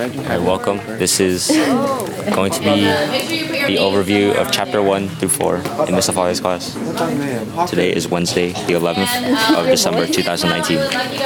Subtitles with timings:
[0.00, 0.78] Hi, welcome.
[0.98, 2.84] This is going to be
[3.66, 6.14] the overview of chapter 1 through 4 in Mr.
[6.14, 6.72] Foley's class.
[7.68, 10.78] Today is Wednesday, the 11th of December 2019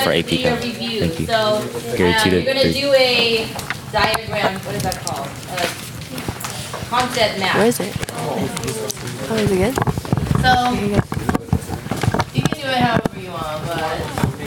[0.02, 0.58] for AP Chem.
[0.58, 1.26] Thank you.
[1.26, 1.64] So,
[1.96, 3.46] Grade um, two to you're gonna do a
[3.92, 5.28] diagram, what is that called?
[5.28, 7.54] A concept map.
[7.54, 7.94] Where is it?
[8.10, 9.74] Oh, is it good?
[10.42, 10.72] So,
[12.34, 13.03] you can do it however you want, but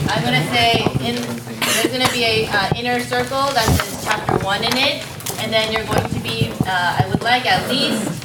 [0.09, 4.63] I'm gonna say, in, there's gonna be a, uh, inner circle that says chapter one
[4.63, 5.05] in it,
[5.39, 8.23] and then you're going to be, uh, I would like at least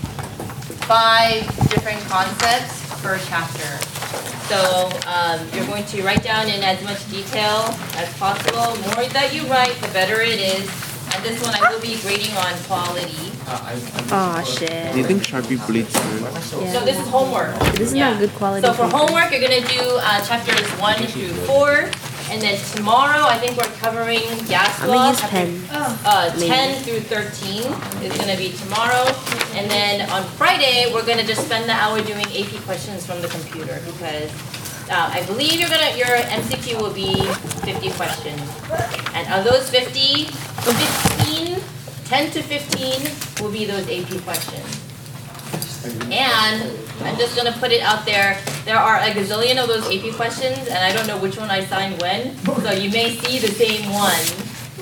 [0.87, 3.79] five different concepts per chapter.
[4.47, 9.33] So, um, you're going to write down in as much detail as possible, more that
[9.35, 10.69] you write, the better it is.
[11.15, 13.32] And this one I will be grading on quality.
[13.49, 14.93] Aw, shit.
[14.93, 16.27] Do you think Sharpie bleeds through?
[16.71, 17.59] So this is homework.
[17.75, 18.11] This is Yeah.
[18.11, 18.67] not good quality.
[18.67, 18.97] So for paper.
[18.97, 21.91] homework, you're gonna do uh, chapters one through four,
[22.31, 24.95] and then tomorrow, I think we're covering gas I'm law.
[24.95, 25.69] gonna use chapter- pen.
[26.05, 27.67] Uh, ten through thirteen
[28.03, 29.05] is gonna be tomorrow,
[29.55, 33.29] and then on Friday, we're gonna just spend the hour doing AP questions from the
[33.29, 34.31] computer, because
[34.91, 37.15] uh, I believe you're gonna, your MCQ will be
[37.67, 38.41] fifty questions.
[39.15, 40.27] And of those 50,
[40.65, 41.57] 15,
[42.13, 43.01] 10 to fifteen
[43.41, 44.69] will be those AP questions.
[46.13, 50.15] And I'm just gonna put it out there, there are a gazillion of those AP
[50.15, 52.37] questions, and I don't know which one I signed when.
[52.61, 54.21] So you may see the same one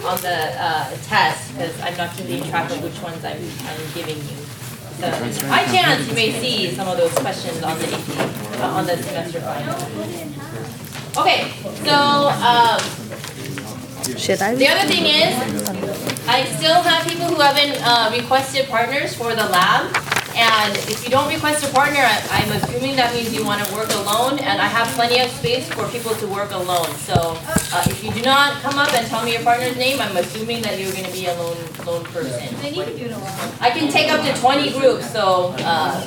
[0.05, 4.17] on the, uh, test, because I'm not keeping track of which ones I'm, I'm giving
[4.17, 4.37] you.
[4.99, 5.09] So,
[5.49, 8.97] by chance, you may see some of those questions on the AP, uh, on the
[8.97, 9.79] semester final.
[11.17, 11.53] Okay,
[11.87, 11.95] so,
[12.43, 12.81] um,
[14.19, 14.57] Should I?
[14.57, 19.47] the other thing is, I still have people who haven't uh, requested partners for the
[19.49, 19.95] lab.
[20.37, 23.75] And if you don't request a partner, I- I'm assuming that means you want to
[23.75, 24.39] work alone.
[24.39, 26.87] And I have plenty of space for people to work alone.
[27.03, 27.37] So
[27.75, 30.63] uh, if you do not come up and tell me your partner's name, I'm assuming
[30.63, 32.41] that you're going to be a lone, lone person.
[33.61, 36.01] I can take up to 20 groups, so uh,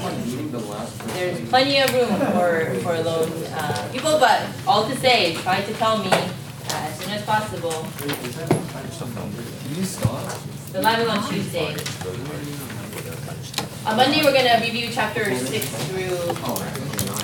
[1.13, 4.17] there's plenty of room for, for lone uh, people.
[4.19, 7.85] But all to say, try to tell me uh, as soon as possible.
[9.73, 11.73] The lab is on Tuesday.
[13.87, 16.15] On Monday, we're gonna review chapter six through,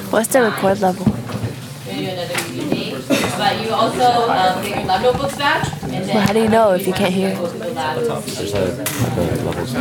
[0.09, 1.05] What's the record level?
[1.05, 2.91] we're gonna do another review day.
[3.37, 6.07] But you also, um, get your lab notebooks back, and then.
[6.07, 7.35] Well, how do you know if you can't hear?
[7.35, 7.97] Go through the lab.
[7.99, 9.75] There's a, the levels.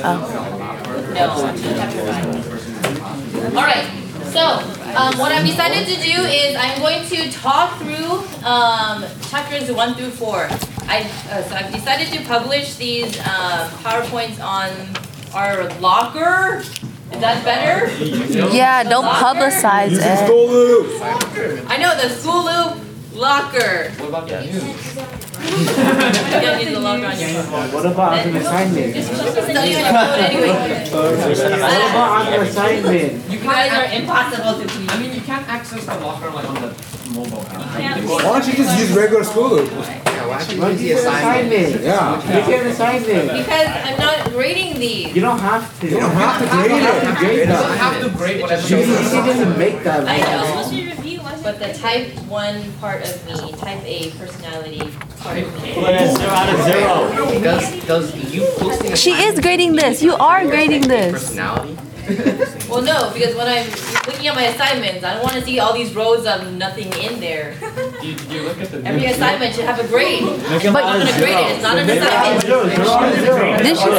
[0.00, 0.18] Oh,
[1.12, 1.26] No,
[1.76, 3.54] chapter five.
[3.54, 3.86] Alright,
[4.32, 4.58] so,
[4.96, 9.94] um, what I've decided to do is I'm going to talk through, um, chapters one
[9.94, 10.48] through four.
[10.88, 14.70] I, uh, so I've decided to publish these, um, PowerPoints on
[15.34, 16.62] our locker.
[17.12, 17.90] Is that better?
[18.54, 18.82] yeah.
[18.84, 20.00] Don't publicize it.
[21.68, 22.87] I know, the school loop
[23.18, 23.92] locker.
[25.38, 27.72] You don't need the locker on your phone.
[27.72, 28.94] What about on the assignment?
[28.94, 30.90] Just study your phone anyway.
[30.90, 33.30] What about on the assignment?
[33.30, 34.88] You guys are impossible to please.
[34.90, 36.74] I mean, you can't access the locker like on the
[37.14, 38.04] mobile app.
[38.04, 39.70] Why don't you just use regular school loop?
[39.72, 41.82] What is the assignment?
[41.82, 42.22] Yeah.
[42.28, 43.28] Make it an assignment.
[43.32, 45.14] Because I'm not grading these.
[45.14, 45.86] You don't have to.
[45.88, 47.14] You don't have to grade You don't have it.
[47.14, 48.68] to grade You don't have to grade whatever.
[48.68, 50.06] You didn't make that.
[50.06, 51.04] I know.
[51.48, 54.80] But the type one part of me, type A personality
[55.16, 55.74] part of me.
[57.40, 60.02] Does, does you posting a She is grading this.
[60.02, 61.12] You are grading this.
[61.12, 61.78] personality?
[62.68, 63.66] Well, no, because when I'm
[64.06, 67.20] looking at my assignments, I don't want to see all these rows of nothing in
[67.20, 67.54] there.
[68.02, 68.82] You, you look at the.
[68.84, 70.22] Every assignment should have a grade.
[70.24, 72.44] But I'm gonna grade it, it's not an assignment.
[73.62, 73.92] This should,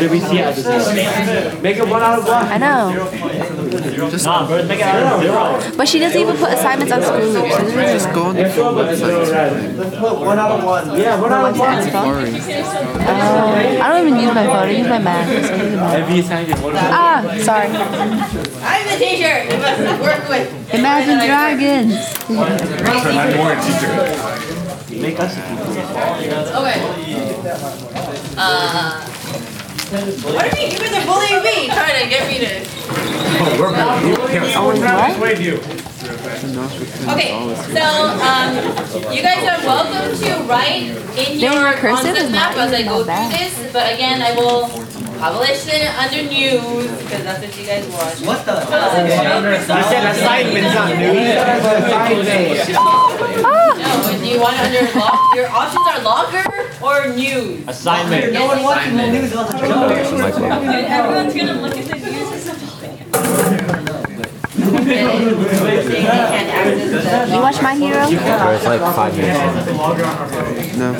[0.00, 1.62] Did we see it?
[1.62, 2.46] Make it one out of one.
[2.46, 2.90] I know.
[5.76, 7.54] But she doesn't even put assignments on school loops.
[7.56, 9.76] so this is- Just go on the phone website.
[9.78, 10.98] Let's put one out of one.
[10.98, 11.90] Yeah, one out of one.
[11.92, 12.34] Boring.
[12.34, 14.56] I don't even use my phone.
[14.56, 15.26] I use my Mac.
[15.28, 15.98] So it doesn't matter.
[16.02, 17.68] Every assignment, one Ah, sorry.
[17.68, 20.74] I'm the teacher, you must work with.
[20.74, 21.94] Imagine Dragons.
[24.90, 25.36] Make us.
[26.58, 26.78] Okay.
[28.36, 29.07] Uh,
[29.90, 32.60] what do you mean, you guys are bullying me, trying to get me to.
[33.40, 35.16] Oh, wait, what?
[37.14, 37.32] Okay,
[37.72, 37.84] so,
[38.20, 38.50] um,
[39.12, 43.02] you guys are welcome to write in your my cursive concept map as I go
[43.04, 44.68] that through this, but again, I will
[45.18, 48.20] publish it under news, because that's what you guys want.
[48.26, 48.60] What the?
[48.60, 51.16] You said assignments, not news.
[51.48, 52.68] Assignment.
[52.72, 53.16] No,
[53.74, 53.77] do
[54.28, 56.44] you want it under lock, your options are locker
[56.84, 57.66] or news?
[57.66, 58.32] Assignment.
[58.32, 59.32] No one wants the news
[60.12, 60.44] Michael.
[60.44, 62.42] Everyone's gonna look at the news as
[63.82, 63.97] something.
[67.28, 68.02] You watch My Hero?
[68.08, 69.38] It's like five minutes.
[70.78, 70.92] No,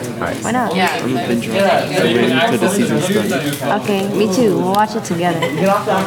[0.43, 0.73] Why not?
[0.75, 1.49] I'm a binge.
[1.49, 3.83] I'm waiting for the season started.
[3.83, 4.59] Okay, me too.
[4.59, 5.41] We'll watch it together.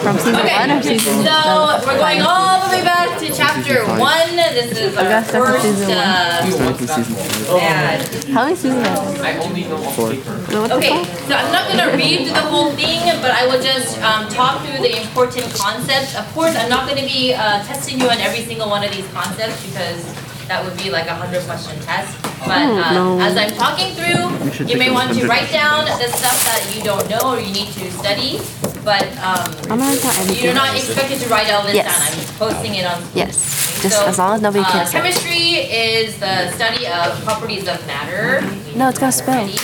[0.02, 3.86] From season Okay, one or season so we're going all the way back to chapter
[4.00, 4.36] one.
[4.36, 7.62] This is our Augusta first season uh, Starting from season five.
[7.62, 8.24] ad.
[8.32, 9.24] How many seasons are there?
[9.26, 10.10] I only know Four.
[10.14, 14.00] What the Okay, so I'm not gonna read the whole thing, but I will just
[14.02, 16.16] um, talk through the important concepts.
[16.16, 19.08] Of course, I'm not gonna be uh, testing you on every single one of these
[19.12, 20.06] concepts because
[20.48, 22.14] that would be like a hundred question test.
[22.46, 23.20] But uh, no.
[23.20, 26.84] as I'm talking through, should you may want to write down the stuff that you
[26.84, 28.40] don't know or you need to study.
[28.84, 30.44] But um, I'm gonna write down everything.
[30.44, 31.90] you're not expected to write all this Yes.
[31.90, 32.02] down.
[32.10, 33.02] I'm posting it on.
[33.14, 33.82] Yes.
[33.82, 34.92] Just So, as long as nobody uh, cares.
[34.92, 38.42] Chemistry is the study of properties of matter.
[38.76, 39.34] No, it's gonna spill.
[39.34, 39.58] Ready?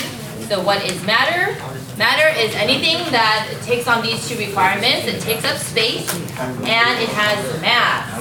[0.49, 1.53] So what is matter?
[1.97, 5.07] Matter is anything that takes on these two requirements.
[5.07, 6.07] It takes up space
[6.37, 8.15] and it has mass.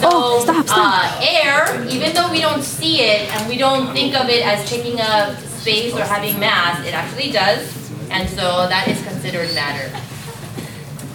[0.00, 1.04] So Oh, stop, stop.
[1.04, 4.68] Uh, air, even though we don't see it and we don't think of it as
[4.70, 7.68] taking up space or having mass, it actually does.
[8.10, 9.90] And so that is considered matter.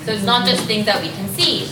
[0.03, 1.71] So it's not just things that we can see.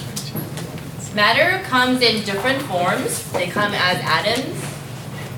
[1.14, 3.30] Matter comes in different forms.
[3.34, 4.58] They come as atoms.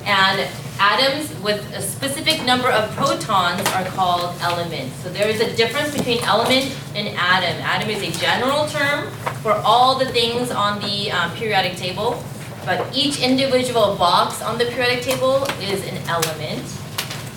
[0.06, 0.48] And
[0.80, 4.95] atoms with a specific number of protons are called elements.
[5.04, 7.62] So there is a difference between element and atom.
[7.62, 9.10] Atom is a general term
[9.42, 12.24] for all the things on the um, periodic table,
[12.66, 16.63] but each individual box on the periodic table is an element.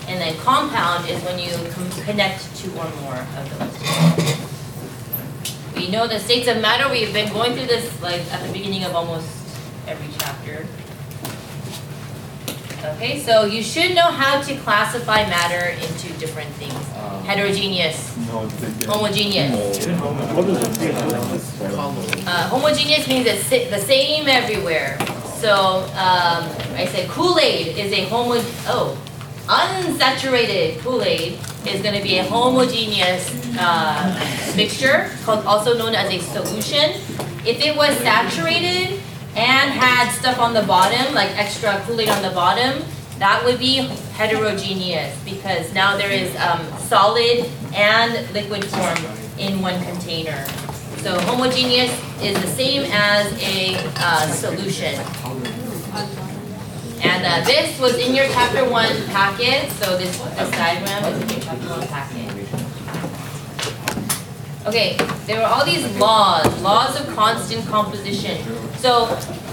[0.08, 1.50] And then compound is when you
[2.04, 4.48] connect two or more of those.
[5.76, 8.84] We know the states of matter, we've been going through this like at the beginning
[8.84, 9.28] of almost
[9.86, 10.66] every chapter.
[12.94, 16.72] Okay, so you should know how to classify matter into different things.
[17.26, 18.16] Heterogeneous,
[18.86, 19.86] homogeneous.
[22.26, 24.98] Uh, homogeneous means it's the same everywhere.
[25.36, 28.40] So um, I said Kool-Aid is a homo.
[28.66, 28.98] Oh,
[29.46, 36.18] unsaturated Kool-Aid is going to be a homogeneous uh, mixture, called also known as a
[36.18, 37.00] solution.
[37.46, 39.00] If it was saturated
[39.36, 42.82] and had stuff on the bottom, like extra Kool-Aid on the bottom,
[43.18, 48.98] that would be heterogeneous because now there is um, solid and liquid form
[49.38, 50.44] in one container.
[50.98, 51.92] So homogeneous
[52.22, 54.94] is the same as a uh, solution.
[57.00, 61.28] And uh, this was in your chapter one packet, so this, this diagram is in
[61.28, 62.37] your chapter one packet.
[64.68, 68.36] Okay, there were all these laws, laws of constant composition.
[68.76, 69.06] So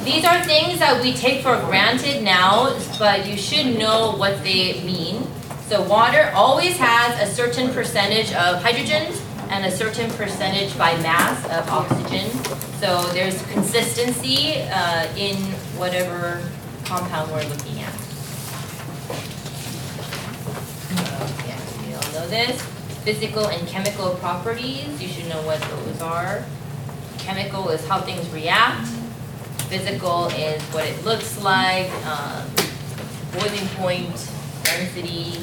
[0.04, 4.84] these are things that we take for granted now, but you should know what they
[4.84, 5.26] mean.
[5.70, 9.14] So water always has a certain percentage of hydrogen
[9.52, 12.30] and a certain percentage by mass of oxygen.
[12.82, 15.38] So there's consistency uh, in
[15.80, 16.44] whatever
[16.84, 17.94] compound we're looking at.
[20.92, 22.75] So, yeah, we all know this.
[23.06, 26.44] Physical and chemical properties, you should know what those are.
[27.20, 28.88] Chemical is how things react.
[29.70, 32.48] Physical is what it looks like, um,
[33.32, 34.10] boiling point,
[34.64, 35.38] density.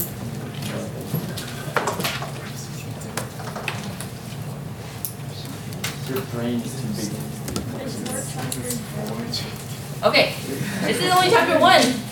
[10.03, 10.35] Okay,
[10.81, 12.12] this is only chapter one.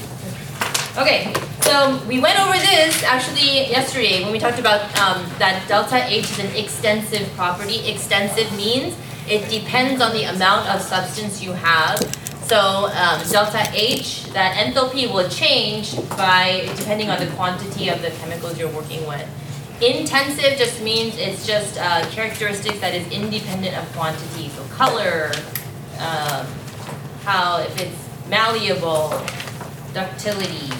[0.99, 6.05] Okay, so we went over this actually yesterday when we talked about um, that delta
[6.05, 7.89] H is an extensive property.
[7.89, 8.97] Extensive means
[9.29, 11.97] it depends on the amount of substance you have.
[12.43, 18.11] So um, delta H, that enthalpy will change by depending on the quantity of the
[18.11, 19.29] chemicals you're working with.
[19.81, 24.49] Intensive just means it's just uh, characteristics that is independent of quantity.
[24.49, 25.31] So color,
[26.01, 26.47] um,
[27.23, 29.25] how if it's malleable,
[29.93, 30.73] ductility.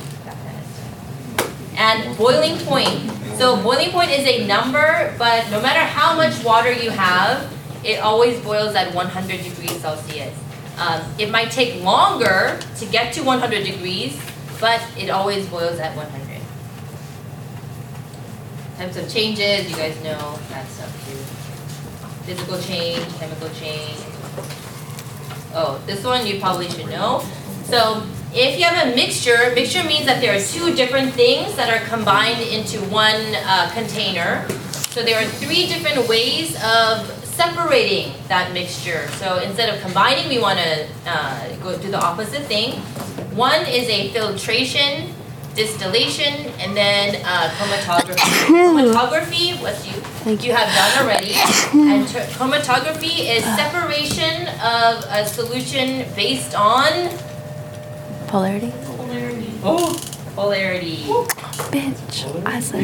[1.77, 3.11] And boiling point.
[3.37, 7.51] So boiling point is a number, but no matter how much water you have,
[7.83, 10.37] it always boils at 100 degrees Celsius.
[10.79, 14.21] Um, it might take longer to get to 100 degrees,
[14.61, 16.41] but it always boils at 100.
[18.77, 21.17] Types of changes, you guys know that stuff too.
[22.25, 23.99] Physical change, chemical change.
[25.53, 27.23] Oh, this one you probably should know.
[27.65, 28.03] So
[28.33, 31.85] if you have a mixture, mixture means that there are two different things that are
[31.89, 34.47] combined into one uh, container.
[34.91, 39.09] So there are three different ways of separating that mixture.
[39.19, 42.81] So instead of combining, we want to uh, go do the opposite thing.
[43.35, 45.15] One is a filtration
[45.55, 48.17] distillation, and then uh, chromatography.
[48.47, 51.33] chromatography, what you Thank you have done already,
[51.91, 52.07] and
[52.37, 57.11] chromatography is separation of a solution based on
[58.31, 58.73] Polarity.
[59.65, 59.99] oh
[60.37, 60.99] polarity.
[61.75, 62.47] Bitch.
[62.47, 62.81] I said.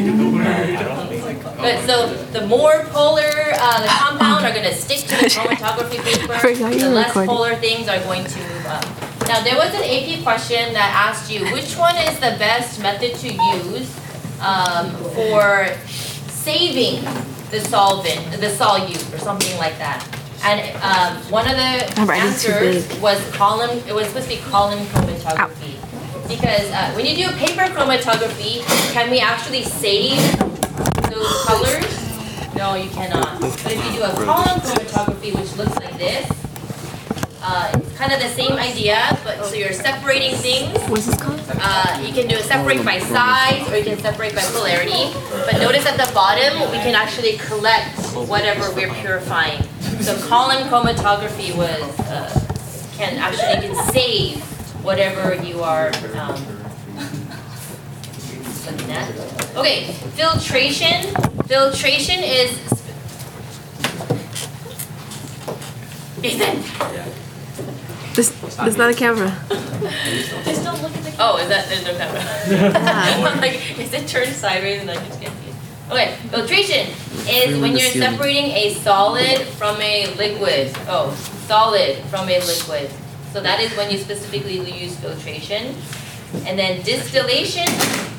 [1.57, 1.85] Good.
[1.87, 6.77] So the more polar uh, the compound are going to stick to the chromatography paper.
[6.77, 7.29] the less recording.
[7.29, 8.83] polar things are going to move up.
[9.27, 13.15] Now there was an AP question that asked you which one is the best method
[13.15, 13.87] to use
[14.41, 15.67] um, for
[16.27, 17.03] saving
[17.51, 20.05] the solvent, the solute, or something like that.
[20.47, 23.83] And um, one of the answers was column.
[23.85, 25.75] It was supposed to be column chromatography.
[26.25, 28.61] Because uh, when you do a paper chromatography,
[28.93, 30.17] can we actually save
[31.11, 32.55] those colors?
[32.55, 33.41] No, you cannot.
[33.41, 36.46] But if you do a column chromatography, which looks like this,
[37.41, 40.77] uh, it's kind of the same idea, but so you're separating things.
[40.89, 41.39] What's this called?
[41.49, 45.13] Uh, you can do a separate by size or you can separate by polarity.
[45.45, 49.63] But notice at the bottom, we can actually collect whatever we're purifying.
[50.01, 52.29] So column chromatography was, uh,
[52.97, 54.41] can actually, you can save
[54.83, 56.41] whatever you are, um,
[58.65, 59.55] looking at.
[59.55, 61.13] Okay, filtration.
[61.45, 62.59] Filtration is.
[66.23, 67.13] Ethan.
[68.17, 69.29] This, this is not a camera.
[70.43, 71.15] Just don't look at the.
[71.19, 72.19] Oh, is that there's no camera?
[73.29, 75.91] I'm like, is it turned sideways and I just can't see it?
[75.91, 76.87] Okay, filtration
[77.29, 80.75] is when you're separating a solid from a liquid.
[80.87, 81.13] Oh,
[81.45, 82.89] solid from a liquid.
[83.33, 85.75] So that is when you specifically use filtration.
[86.47, 87.67] And then distillation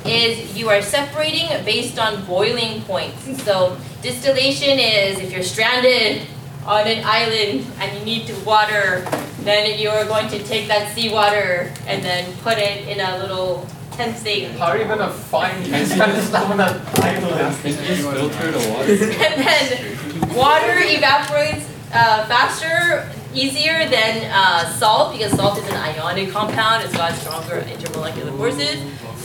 [0.07, 3.43] is you are separating based on boiling points.
[3.43, 6.23] So distillation is if you're stranded
[6.65, 9.05] on an island and you need to water,
[9.49, 13.67] then you are going to take that seawater and then put it in a little
[13.93, 14.53] tent thing.
[14.59, 17.55] How are you gonna find this kind of stuff on that island?
[17.57, 18.93] filter the water.
[19.27, 26.31] And then water evaporates uh, faster, easier than uh, salt because salt is an ionic
[26.31, 26.85] compound.
[26.85, 28.79] It's got stronger intermolecular forces.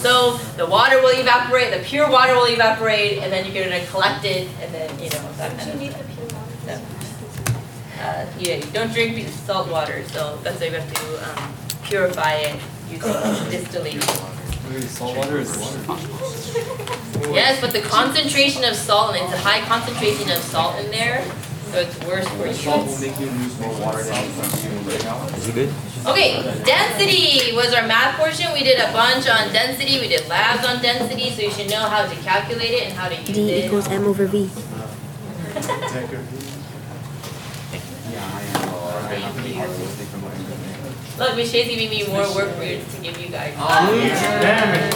[0.04, 4.26] So the water will evaporate, the pure water will evaporate, and then you're gonna collect
[4.26, 5.76] it, and then you know that kind of.
[5.76, 6.82] You need the pure water.
[8.04, 12.34] Uh, yeah, you don't drink salt water, so that's why you have to um, purify
[12.34, 12.60] it
[12.92, 14.02] using distillation.
[14.90, 15.80] Salt water is water.
[17.32, 21.24] Yes, but the concentration of salt, and it's a high concentration of salt in there,
[21.72, 23.08] so it's worse for Salt will you.
[23.08, 25.26] make you lose more water than you consume right now.
[25.28, 25.74] Is he good?
[26.06, 28.52] Okay, density was our math portion.
[28.52, 30.02] We did a bunch on density.
[30.02, 33.08] We did labs on density, so you should know how to calculate it and how
[33.08, 33.66] to use D it.
[33.66, 34.50] equals M over V.
[41.18, 43.54] Look, Miss Shacey made me more work for you to give you guys.
[43.58, 43.96] Oh
[44.42, 44.94] damn it!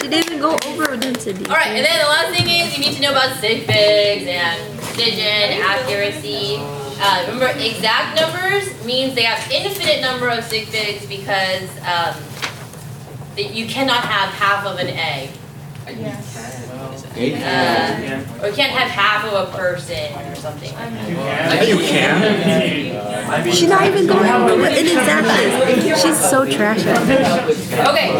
[0.00, 1.44] She didn't go over density.
[1.46, 4.26] All right, and then the last thing is you need to know about sig figs
[4.26, 6.56] and precision, accuracy.
[7.02, 12.14] Uh, remember, exact numbers means they have infinite number of sig figs because um,
[13.36, 14.88] that you cannot have half of an
[17.20, 17.34] egg.
[17.34, 21.68] Uh, or you can't have half of a person or something like that.
[21.68, 23.52] You can.
[23.52, 26.02] She's not even going over in exactness.
[26.02, 27.78] She's so trash at it.
[27.86, 28.16] Okay.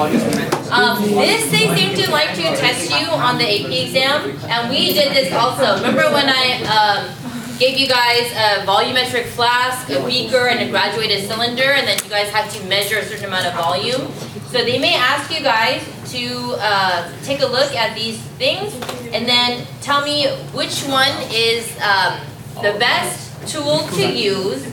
[0.70, 4.92] Um, this they seem to like to test you on the AP exam, and we
[4.92, 5.74] did this also.
[5.76, 7.29] Remember when I um,
[7.60, 12.08] gave you guys a volumetric flask, a beaker, and a graduated cylinder, and then you
[12.08, 14.10] guys had to measure a certain amount of volume.
[14.48, 18.72] So they may ask you guys to uh, take a look at these things,
[19.12, 22.18] and then tell me which one is um,
[22.62, 24.64] the best tool to use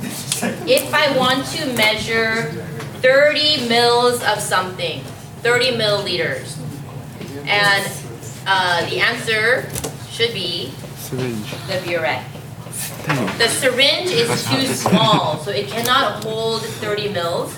[0.66, 2.54] if I want to measure
[3.04, 5.02] 30 mils of something,
[5.44, 6.58] 30 milliliters.
[7.46, 7.86] And
[8.48, 9.70] uh, the answer
[10.10, 10.72] should be
[11.12, 12.37] the burette.
[13.38, 17.56] The syringe is too small, so it cannot hold 30 mils.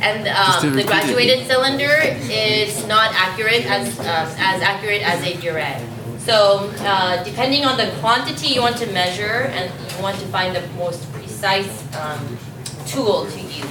[0.00, 1.94] And um, the graduated cylinder
[2.30, 5.82] is not accurate as, um, as accurate as a burette.
[6.18, 10.54] So uh, depending on the quantity you want to measure and you want to find
[10.54, 12.38] the most precise um,
[12.86, 13.66] tool to use.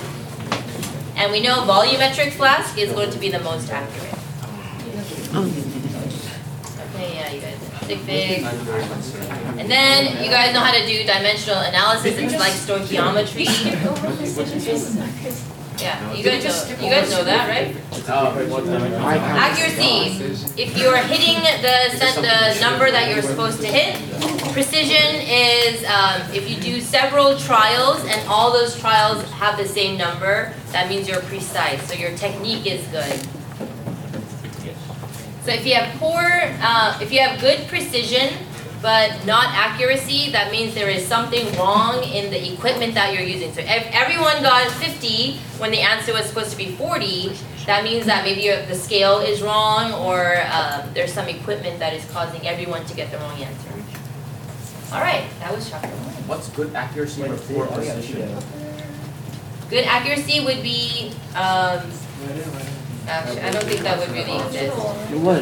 [1.15, 4.17] And we know volumetric flask is going to be the most accurate.
[7.99, 8.45] You.
[9.59, 13.47] And then you guys know how to do dimensional analysis, it's like stoichiometry.
[15.81, 17.75] Yeah, you guys know, you guys know that, right?
[19.39, 20.21] Accuracy,
[20.61, 23.97] if you're hitting the, set the number that you're supposed to hit,
[24.53, 29.97] Precision is um, if you do several trials and all those trials have the same
[29.97, 31.81] number, that means you're precise.
[31.87, 33.27] So your technique is good.
[35.43, 36.21] So if you have poor,
[36.61, 38.33] uh, if you have good precision
[38.81, 43.53] but not accuracy, that means there is something wrong in the equipment that you're using.
[43.53, 48.07] So if everyone got 50 when the answer was supposed to be 40, that means
[48.07, 52.83] that maybe the scale is wrong or um, there's some equipment that is causing everyone
[52.85, 53.69] to get the wrong answer.
[54.93, 56.27] All right, that was chapter one.
[56.27, 58.35] What's good accuracy or poor precision?
[59.69, 61.81] Good accuracy would be, um,
[63.07, 64.77] actually, I don't think that would really exist.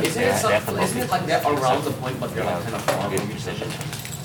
[0.07, 2.81] Isn't it some, isn't it like that around the point, but they're like kind of
[2.83, 3.69] far from precision?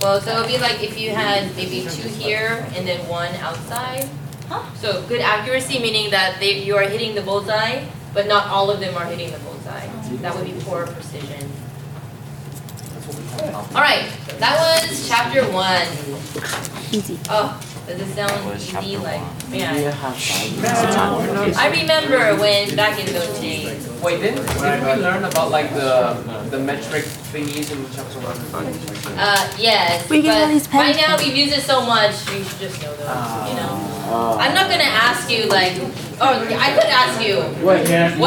[0.01, 3.35] Well, so it would be like if you had maybe two here and then one
[3.37, 4.09] outside.
[4.77, 8.79] So good accuracy, meaning that they, you are hitting the bullseye, but not all of
[8.81, 9.87] them are hitting the bullseye.
[10.21, 11.51] That would be poor precision.
[12.93, 13.75] That's what we call it.
[13.75, 15.89] All right, that was chapter one.
[16.93, 17.19] Easy.
[17.31, 18.73] Oh, does it sound was easy?
[18.73, 19.51] chapter Like, one.
[19.51, 19.95] man.
[21.57, 23.89] I remember when back in those days.
[24.03, 26.15] Wait, didn't, didn't we learn about like the,
[26.51, 29.19] the metric thingies in chapter one?
[29.19, 32.43] Uh, yes, We get all these but right now we've used it so much, you
[32.45, 34.37] should just know those, you know?
[34.41, 35.73] I'm not gonna ask you like,
[36.21, 37.81] oh, I could ask you, what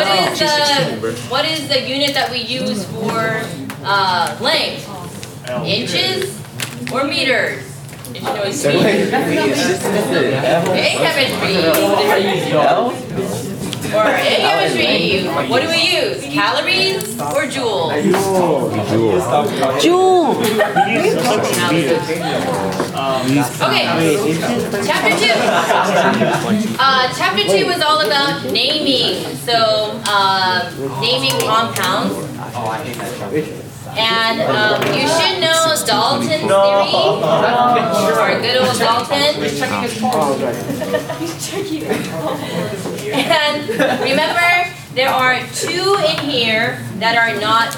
[0.07, 3.41] is the, what is the unit that we use for,
[3.83, 4.87] uh, length?
[5.65, 6.41] Inches
[6.91, 7.63] or meters?
[8.21, 8.63] Meters?
[10.97, 11.55] Chemistry.
[13.87, 16.21] Or in chemistry, what do we use?
[16.33, 17.93] Calories or joules?
[19.81, 20.35] Jewel.
[23.63, 23.85] Okay,
[24.85, 25.35] chapter two.
[26.79, 29.23] Uh, chapter two was all about naming.
[29.37, 30.67] So, um,
[30.99, 32.13] naming compounds.
[33.97, 36.47] And um, you should know Dalton's theory,
[38.11, 39.41] or good old Dalton.
[39.41, 40.41] He's chucking his phone.
[43.13, 43.69] and
[44.01, 47.75] remember, there are two in here that are not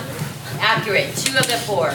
[0.60, 1.92] accurate, two of the four.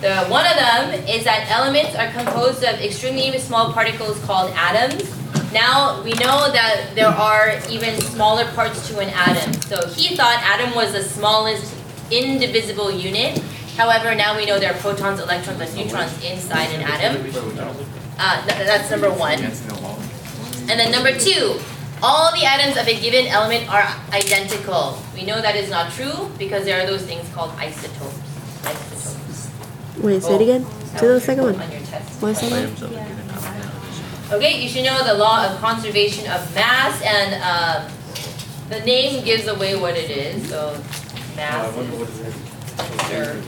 [0.00, 5.04] The, one of them is that elements are composed of extremely small particles called atoms.
[5.52, 9.52] Now we know that there are even smaller parts to an atom.
[9.62, 11.74] So he thought atom was the smallest
[12.12, 13.38] indivisible unit.
[13.76, 17.16] However, now we know there are protons, electrons, and neutrons inside an atom.
[18.18, 19.38] Uh, th- that's number one.
[20.68, 21.58] And then number two,
[22.02, 24.98] all the atoms of a given element are identical.
[25.14, 28.18] We know that is not true because there are those things called isotopes.
[28.64, 29.50] Isotopes.
[29.98, 30.66] Wait, say it again.
[31.00, 31.60] Do the second one.
[31.60, 32.20] On your test.
[32.22, 32.52] One second.
[32.58, 34.32] Items of a given element.
[34.32, 37.88] Okay, you should know the law of conservation of mass, and uh,
[38.68, 40.48] the name gives away what it is.
[40.48, 40.76] So,
[41.36, 42.34] mass is
[42.76, 43.46] conserved.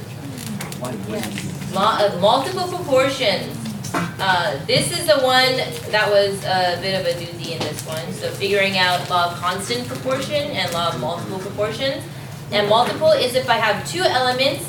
[1.75, 3.59] Law of multiple proportions.
[3.95, 5.57] Uh, this is the one
[5.91, 8.13] that was a bit of a doozy in this one.
[8.13, 12.05] So figuring out law of constant proportion and law of multiple proportions.
[12.51, 14.69] And multiple is if I have two elements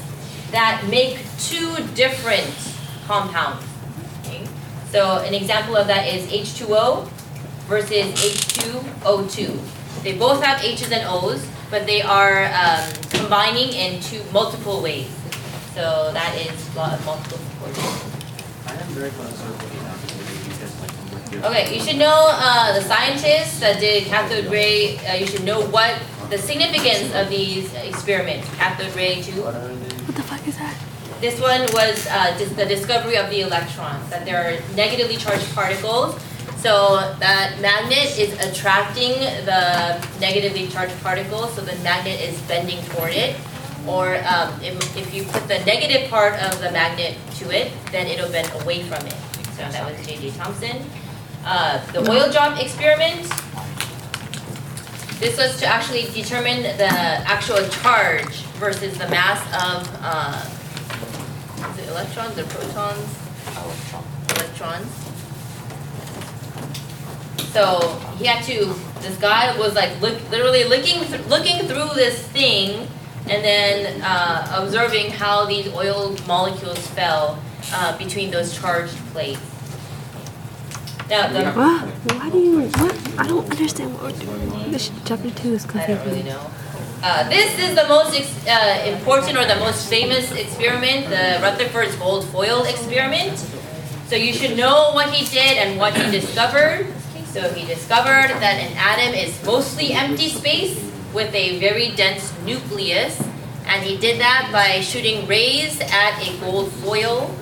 [0.51, 2.49] that make two different
[3.05, 3.65] compounds.
[4.21, 4.47] Okay?
[4.91, 7.07] So an example of that is H2O
[7.67, 10.03] versus H2O2.
[10.03, 15.09] They both have H's and O's, but they are um, combining in two multiple ways.
[15.73, 18.15] So that is law of multiple proportions.
[18.67, 21.39] I am very concerned with the accuracy because like I'm with you.
[21.43, 24.97] Okay, you should know uh, the scientists that did cathode ray.
[24.99, 25.99] Uh, you should know what
[26.29, 28.47] the significance of these experiments.
[28.55, 29.43] Cathode ray tube.
[29.45, 30.75] What the fuck is that?
[31.21, 35.47] This one was uh, dis- the discovery of the electrons, that there are negatively charged
[35.55, 36.15] particles.
[36.57, 39.13] So that magnet is attracting
[39.45, 43.35] the negatively charged particle, so the magnet is bending toward it.
[43.87, 48.07] Or um, if, if you put the negative part of the magnet to it, then
[48.07, 49.15] it'll bend away from it.
[49.53, 50.31] So that was J.J.
[50.31, 50.83] Thomson.
[51.45, 53.21] Uh, the oil drop experiment.
[55.19, 60.43] This was to actually determine the actual charge versus the mass of uh,
[61.71, 63.15] is it electrons or protons?
[64.35, 65.04] Electrons.
[67.55, 67.87] So
[68.19, 68.75] he had to.
[68.99, 72.85] This guy was like look, literally looking th- looking through this thing,
[73.31, 77.39] and then uh, observing how these oil molecules fell
[77.71, 79.39] uh, between those charged plates.
[81.09, 81.87] Now the What?
[82.19, 82.61] Why do you?
[82.75, 82.93] What?
[83.19, 84.19] I don't understand what we're
[84.51, 84.71] doing.
[84.71, 86.25] This chapter two is I don't really confusing.
[86.25, 86.51] know.
[87.03, 91.95] Uh, this is the most ex- uh, important or the most famous experiment, the Rutherford's
[92.03, 93.37] gold foil experiment.
[94.09, 96.91] So you should know what he did and what he discovered.
[97.35, 100.79] So he discovered that an atom is mostly empty space
[101.13, 103.21] with a very dense nucleus.
[103.67, 107.35] And he did that by shooting rays at a gold foil.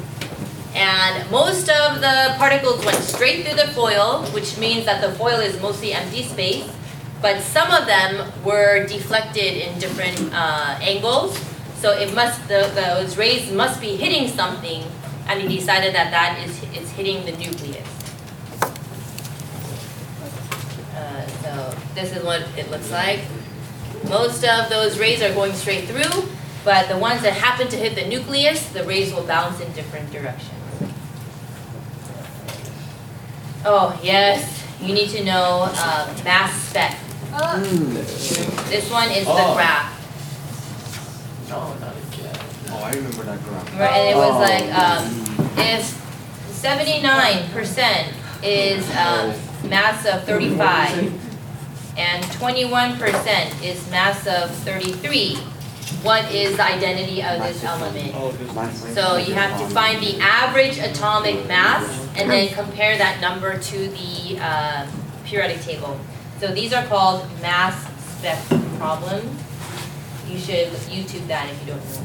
[0.74, 5.40] And most of the particles went straight through the foil, which means that the foil
[5.40, 6.68] is mostly empty space.
[7.22, 11.38] But some of them were deflected in different uh, angles.
[11.78, 14.82] So it must, the, those rays must be hitting something,
[15.28, 17.88] and he decided that that is, is hitting the nucleus.
[20.96, 23.22] Uh, so this is what it looks like.
[24.10, 26.28] Most of those rays are going straight through,
[26.66, 30.12] but the ones that happen to hit the nucleus, the rays will bounce in different
[30.12, 30.52] directions.
[33.66, 36.98] Oh, yes, you need to know uh, mass spec.
[38.70, 39.92] This one is the graph.
[41.50, 42.38] No, not again.
[42.70, 43.66] Oh, I remember that graph.
[43.72, 45.06] Remember, and it was like, um,
[45.58, 45.86] if
[46.52, 49.34] seventy-nine percent is, um,
[49.70, 51.23] mass of thirty-five,
[51.98, 55.36] and twenty-one percent is mass of thirty-three,
[56.02, 58.14] what is the identity of this element?
[58.94, 63.88] So you have to find the average atomic mass, and then compare that number to
[63.88, 64.88] the, uh,
[65.26, 66.00] periodic table.
[66.40, 67.76] So these are called mass
[68.18, 68.40] spec
[68.78, 69.42] problems.
[70.28, 72.04] You should YouTube that if you don't know.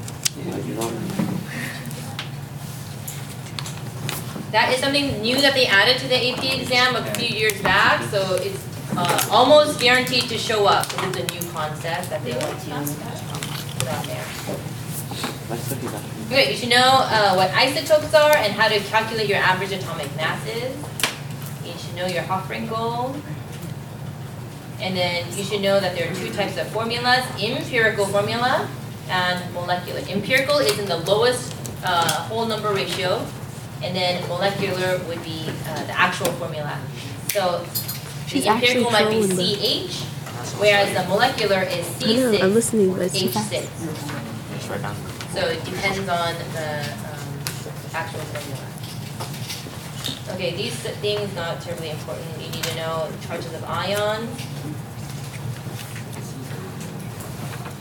[4.51, 8.03] That is something new that they added to the AP exam a few years back,
[8.11, 8.62] so it's
[8.96, 10.87] uh, almost guaranteed to show up.
[10.87, 12.70] Is a new concept that they want to
[13.79, 14.24] put out there.
[16.27, 20.14] Okay, you should know uh, what isotopes are and how to calculate your average atomic
[20.16, 20.77] masses.
[21.64, 23.20] You should know your HOFBrINCl.
[24.81, 28.68] And then you should know that there are two types of formulas, empirical formula
[29.09, 30.01] and molecular.
[30.09, 33.24] Empirical is in the lowest uh, whole number ratio,
[33.83, 36.79] and then molecular would be uh, the actual formula.
[37.33, 37.64] So
[38.29, 40.03] She's the empirical might be actually trolling CH,
[40.61, 43.53] whereas the molecular is I know, I'm C6, listening, but it's too fast.
[43.53, 44.55] H6.
[44.55, 44.97] Just write down.
[45.33, 46.69] So it depends on the
[47.09, 47.25] um,
[47.95, 48.69] actual formula.
[50.35, 52.27] Okay, these things not terribly important.
[52.38, 54.29] You need to know charges of ions.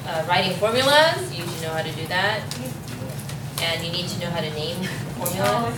[0.08, 2.42] Uh, writing formulas, you should know how to do that.
[3.62, 4.82] And you need to know how to name
[5.20, 5.76] formulas.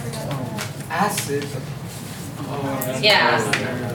[0.91, 1.47] Acid.
[3.01, 3.39] Yeah,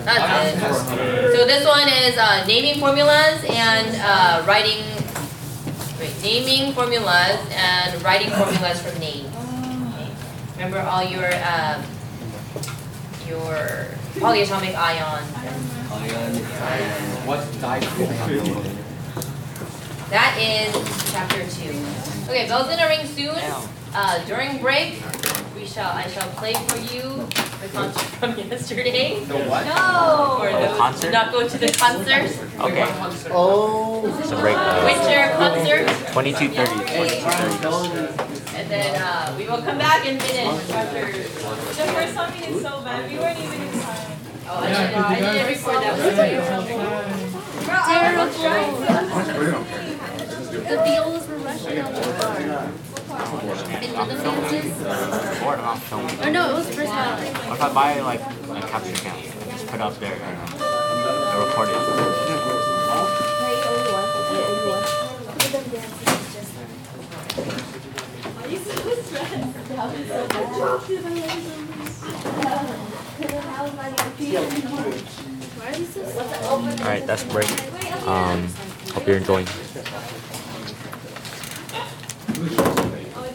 [0.05, 1.37] that's it.
[1.37, 4.85] So this one is uh, naming formulas and uh, writing,
[5.99, 9.29] wait, naming formulas and writing formulas from names.
[9.29, 10.11] Okay.
[10.57, 11.83] Remember all your, um,
[13.29, 15.29] your polyatomic ions.
[15.91, 16.35] Ion.
[17.27, 18.65] What dipole?
[20.11, 20.73] That is
[21.13, 21.75] chapter two.
[22.31, 23.37] Okay, bell's gonna ring soon.
[23.95, 25.03] Uh, during break,
[25.55, 27.27] we shall, I shall play for you
[27.65, 29.25] the concert from yesterday.
[29.25, 29.65] The what?
[29.67, 30.39] No.
[30.41, 31.03] For those who concert?
[31.03, 32.87] did not go to the concert, Okay,
[33.33, 34.05] Oh.
[34.29, 35.89] so break, uh, winter concert.
[36.13, 36.79] twenty-two thirty.
[38.55, 41.11] And then, uh, we will come back and finish chapter.
[41.11, 43.11] The first song is so bad.
[43.11, 44.13] We weren't even in time.
[44.47, 47.25] Oh, I didn't, I didn't record that one.
[50.65, 52.69] The violas were rushing on the bar.
[53.15, 54.11] I'm.
[56.21, 57.21] Or no, it was first half.
[57.49, 61.69] Or if I buy like a capture cam, just put up there and uh, record
[61.69, 61.75] it.
[76.81, 77.49] Alright, that's break.
[78.07, 78.49] Um,
[78.93, 79.47] hope you're enjoying.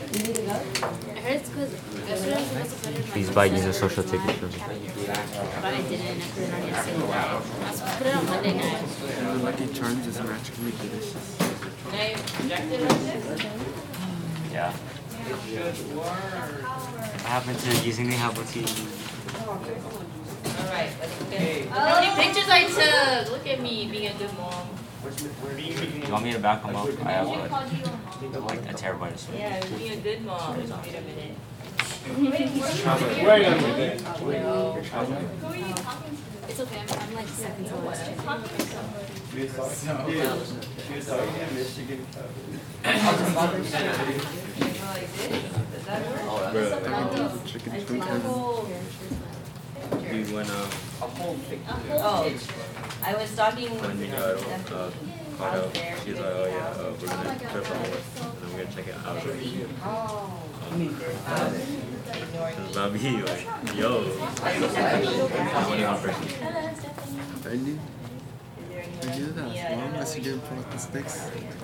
[0.09, 1.71] I heard it's because
[2.09, 4.47] yesterday I was supposed to put it in my Please buy user social tickets for
[4.47, 4.53] me.
[4.57, 6.07] but I didn't.
[6.09, 6.97] I put it on yesterday.
[6.97, 9.43] I was supposed to put it on Monday night.
[9.43, 11.37] Lucky Charms is magically delicious.
[11.37, 13.45] Can I project it like this?
[14.51, 14.73] Yeah.
[17.13, 18.65] I happen to using the Apple TV.
[20.57, 23.31] Alright, let's look at, look how many pictures I took.
[23.31, 24.78] Look at me being a good mom.
[25.01, 26.89] You want me to back them up?
[27.05, 29.39] I have like, like a terabyte of storage.
[29.39, 30.57] Yeah, being a good mom.
[30.57, 31.35] Wait a minute.
[33.23, 34.03] Wait a minute.
[34.43, 34.77] No.
[36.49, 36.79] It's okay.
[36.79, 38.11] I'm, I'm like second to last.
[38.25, 38.41] Like
[39.33, 39.53] this?
[45.71, 46.09] Does that
[47.15, 47.45] work?
[47.45, 48.67] Chicken twinkles.
[50.11, 50.69] Dude, when uh,
[51.01, 52.29] Oh,
[53.03, 53.69] I was talking.
[53.69, 54.91] when you uh, uh,
[55.37, 57.93] called out, she's like, oh yeah, uh, we're gonna trip on and
[58.43, 59.05] I'm gonna check it out.
[59.05, 59.39] I was like,
[59.83, 60.43] Oh.
[60.69, 60.77] Cause
[62.77, 66.27] I'll be like, yo, only one person.
[67.49, 67.71] Andy?
[67.71, 67.77] Is
[68.69, 70.41] there any We did that Yeah, I as don't long know as she which didn't
[70.41, 71.15] pull out the sticks.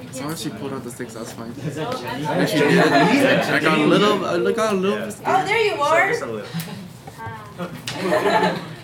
[0.10, 1.54] As long as she pulled out the sticks, that's fine.
[1.58, 1.62] Oh,
[2.04, 2.80] And she did.
[2.88, 4.26] I got a little.
[4.26, 5.06] I got a little.
[5.06, 6.10] bit Oh, there you are.
[6.10, 6.50] Just a little.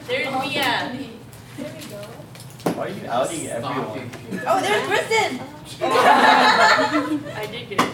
[0.08, 1.08] There's Mia.
[2.76, 4.10] Why are you outing everyone?
[4.48, 5.40] Oh, there's Kristen.
[5.82, 7.92] I did get it.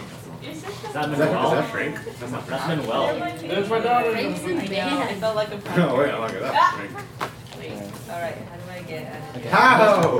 [0.50, 0.62] Is
[0.92, 1.46] that Manuel?
[1.46, 1.94] Is that Frank?
[2.04, 3.06] That's not That's Manuel.
[3.40, 4.10] There's my daughter.
[4.16, 5.00] I know.
[5.00, 5.76] I felt like a punk.
[5.76, 6.74] No, wait, look at that.
[6.74, 6.92] Frank.
[7.58, 7.72] Wait.
[8.10, 8.36] All right.
[8.36, 9.50] How do I get out of here?
[9.50, 10.10] How?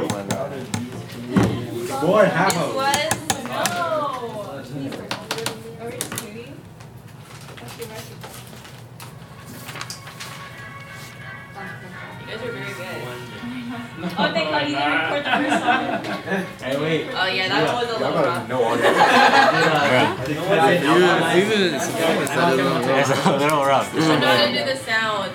[2.00, 2.74] Boy, This how?
[2.74, 3.10] was.
[3.44, 3.54] No.
[5.80, 6.52] Are we just kidding?
[7.56, 8.14] That's your recipe.
[12.20, 12.98] You guys are very good.
[14.00, 16.44] Oh, thank God you didn't record the first one.
[16.62, 17.08] Hey, wait.
[17.14, 18.48] Oh yeah, that was a little rough.
[18.48, 18.84] No audio.
[20.28, 23.26] You even it's that a little It's rough.
[23.26, 23.94] a little rough.
[23.94, 25.32] I know how to do the sound.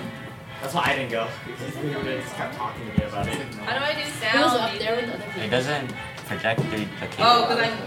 [0.62, 1.28] That's why I didn't go.
[1.46, 3.34] Because you just kept talking to me about it.
[3.34, 4.60] How do I do It was sound?
[4.60, 5.92] up there with other It doesn't
[6.26, 7.24] project through the cable.
[7.28, 7.78] Oh, because I'm.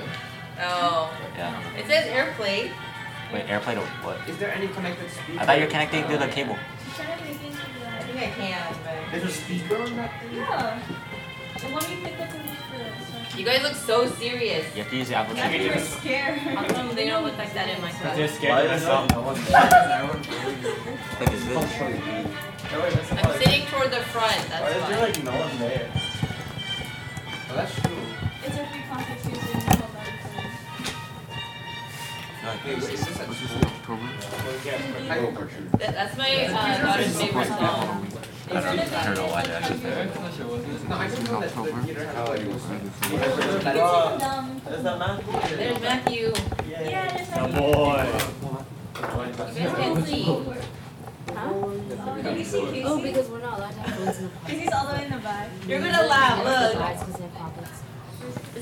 [0.61, 1.11] Oh.
[1.35, 1.77] Yeah.
[1.77, 2.71] It says airplay.
[3.33, 4.17] Wait, airplay to what?
[4.29, 5.39] Is there any connected speaker?
[5.41, 6.57] I thought you're connecting through the cable.
[8.17, 8.41] She's trying to make it into I the.
[8.41, 9.11] think I can, but.
[9.11, 10.33] There's a speaker on that thing?
[10.35, 10.79] Yeah.
[11.59, 13.37] The one you picked up in the.
[13.37, 14.65] You guys look so serious.
[14.75, 15.99] You have to use the Apple Maybe you were TV.
[15.99, 16.39] scared.
[16.39, 18.35] How come they don't look like that in my They're class?
[18.35, 19.13] scared of themselves.
[19.13, 21.57] No one's Like, is this?
[21.57, 21.61] Oh,
[22.73, 24.41] oh, I'm sitting toward the front.
[24.49, 25.91] That's Why is there like no one there?
[27.49, 28.06] Oh, that's true.
[35.77, 38.07] That, that's my uh, daughter's favorite song.
[38.49, 40.05] I don't, I don't know why they're actually there.
[40.87, 41.81] No, I just know that the October.
[41.81, 42.39] theater has like.
[42.39, 42.51] to.
[42.51, 42.63] It's
[44.23, 44.61] dumb.
[44.69, 45.57] Is that Matthew?
[45.57, 46.33] There's Matthew.
[46.69, 47.55] Yeah, there's No like.
[47.73, 48.05] boy.
[48.97, 50.23] You guys can see.
[52.23, 52.83] Can you see Casey?
[52.85, 54.47] Oh, because we're not allowed to have phones in the pocket.
[54.55, 55.49] Casey's all the way in the back.
[55.67, 56.37] You're gonna laugh.
[56.37, 56.73] Look.
[56.79, 57.81] Guys, because they have pockets.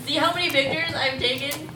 [0.06, 1.70] See how many pictures I've taken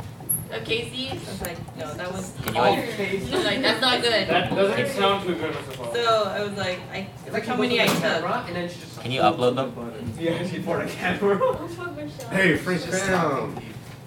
[0.51, 1.09] of Casey?
[1.09, 2.33] I was like, no, that was.
[2.43, 4.27] Can you like, I was like, that's not good.
[4.27, 5.75] That doesn't sound too good, Mr.
[5.77, 5.93] Paul.
[5.93, 7.99] So I was like, I It's like how how many I took.
[7.99, 8.99] camera and then she just.
[8.99, 10.15] can you upload them?
[10.19, 11.37] Yeah, she bought a camera.
[11.69, 12.29] Fuck, Michelle.
[12.29, 13.61] Hey, Frank, down.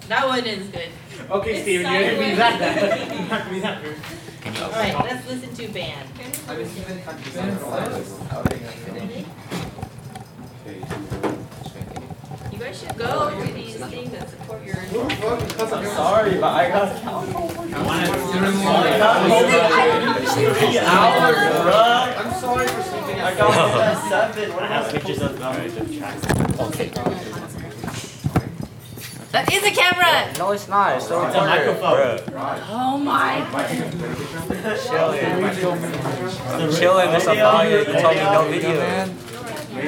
[0.08, 0.88] That one is good.
[1.30, 3.08] Okay, It's Steven, you're gonna be that bad.
[3.12, 3.96] You're not gonna be that good.
[4.42, 4.94] Can you All upload?
[4.94, 6.08] right, let's listen to band.
[6.48, 6.98] I mean, even
[12.50, 14.76] You guys should go to these things that support your.
[14.76, 16.96] I'm sorry, but I got
[20.58, 22.16] three hours, bruh.
[22.18, 24.52] I'm sorry for sleeping I got up at seven.
[24.52, 25.54] What I have pictures of them.
[29.32, 30.32] That is a camera.
[30.38, 30.94] No, it's not.
[30.96, 32.20] It's still It's a microphone.
[32.68, 33.42] Oh my.
[33.42, 33.68] I'm
[36.72, 37.34] chilling, Mr.
[37.42, 37.64] Paul.
[37.64, 39.08] You told me no video.
[39.74, 39.86] Oh, did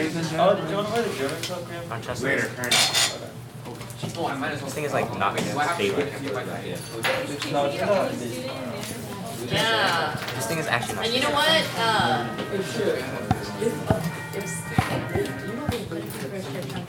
[0.71, 1.83] you want to play the German program?
[1.85, 2.25] Francesca.
[2.25, 2.49] Later.
[4.17, 4.65] Oh, I might as well.
[4.67, 5.99] This thing is like not Do I have to stable.
[5.99, 6.65] wait if you like that?
[7.53, 8.13] No, it's not.
[9.53, 10.17] Yeah.
[10.37, 11.65] This thing is actually not And you know what?
[11.77, 12.27] Uh,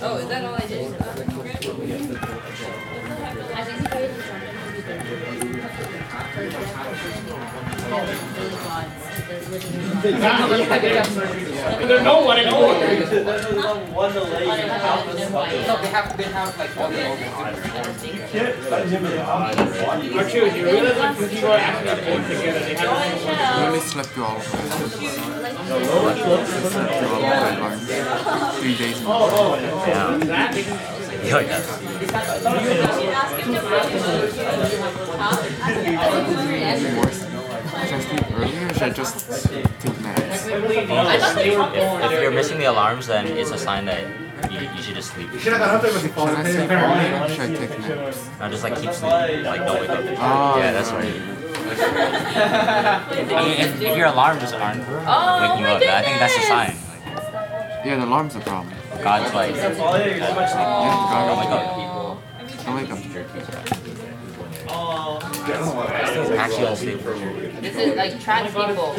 [0.01, 0.95] oh, is that all I did?
[1.01, 1.03] I
[3.63, 3.85] think
[9.59, 10.11] the
[10.47, 11.15] living gods.
[11.87, 12.69] There's no one at all.
[12.79, 14.45] There's no one delay.
[14.45, 15.53] Oh, they have Half the just stuff white.
[15.53, 17.33] is- No, they have, they have like all the organs.
[20.15, 23.81] Archie, you realize when two people are actually playing together, they have and I chill.
[23.81, 24.61] slept you all of them.
[24.69, 28.51] Slept you all of them.
[28.59, 29.55] Three days in a row.
[29.87, 30.53] Yeah.
[31.25, 31.55] Yeah.
[37.85, 40.47] Should I sleep earlier or should I just take naps?
[40.47, 41.69] I thought they were
[42.05, 44.03] If, if you're missing the alarms, then it's a sign that
[44.51, 45.29] you, you should just sleep.
[45.39, 48.29] Should I sleep earlier or should I take naps?
[48.41, 49.99] Or just like keep sleeping, like don't wake up.
[50.19, 51.21] Oh, Yeah, that's right.
[53.15, 56.47] If, if your alarms aren't Oh waking you up, then I think that's a goodness.
[56.47, 57.85] sign.
[57.85, 58.73] Yeah, the alarm's a problem.
[59.03, 61.65] God's like, Yeah, God, don't wake up.
[62.65, 63.74] Don't wake up.
[64.75, 67.13] This thing's actually unstable.
[67.61, 68.95] This is like trans people.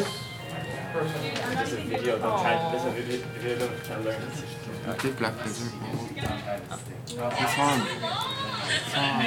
[0.93, 4.21] There's a video, don't try, there's a video, video, don't try to learn.
[4.87, 5.91] You did Black Desert Ball.
[6.15, 7.81] This one.
[8.67, 9.21] This one.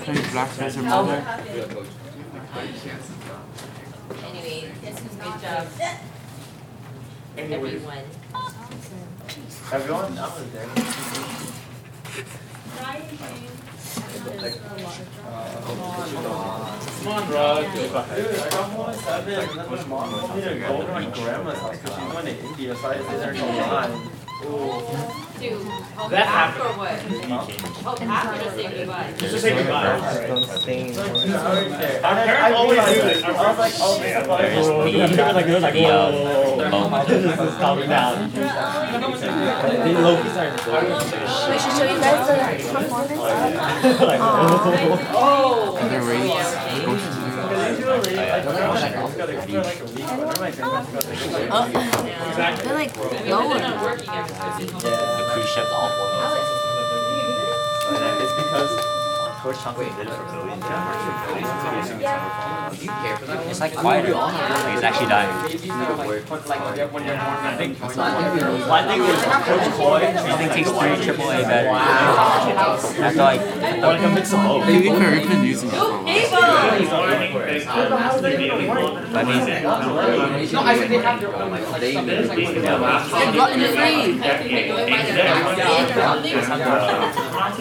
[0.00, 1.08] Play Black Desert Ball.
[4.24, 5.66] Anyway, this is good job,
[7.36, 8.04] everyone.
[9.70, 10.68] Everyone, I was there.
[12.78, 13.57] Come
[17.08, 17.74] on, Rod.
[17.74, 21.04] Dude, I got at seven, and then my mom told me to go to my
[21.04, 24.17] grandma's house because going to India, so I stayed there till nine.
[24.38, 26.78] To help That pack happened.
[26.78, 26.94] what?
[27.82, 29.12] Help pack or just say goodbye?
[29.18, 29.86] Just to say goodbye.
[32.04, 33.22] Our parents always do this.
[33.24, 34.28] Our parents like, oh, man.
[34.28, 34.52] Like,
[35.34, 35.86] like, like, The,
[36.72, 38.30] oh, this is calming down.
[38.30, 40.70] They low key started to
[41.50, 42.34] We should show you guys the
[42.78, 43.18] performance.
[44.00, 44.20] like,
[45.18, 45.78] Oh.
[45.80, 46.46] Other ways.
[46.84, 46.94] Go
[47.98, 49.24] to Uh,
[51.50, 51.66] uh,
[52.62, 53.58] they're like lower.
[53.58, 55.66] the cruise ship.
[58.20, 58.97] It's because
[59.42, 60.48] Torch Thompson did it for Billy.
[60.48, 60.54] Do
[62.84, 63.46] you care for that?
[63.46, 64.12] It's like quieter.
[64.12, 65.30] Like it's actually dying.
[65.30, 65.48] I
[67.56, 70.00] think, well, I think it was Coach Coy.
[70.00, 72.98] This thing takes three AAA batteries.
[72.98, 74.64] After like, I want mix them both.
[74.66, 76.06] To be fair, we've been using it for a while.
[79.14, 79.44] I mean,
[80.52, 82.36] No, I mean, they have their own, like, that's like.
[82.36, 84.18] They're gluten free.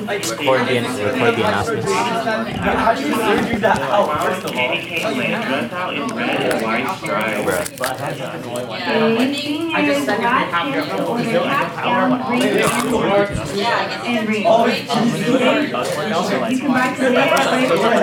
[0.07, 2.60] record the, record the announcements.
[2.60, 4.71] How do you figure that out, first of all?
[9.69, 11.19] I just said if they have their own.
[14.08, 14.45] And read.
[14.47, 14.73] Oh, You
[16.60, 17.95] can buy today or play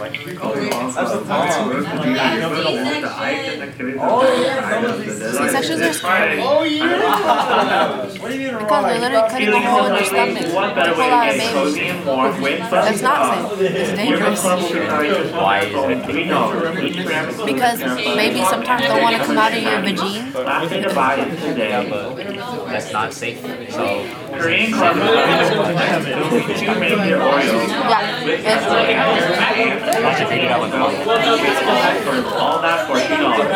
[0.00, 0.07] right.
[4.00, 4.22] Oh.
[5.38, 6.40] C-sections are scary.
[6.40, 8.06] Oh, yeah.
[8.12, 12.58] Because they're literally cutting a hole in your stomach to pull out a baby.
[12.70, 13.18] That's not
[13.50, 13.60] safe.
[13.60, 14.42] It's dangerous.
[15.34, 16.06] Why is it?
[17.46, 17.78] Because
[18.16, 20.32] maybe sometimes they'll want to come out of your vagine.
[22.68, 23.40] That's not safe.
[23.70, 24.04] So,
[24.38, 25.00] Korean Club to
[26.78, 27.68] make your Oreos.
[27.68, 28.24] Yeah.
[28.24, 28.66] It's,
[30.02, 30.94] why should figure it out with the mom?
[32.38, 33.48] All that for two dollars.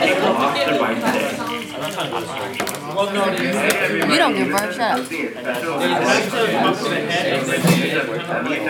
[0.00, 1.45] Take them off their bike today.
[4.10, 4.46] You don't give.
[4.56, 5.06] Shut up.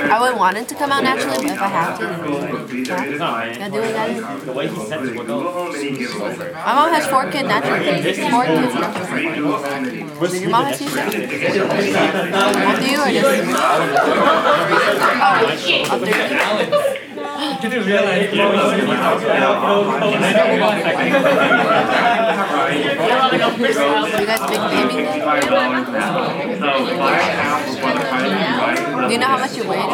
[0.09, 3.83] I would want it to come out naturally, but if I have to, gotta do
[3.83, 3.94] it,
[6.52, 8.02] My mom has four kids naturally.
[8.31, 9.26] Four kids naturally.
[10.20, 10.79] Did your mom have?
[12.66, 13.26] Both of you or just?
[15.18, 15.35] Oh,
[15.90, 16.95] up
[17.37, 17.59] there.
[24.20, 24.61] You guys big?
[29.07, 29.79] Do you know how much you weigh?
[29.79, 29.87] I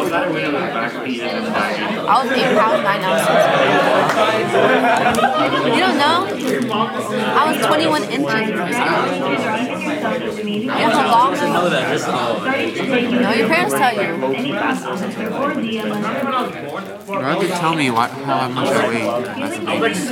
[2.23, 3.27] was eight pounds nine ounces.
[5.73, 6.27] You don't know?
[7.35, 8.19] I was 21 inches.
[10.53, 11.33] You know how long?
[11.53, 11.85] know that.
[13.21, 14.09] No, your parents tell you.
[17.33, 19.65] Why would you tell me what, how much I weigh as a baby?
[19.65, 20.05] I was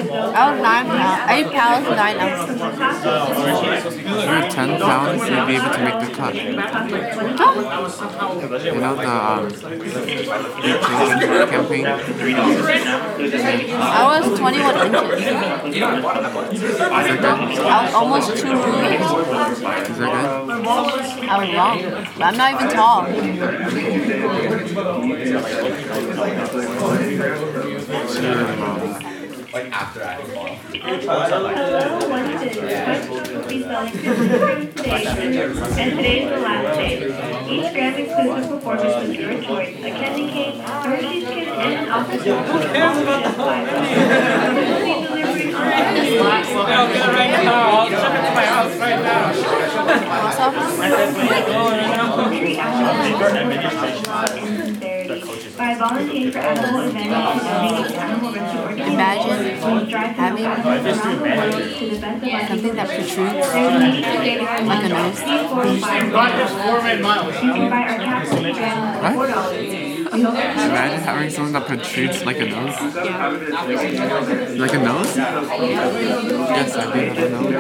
[0.60, 2.58] nine pounds, eight pounds nine ounces.
[4.26, 6.34] You're 10 pounds, you'd be able to make the cut.
[7.38, 7.54] Huh?
[8.58, 9.52] You know the um,
[11.52, 11.86] campaign?
[11.86, 11.90] I
[14.20, 14.92] was 21 inches.
[15.62, 17.38] Is that good?
[17.62, 18.98] I was almost two rulers.
[19.52, 20.02] Is that good?
[21.30, 21.78] I was wrong.
[22.18, 23.06] But I'm not even tall.
[27.22, 27.38] Like
[29.72, 30.18] after today?
[35.78, 36.98] And today's the last day.
[37.48, 39.70] Each grand exclusive performance is your choice.
[39.70, 42.34] A candy cane, Hershey's Kiss, and an office Who
[42.74, 43.22] cares about
[55.82, 58.94] the delivery By volunteering for animal events donating animal rescue organizations.
[58.94, 62.48] Imagine We strive to having help animals around the world to the best of our
[62.48, 65.20] something that protrudes There's a need for data from like a nose.
[65.22, 65.82] Please
[67.42, 69.58] You can buy our capsule brand for four dollars.
[70.12, 72.76] We hope that Imagine having something that protrudes like a nose.
[74.60, 75.18] Like a nose?
[75.18, 77.52] Yes, I do have a nose.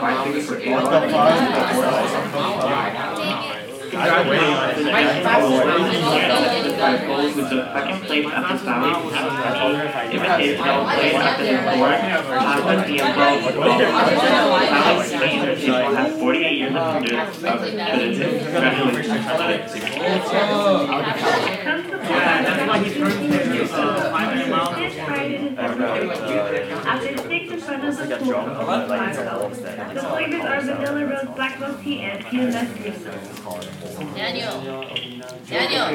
[0.00, 1.60] Confusion.
[7.30, 8.90] With the second place at the Sally
[10.14, 11.44] Imitated double play at the
[11.76, 11.90] four.
[12.40, 13.40] Chocolate DM Sally
[15.56, 18.28] Table has forty-eight years of service of tradition.
[18.44, 19.24] Congratulations.
[22.46, 24.49] that's why he's This Friday
[27.90, 29.08] is After six in front of of the like a school drum, of like, like
[29.08, 29.38] it's a Flagler.
[29.40, 32.68] wolf The flavors are vanilla rose black milk tea and peanut nut
[34.14, 34.56] Daniel.
[35.46, 35.86] Daniel.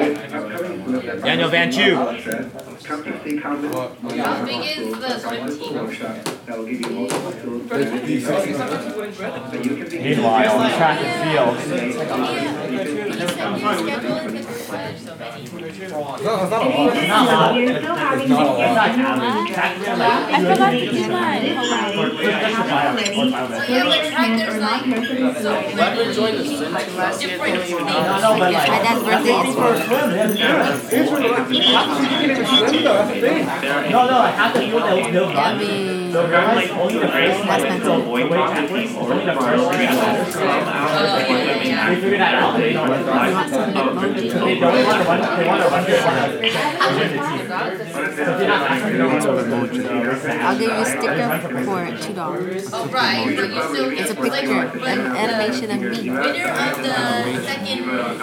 [1.20, 1.96] Daniel Van Chu.
[2.84, 3.56] Come to see how
[4.44, 5.74] big is the swim team?
[6.46, 7.62] that will give you multiple tools.
[7.68, 11.56] But you can be Meanwhile, track and field.
[11.56, 15.48] You sent me a schedule it's required so many.
[15.52, 15.72] We're
[17.80, 18.98] still having the annual drive.
[19.76, 21.85] I forgot to do mine.
[21.86, 22.02] So
[27.20, 27.38] year.
[27.38, 28.34] No, no,
[33.90, 34.60] No, no, I have to.
[34.66, 36.12] Yummy.
[36.12, 37.82] They'll run like only the first Expensive.
[37.82, 38.30] to avoid
[38.96, 39.86] only the first three
[42.16, 42.58] that to.
[42.58, 42.74] They
[45.46, 46.16] want to run, one.
[49.20, 49.30] So
[50.28, 52.70] I'll give you a sticker for two dollars.
[52.72, 53.90] Oh, right, but you still.
[53.90, 56.10] It's a like, picture, but an animation of me.
[56.10, 58.18] Winner of the second group,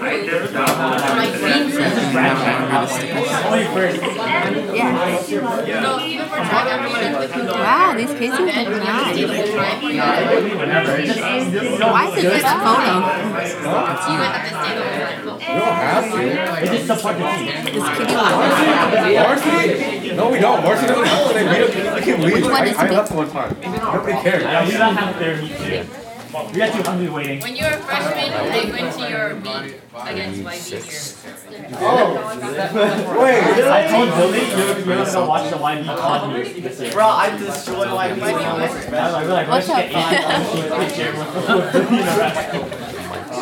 [0.00, 2.16] like green zone.
[3.46, 4.02] Only first.
[4.76, 5.20] Yeah.
[5.22, 7.48] So even for track and field, the group.
[7.56, 9.16] Wow, these cases are nice.
[9.16, 10.42] the time for you guys.
[10.56, 10.92] Whenever.
[10.96, 12.94] It's just- Why is it just a photo?
[14.06, 16.60] You might have to stay the whole time.
[16.60, 17.46] They just support the team.
[17.46, 18.24] This kitty one.
[19.16, 20.16] Varsity?
[20.16, 20.62] No, we don't.
[20.62, 21.94] Varsity doesn't say we don't.
[21.94, 22.45] I can't leave.
[22.50, 22.96] One is I, I big?
[22.96, 23.56] left one time.
[23.60, 24.42] Nobody cares.
[24.42, 25.86] Yeah, we don't have their too.
[26.52, 27.40] We got two hungry waiting.
[27.40, 31.78] When you were a freshman, I went to your meet against YB here.
[31.78, 33.18] Oh!
[33.22, 33.42] Wait.
[33.64, 36.92] I told Billy you're, you're gonna watch the YB pod this year.
[36.92, 38.26] Bro, I destroyed my video.
[38.36, 40.10] I was like, we're like, let's What's get up?
[40.52, 42.85] eight dollars picture with with Billy in the rest.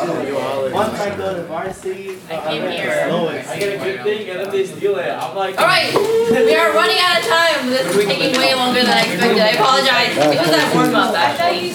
[0.05, 3.07] Once I go to varsity, I came here.
[3.09, 3.49] lowest.
[3.49, 5.09] I get a good thing and then they steal it.
[5.09, 7.69] I'm like, All right, we are running out of time.
[7.69, 9.39] This is taking way longer than I expected.
[9.41, 10.13] I apologize.
[10.17, 11.71] It was that warm up actually.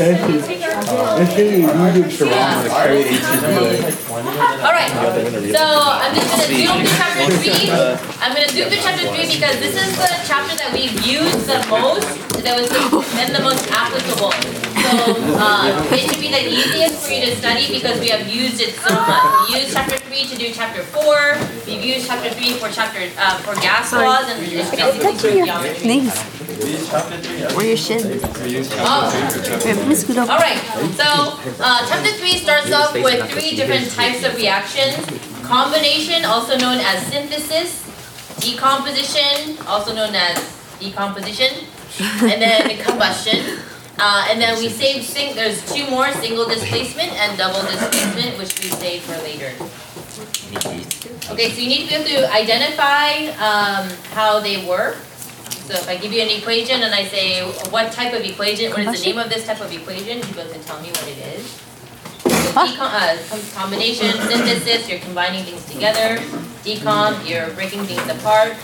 [4.60, 4.90] All right,
[5.50, 7.70] so I'm just gonna zoom to chapter three.
[8.20, 11.58] I'm gonna zoom to chapter three because this is the chapter that we've used the
[11.70, 12.06] most,
[12.44, 12.68] that was
[13.16, 14.69] been the most applicable.
[14.90, 14.96] So
[15.38, 18.74] uh, it should be the easiest for you to study because we have used it
[18.74, 19.48] so much.
[19.48, 21.38] We used chapter three to do chapter four.
[21.66, 25.86] We've used chapter three for chapter uh, for gas laws and it's basically for geometry.
[25.86, 26.10] Knees.
[27.54, 28.04] Or your shins.
[28.82, 29.62] Oh.
[29.64, 30.32] Wait, let me scoot over.
[30.32, 30.58] All right,
[30.98, 34.98] so uh, chapter three starts off with three different types of reactions.
[35.46, 37.86] Combination, also known as synthesis.
[38.40, 40.36] Decomposition, also known as
[40.80, 41.66] decomposition.
[42.00, 43.60] And then combustion.
[44.02, 48.58] Uh, and then we save, sing, there's two more, single displacement and double displacement, which
[48.60, 49.52] we save for later.
[51.30, 54.96] Okay, so you need to be able to identify um, how they work.
[55.68, 58.80] So if I give you an equation and I say, what type of equation, what
[58.80, 61.18] is the name of this type of equation, you're supposed to tell me what it
[61.36, 61.46] is.
[62.24, 63.18] So decom, uh,
[63.54, 66.16] combination, synthesis, you're combining things together.
[66.64, 68.56] Decom, you're breaking things apart.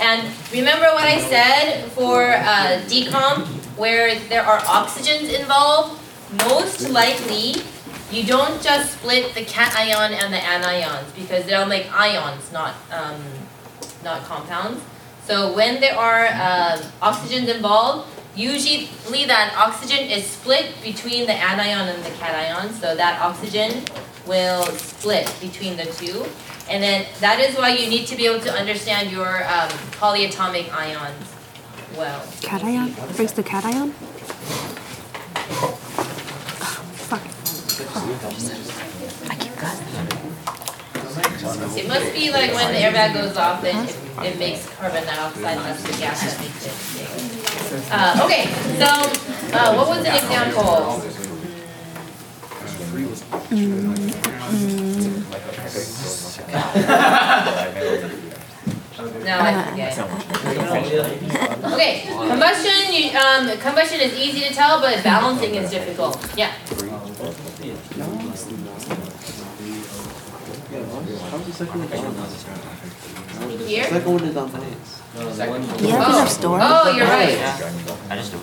[0.00, 3.46] And remember what I said for uh, decom,
[3.78, 6.00] where there are oxygens involved,
[6.48, 7.54] most likely
[8.10, 13.20] you don't just split the cation and the anions because they'll make ions, not um,
[14.04, 14.82] not compounds.
[15.24, 18.88] So when there are uh, oxygens involved, usually
[19.26, 22.72] that oxygen is split between the anion and the cation.
[22.74, 23.84] So that oxygen
[24.26, 26.26] will split between the two.
[26.70, 29.70] And then that is why you need to be able to understand your um,
[30.00, 31.37] polyatomic ions
[31.96, 32.22] well.
[32.40, 32.94] Cation?
[33.16, 33.92] Breaks the cation?
[37.08, 37.22] Fuck.
[39.30, 39.78] I keep going.
[41.78, 45.58] It must be like when the airbag goes off, then it, it makes carbon dioxide,
[45.58, 47.08] that's the gas that makes it big.
[47.90, 48.46] Uh, okay,
[48.78, 48.86] so,
[49.56, 51.02] uh, what was an example?
[58.98, 59.98] Now I forget.
[61.72, 66.18] Okay, combustion, you, um, combustion is easy to tell, but balancing is difficult.
[66.36, 66.52] Yeah.
[73.66, 73.84] Here?
[73.84, 74.58] Second one is on the
[75.18, 76.58] You have enough store?
[76.60, 77.38] Oh, you're right.
[78.10, 78.38] I just do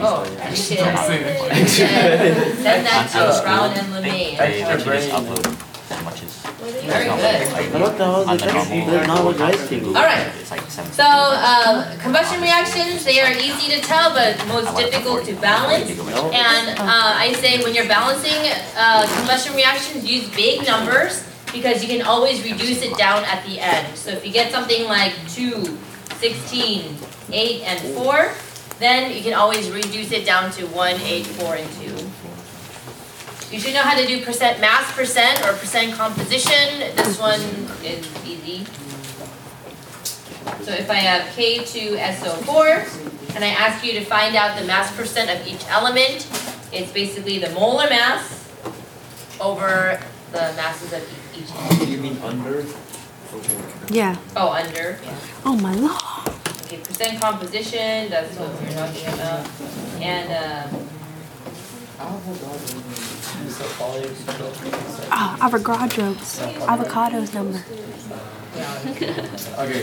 [0.00, 0.78] Oh, you should
[1.68, 4.38] send that to Brown and LeMay.
[4.38, 6.45] They literally just upload as much as.
[6.66, 7.80] Very good.
[7.80, 8.70] What the hell is On the the text?
[8.70, 9.86] normal- There's not what guys think.
[9.86, 10.26] All right.
[10.40, 10.92] It's like seven.
[10.92, 15.90] So, uh, combustion reactions, they are easy to tell, but most difficult to balance.
[15.90, 18.40] And uh, I say when you're balancing
[18.76, 23.60] uh, combustion reactions, use big numbers because you can always reduce it down at the
[23.60, 23.96] end.
[23.96, 25.78] So if you get something like 2,
[26.18, 26.96] 16,
[27.32, 28.30] 8, and 4,
[28.78, 31.96] then you can always reduce it down to one, eight, four, and two.
[33.56, 36.78] You should know how to do percent mass percent or percent composition.
[36.94, 37.40] This one
[37.82, 38.66] is easy.
[40.62, 45.30] So if I have K2SO4, and I ask you to find out the mass percent
[45.30, 46.28] of each element,
[46.70, 48.46] it's basically the molar mass
[49.40, 50.02] over
[50.32, 51.02] the masses of
[51.34, 51.88] each element.
[51.88, 52.62] You mean under?
[53.88, 54.18] Yeah.
[54.36, 55.18] Oh, under, yeah.
[55.46, 55.98] Oh my lord.
[56.66, 59.48] Okay, percent composition, that's what we're talking about.
[60.02, 60.68] And, uh,
[65.08, 66.40] Oh, Avogadro's.
[66.66, 67.62] Avocado's number.
[69.56, 69.82] Okay.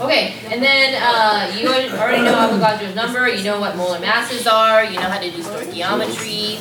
[0.00, 4.84] Okay, and then uh, you already know Avogadro's number, you know what molar masses are,
[4.84, 6.58] you know how to do stoichiometry.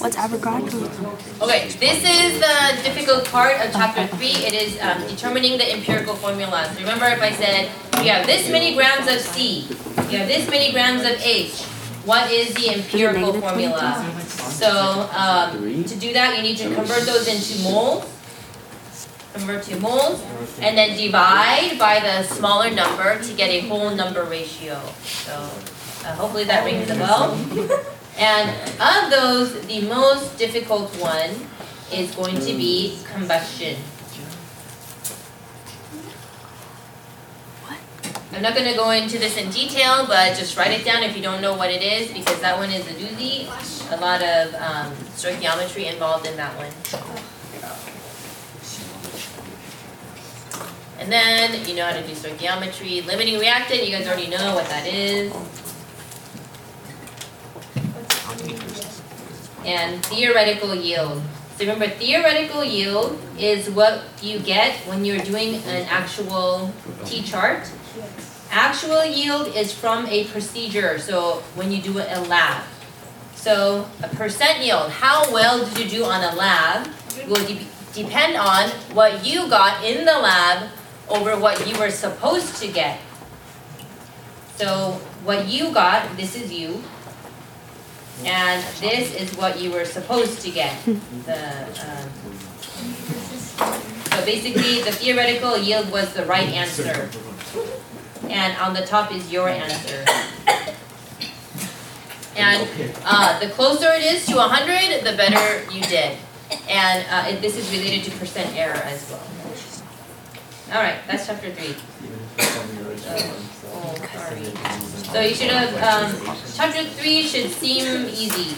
[0.00, 1.40] What's Avogadro's?
[1.42, 4.34] Okay, this is the difficult part of chapter three.
[4.44, 6.74] It is um, determining the empirical formulas.
[6.78, 7.70] Remember if I said
[8.04, 9.66] you have this many grams of C,
[10.10, 11.64] you have this many grams of H,
[12.08, 14.02] what is the empirical formula?
[14.24, 18.08] So um, to do that, you need to convert those into moles.
[19.34, 20.24] Convert to moles,
[20.58, 24.80] and then divide by the smaller number to get a whole number ratio.
[25.04, 27.36] So uh, hopefully that rings a bell.
[28.18, 28.50] And
[28.80, 31.30] of those, the most difficult one
[31.92, 33.76] is going to be combustion.
[38.38, 41.22] I'm not gonna go into this in detail, but just write it down if you
[41.24, 43.48] don't know what it is, because that one is a doozy.
[43.90, 46.70] A lot of um, stoichiometry involved in that one.
[51.00, 53.04] And then, you know how to do stoichiometry.
[53.06, 55.34] Limiting reactant, you guys already know what that is.
[59.64, 61.20] and theoretical yield.
[61.56, 66.72] So remember, theoretical yield is what you get when you're doing an actual
[67.04, 67.68] T-chart.
[68.50, 72.64] Actual yield is from a procedure, so when you do a lab.
[73.34, 76.88] So a percent yield, how well did you do on a lab,
[77.28, 80.70] will de- depend on what you got in the lab
[81.08, 83.00] over what you were supposed to get.
[84.56, 86.82] So what you got, this is you,
[88.24, 90.74] and this is what you were supposed to get.
[91.28, 92.08] The, um,
[94.10, 97.10] so basically, the theoretical yield was the right answer.
[98.28, 100.04] And on the top is your answer.
[102.36, 102.68] And
[103.04, 106.16] uh, the closer it is to 100, the better you did.
[106.68, 109.20] And uh, it, this is related to percent error as well.
[110.72, 111.74] All right, that's chapter three.
[113.70, 114.44] Oh, sorry.
[115.12, 118.54] So you should have, um, chapter three should seem easy.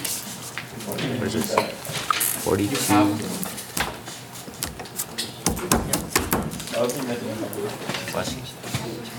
[1.19, 1.55] Where's this?
[2.45, 2.77] Forty-two.
[8.13, 8.60] Bless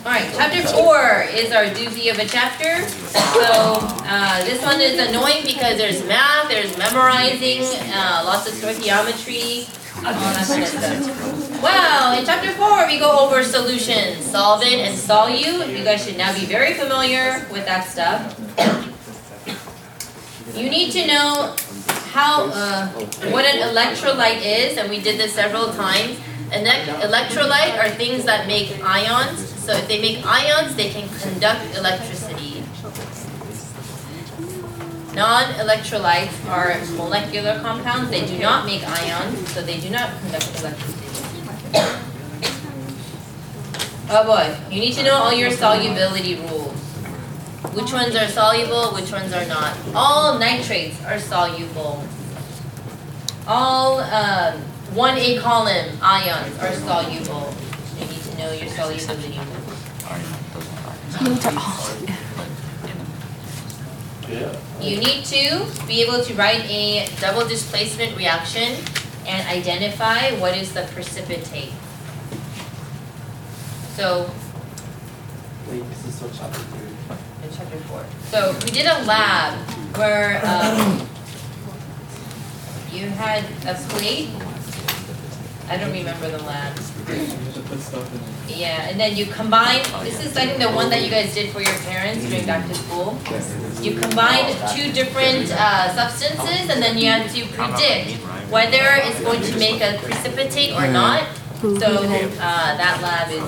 [0.04, 2.88] All right, chapter four is our doozy of a chapter.
[2.90, 7.62] So uh, this one is annoying because there's math, there's memorizing,
[7.94, 11.62] uh, lots of stoichiometry, all that kind of stuff.
[11.62, 15.70] Well, in chapter four, we go over solutions, solvent and solute.
[15.70, 18.36] You guys should now be very familiar with that stuff.
[20.56, 21.56] You need to know
[22.10, 22.88] how uh,
[23.30, 26.18] what an electrolyte is, and we did this several times.
[26.52, 29.51] An electrolyte are things that make ions.
[29.62, 32.64] So if they make ions, they can conduct electricity.
[35.14, 38.10] Non-electrolytes are molecular compounds.
[38.10, 41.02] They do not make ions, so they do not conduct electricity.
[44.10, 46.74] Oh boy, you need to know all your solubility rules.
[47.76, 49.78] Which ones are soluble, which ones are not.
[49.94, 52.04] All nitrates are soluble.
[53.48, 54.60] All um,
[54.94, 57.54] 1A column ions are soluble.
[58.42, 59.84] You need to know your solubility rules.
[61.22, 62.12] Those are all.
[64.82, 68.84] You need to be able to write a double displacement reaction
[69.28, 71.72] and identify what is the precipitate.
[73.96, 74.30] So,
[75.70, 77.48] Wait, this is what chapter three.
[77.48, 78.04] in chapter four.
[78.30, 79.60] So we did a lab
[79.96, 81.08] where um,
[82.92, 84.30] you had a plate.
[85.70, 86.76] I don't remember the lab.
[88.48, 89.82] Yeah, and then you combine.
[90.04, 92.68] This is I think the one that you guys did for your parents during back
[92.68, 93.18] to school.
[93.82, 98.18] You combined two different uh, substances, and then you have to predict
[98.52, 101.28] whether it's going to make a precipitate or not.
[101.62, 103.42] So uh, that lab is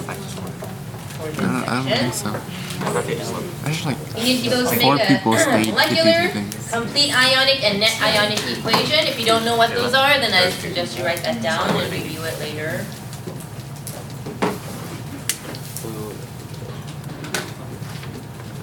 [1.18, 2.34] for this I don't, I don't think section.
[2.34, 2.64] so.
[2.84, 6.72] I just like You need to four make people a to do molecular, things.
[6.72, 9.08] complete ionic, and net ionic equation.
[9.08, 11.91] If you don't know what those are, then I suggest you write that down and
[11.91, 12.86] review it later.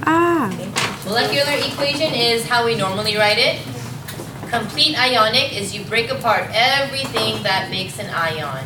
[0.07, 0.30] Ah.
[0.41, 3.61] Molecular equation is how we normally write it.
[4.49, 8.65] Complete ionic is you break apart everything that makes an ion.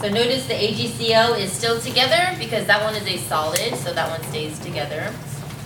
[0.00, 4.08] So notice the AgCl is still together because that one is a solid, so that
[4.08, 5.12] one stays together.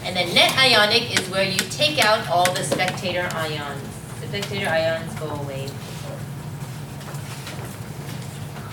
[0.03, 3.83] And then net ionic is where you take out all the spectator ions.
[4.23, 5.69] The spectator ions go away.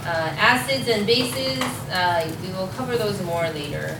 [0.05, 1.59] Uh, acids and bases,
[1.91, 3.99] uh, we will cover those more later.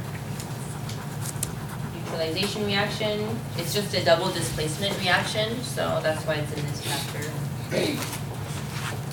[2.18, 7.30] Neutralization reaction, it's just a double displacement reaction, so that's why it's in this chapter.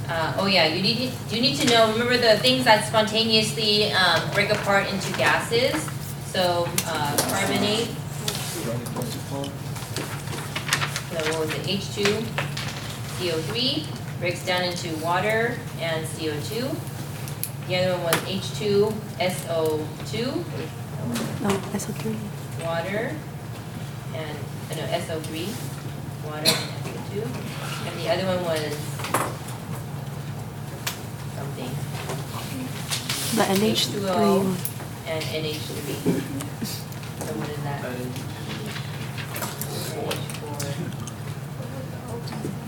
[0.08, 4.30] Uh, oh yeah, you need, you need to know, remember the things that spontaneously, um,
[4.30, 5.82] break apart into gases?
[6.32, 7.88] So, uh, carbonate.
[11.10, 12.24] So what was it, H two,
[13.18, 13.86] CO three,
[14.18, 16.70] breaks down into water and CO two.
[17.68, 20.42] The other one was H two, SO two,
[21.46, 22.16] Oh, SO3.
[22.64, 23.14] Water,
[24.14, 24.36] and,
[24.70, 25.48] uh, no, SO three,
[26.24, 27.22] water and SO two.
[27.86, 28.72] And the other one was
[31.36, 31.70] something,
[33.36, 34.56] The NH3
[35.06, 36.00] and NH three.
[37.26, 37.80] So what is that?
[42.30, 42.63] Yeah.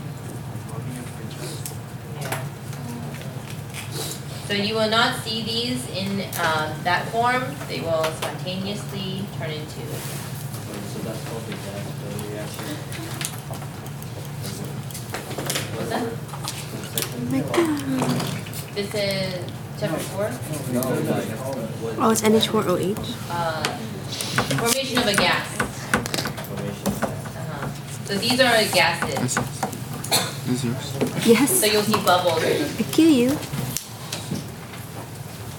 [4.47, 9.81] So you will not see these in um, that form, they will spontaneously turn into,
[9.83, 12.65] So that's all the gas, the reaction.
[15.75, 16.03] what's that?
[17.31, 18.75] Like that.
[18.75, 20.31] This is chapter four,
[20.71, 20.79] No,
[21.11, 21.27] like,
[21.83, 23.15] what Oh, it's NH4OH.
[23.29, 23.63] uh,
[24.63, 25.45] formation of a gas.
[26.39, 27.09] information is that?
[27.09, 27.67] Uh-huh.
[28.05, 29.59] So these are gases, This is.
[30.47, 31.27] This is yours.
[31.27, 31.59] Yes.
[31.59, 32.41] so you'll see bubbles.
[32.41, 33.37] I kill you.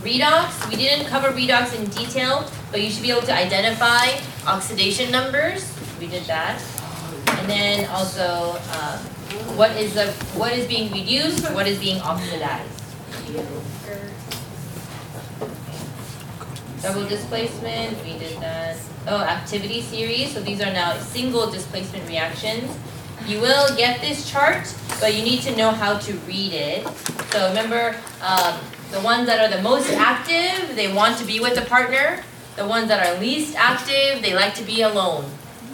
[0.09, 5.13] Redox, we didn't cover redox in detail, but you should be able to identify oxidation
[5.13, 5.71] numbers.
[6.01, 6.63] We did that.
[7.29, 8.99] And then also, um,
[9.59, 12.73] what is the, what is being reduced, what is being oxidized.
[16.81, 18.79] Double displacement, we did that.
[19.09, 22.75] Oh, activity series, so these are now single displacement reactions.
[23.27, 26.89] You will get this chart, but you need to know how to read it.
[27.29, 28.59] So remember, um,
[28.91, 32.23] the ones that are the most active, they want to be with a partner.
[32.57, 35.25] The ones that are least active, they like to be alone.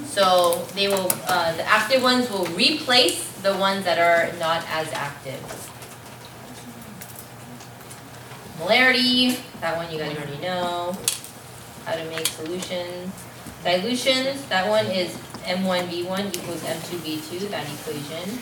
[0.07, 4.93] So they will, uh, the active ones will replace the ones that are not as
[4.93, 5.41] active.
[8.59, 10.97] Molarity, that one you guys already know.
[11.85, 13.13] How to make solutions.
[13.63, 18.39] Dilutions, that one is M1V1 equals M2V2, that equation.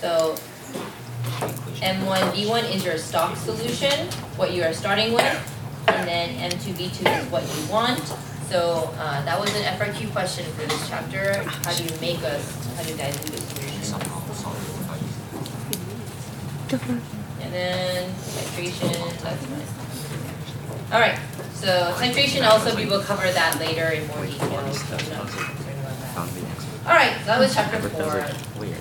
[0.00, 0.36] So
[1.80, 5.52] M1V1 is your stock solution, what you are starting with.
[5.88, 8.02] And then M2V2 is what you want.
[8.48, 11.42] So uh, that was an FRQ question for this chapter.
[11.44, 12.40] How do you make a,
[12.76, 13.82] how do you dilute a solution?
[17.42, 20.92] And then titration, that's fine.
[20.92, 21.18] Alright,
[21.54, 25.80] so titration also, we will cover that later in more detail, so I'm not concerned
[25.80, 26.55] about that.
[26.86, 28.24] Alright, so that was chapter four.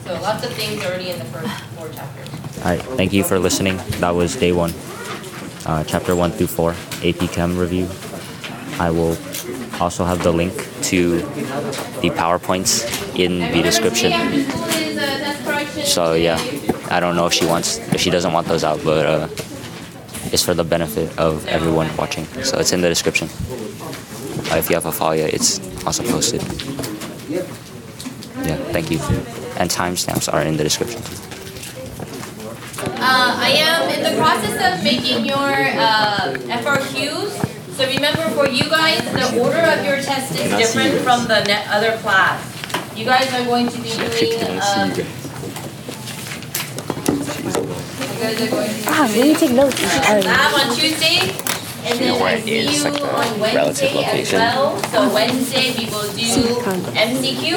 [0.03, 2.29] So lots of things already in the first four chapters.
[2.59, 3.77] All right, thank you for listening.
[3.99, 4.73] That was day one,
[5.65, 7.89] uh, chapter one through four, AP Chem review.
[8.79, 9.17] I will
[9.81, 10.53] also have the link
[10.83, 11.17] to
[12.01, 12.85] the PowerPoints
[13.17, 14.11] in the description.
[15.83, 16.37] So yeah,
[16.91, 19.27] I don't know if she wants, if she doesn't want those out, but uh,
[20.31, 22.25] it's for the benefit of everyone watching.
[22.43, 23.29] So it's in the description.
[24.51, 26.43] Uh, if you have a FALIA, it's also posted.
[28.45, 28.99] Yeah, thank you.
[29.57, 31.01] And timestamps are in the description.
[32.97, 37.31] Uh, I am in the process of making your uh, FRQs.
[37.75, 41.65] So remember, for you guys, the order of your test is different from the ne-
[41.67, 42.39] other class.
[42.95, 44.39] You guys are going to be doing.
[44.61, 45.03] Um, you
[48.21, 49.81] guys are going to be Ah, we need to take notes.
[49.83, 51.19] uh, lab on Tuesday,
[51.83, 54.77] and then I see you on Wednesday as well.
[54.91, 56.23] So Wednesday we will do
[56.95, 57.51] MCQ,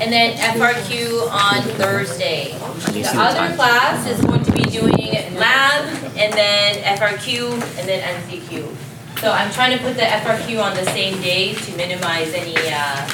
[0.00, 2.52] and then FRQ on Thursday.
[2.92, 4.96] The other class is going to be doing
[5.36, 5.84] lab,
[6.16, 8.74] and then FRQ, and then MCQ.
[9.20, 13.08] So I'm trying to put the FRQ on the same day to minimize any, uh,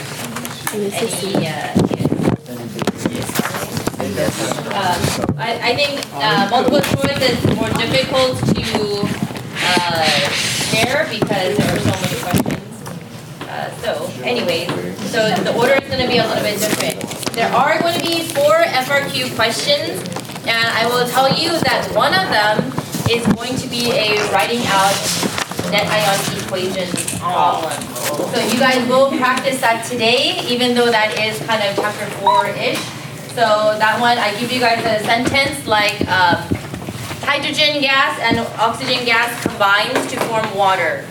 [0.72, 1.74] any, uh,
[4.74, 4.98] uh,
[5.38, 9.08] I, I think, uh, multiple choice is more difficult to,
[9.62, 10.04] uh,
[10.72, 12.01] share because there are so many questions.
[13.82, 14.68] So, anyways,
[15.10, 17.12] so the order is gonna be a little bit different.
[17.32, 19.96] There are going to be four FRQ questions,
[20.44, 22.60] and I will tell you that one of them
[23.08, 24.92] is going to be a writing out
[25.72, 27.72] net ion equation problem.
[28.32, 32.76] So you guys will practice that today, even though that is kind of chapter four-ish.
[33.32, 36.36] So that one, I give you guys a sentence like, um,
[37.24, 41.06] hydrogen gas and oxygen gas combines to form water.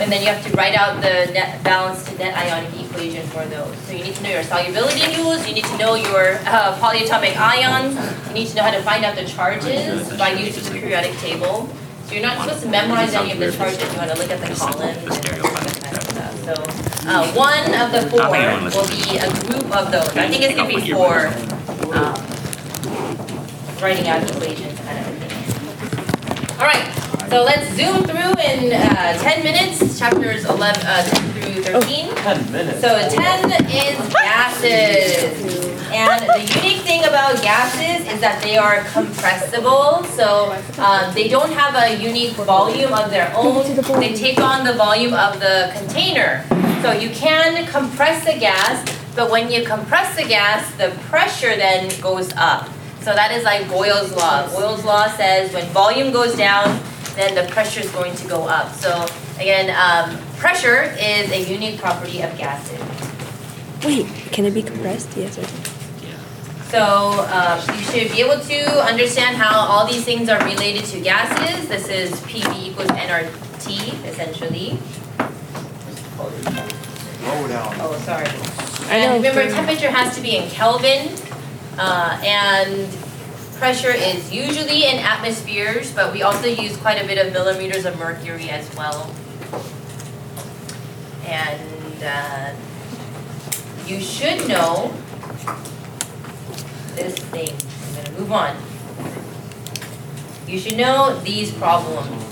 [0.00, 3.44] And then you have to write out the net balance to net ionic equation for
[3.46, 3.76] those.
[3.78, 7.36] So you need to know your solubility rules, you need to know your uh, polyatomic
[7.36, 11.16] ions, you need to know how to find out the charges by using the periodic
[11.18, 11.68] table.
[12.06, 14.40] So you're not supposed to memorize any of the charges, you want to look at
[14.40, 15.02] the columns.
[16.48, 16.54] So
[17.06, 20.08] uh, one of the four will be a group of those.
[20.16, 21.26] I think it's going to be four
[21.92, 22.16] um,
[23.82, 26.58] writing out equations kind of thing.
[26.58, 26.88] All right,
[27.30, 32.14] so let's zoom through in uh, 10 minutes, chapters 11, uh, 10 through 13.
[32.14, 32.80] 10 minutes.
[32.80, 35.68] So 10 is gases.
[35.90, 40.04] And the unique thing about gases is that they are compressible.
[40.04, 43.74] So um, they don't have a unique volume of their own.
[44.00, 46.44] They take on the volume of the container.
[46.82, 51.90] So you can compress a gas, but when you compress the gas, the pressure then
[52.00, 52.68] goes up.
[53.00, 54.48] So that is like Boyle's law.
[54.50, 56.80] Boyle's law says when volume goes down,
[57.18, 58.72] then the pressure is going to go up.
[58.74, 59.06] So
[59.36, 62.78] again, um, pressure is a unique property of gases.
[63.84, 65.16] Wait, can it be compressed?
[65.16, 65.68] Yes or no?
[66.68, 71.00] So um, you should be able to understand how all these things are related to
[71.00, 71.66] gases.
[71.66, 74.78] This is PV equals nRT essentially.
[76.18, 77.74] Slow down.
[77.80, 78.26] Oh, sorry.
[78.90, 81.14] I know, And remember, temperature has to be in Kelvin,
[81.78, 82.86] uh, and
[83.58, 87.98] pressure is usually in atmospheres, but we also use quite a bit of millimeters of
[87.98, 89.12] mercury as well.
[91.26, 92.54] And uh,
[93.84, 94.94] you should know
[96.94, 97.50] this thing.
[97.50, 98.56] I'm gonna move on.
[100.46, 102.27] You should know these problems,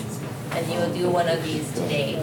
[0.57, 2.17] and you will do one of these today.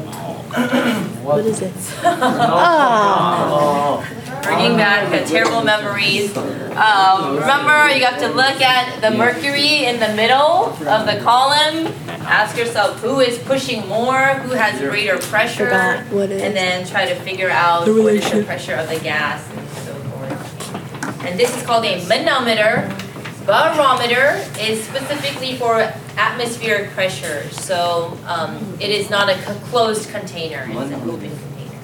[1.22, 1.72] What is it?
[2.04, 4.04] Ah.
[4.44, 6.36] Bringing back the terrible memories.
[6.36, 11.94] Um, remember, you have to look at the mercury in the middle of the column.
[12.26, 17.16] Ask yourself who is pushing more, who has greater pressure, Forgot and then try to
[17.16, 21.26] figure out The what is the pressure of the gas and so forth.
[21.26, 22.90] And this is called a manometer.
[23.46, 25.80] Barometer is specifically for
[26.18, 29.36] atmospheric pressure, so um, it is not a
[29.66, 31.80] closed container, it's an open container.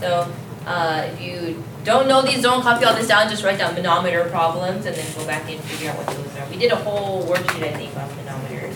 [0.00, 0.32] So,
[0.66, 4.24] uh, if you don't know these, don't copy all this down, just write down manometer
[4.30, 6.48] problems and then go back and figure out what those are.
[6.50, 8.74] We did a whole worksheet, I think, on manometers.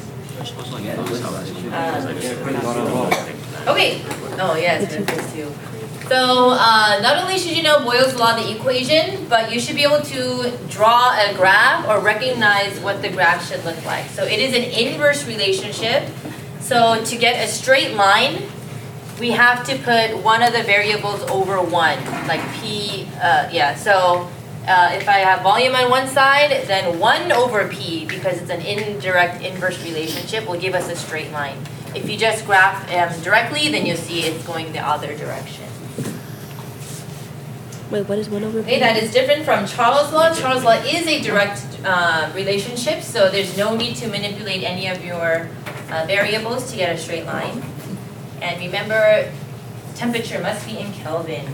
[1.73, 2.07] Um,
[3.67, 4.03] Okay,
[4.39, 5.51] oh yes, this too.
[6.09, 9.85] So, uh, not only should you know Boyle's law, the equation, but you should be
[9.85, 14.11] able to draw a graph or recognize what the graph should look like.
[14.11, 16.11] So it is an inverse relationship.
[16.61, 18.43] So to get a straight line,
[19.19, 24.29] we have to put one of the variables over one, like p, uh, yeah, so
[24.67, 28.61] uh, if I have volume on one side, then one over p, because it's an
[28.61, 31.59] indirect inverse relationship, will give us a straight line.
[31.95, 35.65] If you just graph um, directly, then you'll see it's going the other direction.
[37.95, 38.59] Wait, what is one over?
[38.59, 40.35] Okay, that is different from Charles' law.
[40.35, 45.05] Charles' law is a direct uh, relationship, so there's no need to manipulate any of
[45.05, 45.49] your
[45.91, 47.63] uh, variables to get a straight line.
[48.43, 49.31] And remember,
[49.95, 51.47] temperature must be in Kelvin.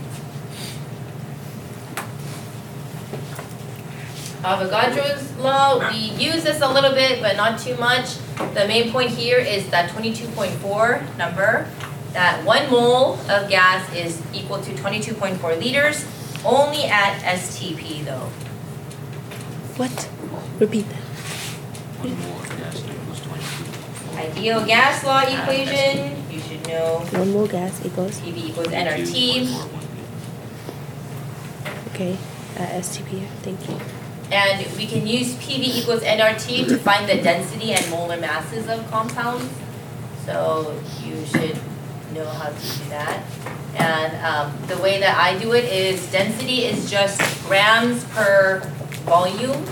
[4.41, 8.17] Avogadro's law, we use this a little bit, but not too much.
[8.55, 11.69] The main point here is that 22.4 number,
[12.13, 16.03] that one mole of gas is equal to 22.4 liters,
[16.45, 18.29] only at STP though.
[19.77, 20.09] What?
[20.59, 21.01] Repeat that.
[22.01, 22.17] one
[24.17, 28.19] Ideal gas law equation, you should know One more gas equals.
[28.19, 29.47] PV equals nRT.
[31.87, 32.17] Okay.
[32.57, 33.25] Uh, STP.
[33.41, 33.79] Thank you.
[34.31, 38.89] And we can use PV equals nRT to find the density and molar masses of
[38.91, 39.49] compounds.
[40.25, 41.57] So you should
[42.13, 43.23] know how to do that.
[43.75, 48.59] And um, the way that I do it is density is just grams per
[49.05, 49.65] volume.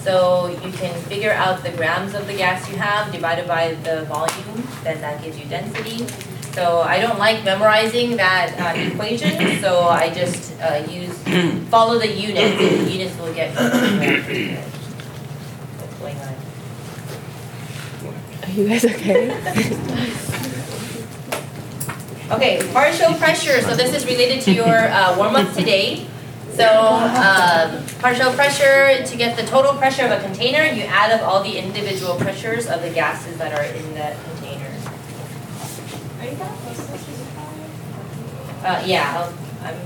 [0.00, 4.04] So you can figure out the grams of the gas you have divided by the
[4.04, 6.06] volume, then that gives you density.
[6.52, 11.12] So I don't like memorizing that uh, equation, so I just uh, use,
[11.70, 14.64] follow the units, and the units will get pretty good.
[15.78, 16.34] What's going on?
[18.44, 20.46] Are you guys okay?
[22.30, 26.06] Okay, partial pressure, so this is related to your uh, warm-up today.
[26.54, 31.22] So, um, partial pressure, to get the total pressure of a container, you add up
[31.22, 34.72] all the individual pressures of the gases that are in the container.
[38.64, 39.32] Uh, yeah, I'll-
[39.64, 39.76] I'm,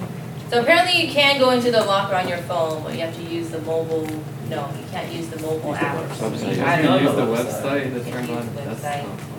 [0.51, 3.23] so apparently you can go into the locker on your phone, but you have to
[3.23, 4.07] use the mobile,
[4.49, 5.97] no, you can't use the mobile app.
[5.97, 6.63] Website.
[6.63, 8.81] I You know can use the the website to turn Use on the website.
[8.83, 9.30] desktop.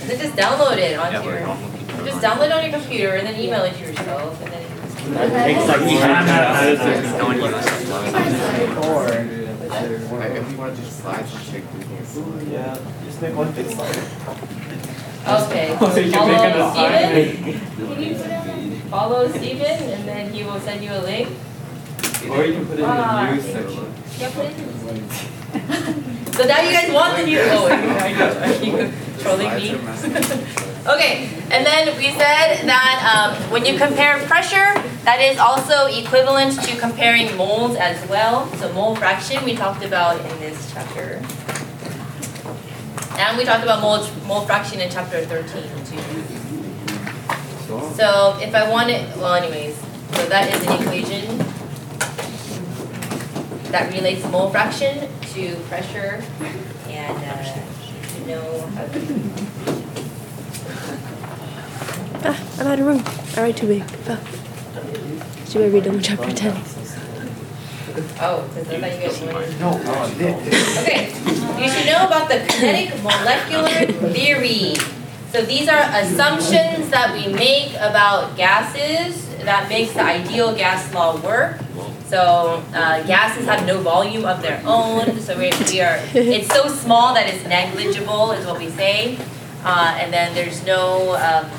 [0.00, 3.14] And then just download it Yeah, onto we're your, just download it on your computer
[3.14, 4.62] and then email it to yourself and then.
[5.06, 8.66] Takes like No one uses it.
[9.68, 12.52] If you want to just slides and check through here.
[12.60, 13.96] Yeah, just make one big slide.
[15.26, 18.82] Okay, So you can make an follow Steven, assignment.
[18.90, 21.28] follow Steven and then he will send you a link.
[22.30, 23.84] Or you can put it in Ah, the news section.
[24.18, 26.02] Yeah, put it in.
[26.36, 29.80] So now you guys want the new, oh, are you, are you trolling me?
[30.86, 34.72] Okay, and then we said that um, when you compare pressure,
[35.02, 38.46] that is also equivalent to comparing moles as well.
[38.58, 41.20] So mole fraction we talked about in this chapter.
[43.18, 45.98] And we talked about mole, mole fraction in chapter 13 too.
[47.96, 49.74] So if I want it, well anyways,
[50.12, 51.40] so that is an equation
[53.72, 56.22] that relates mole fraction to pressure
[56.88, 57.58] and uh,
[58.20, 59.46] you know how to
[62.28, 63.02] Ah, I'm out of room.
[63.36, 63.84] I write too big.
[64.08, 64.18] Oh.
[65.48, 66.52] Should I read on chapter 10?
[68.18, 69.60] Oh, because I thought you guys wanted.
[69.60, 69.78] No,
[70.16, 70.78] this.
[70.78, 71.06] Okay,
[71.62, 74.74] you should know about the kinetic molecular theory.
[75.30, 81.20] So these are assumptions that we make about gases that makes the ideal gas law
[81.20, 81.60] work.
[82.08, 86.68] So uh, gases have no volume of their own, so we, we are, it's so
[86.68, 89.18] small that it's negligible is what we say.
[89.64, 91.50] Uh, and then there's no um,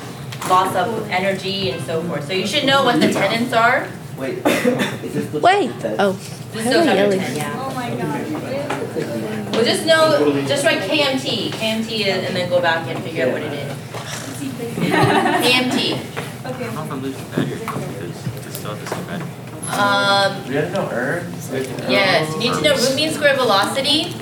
[0.48, 2.26] loss of energy and so forth.
[2.26, 3.88] So you should know what the tenants are.
[4.16, 5.70] Wait, is this the Wait!
[5.84, 6.12] Oh.
[6.52, 7.20] This is am I chapter yelling?
[7.20, 7.54] 10, yeah.
[7.58, 9.52] Oh my god.
[9.52, 13.32] Well, just know, just write KMT, KMT is- and then go back and figure out
[13.32, 13.72] what it is.
[14.88, 15.98] KMT.
[16.46, 16.64] Okay.
[16.74, 17.58] How come losing battery?
[17.58, 19.28] Because it's still at the same battery.
[19.70, 21.24] Um, We had no errors.
[21.88, 24.14] yes, you need to know root mean square velocity.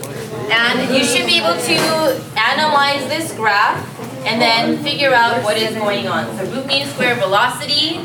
[0.51, 3.79] And you should be able to analyze this graph
[4.27, 6.27] and then figure out what is going on.
[6.37, 7.99] So root mean square velocity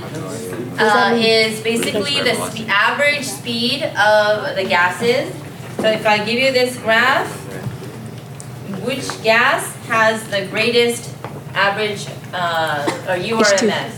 [0.79, 5.33] uh, is basically the spe- average speed of the gases.
[5.77, 7.27] So if I give you this graph,
[8.85, 11.13] which gas has the greatest
[11.53, 13.93] average uh, or URMS?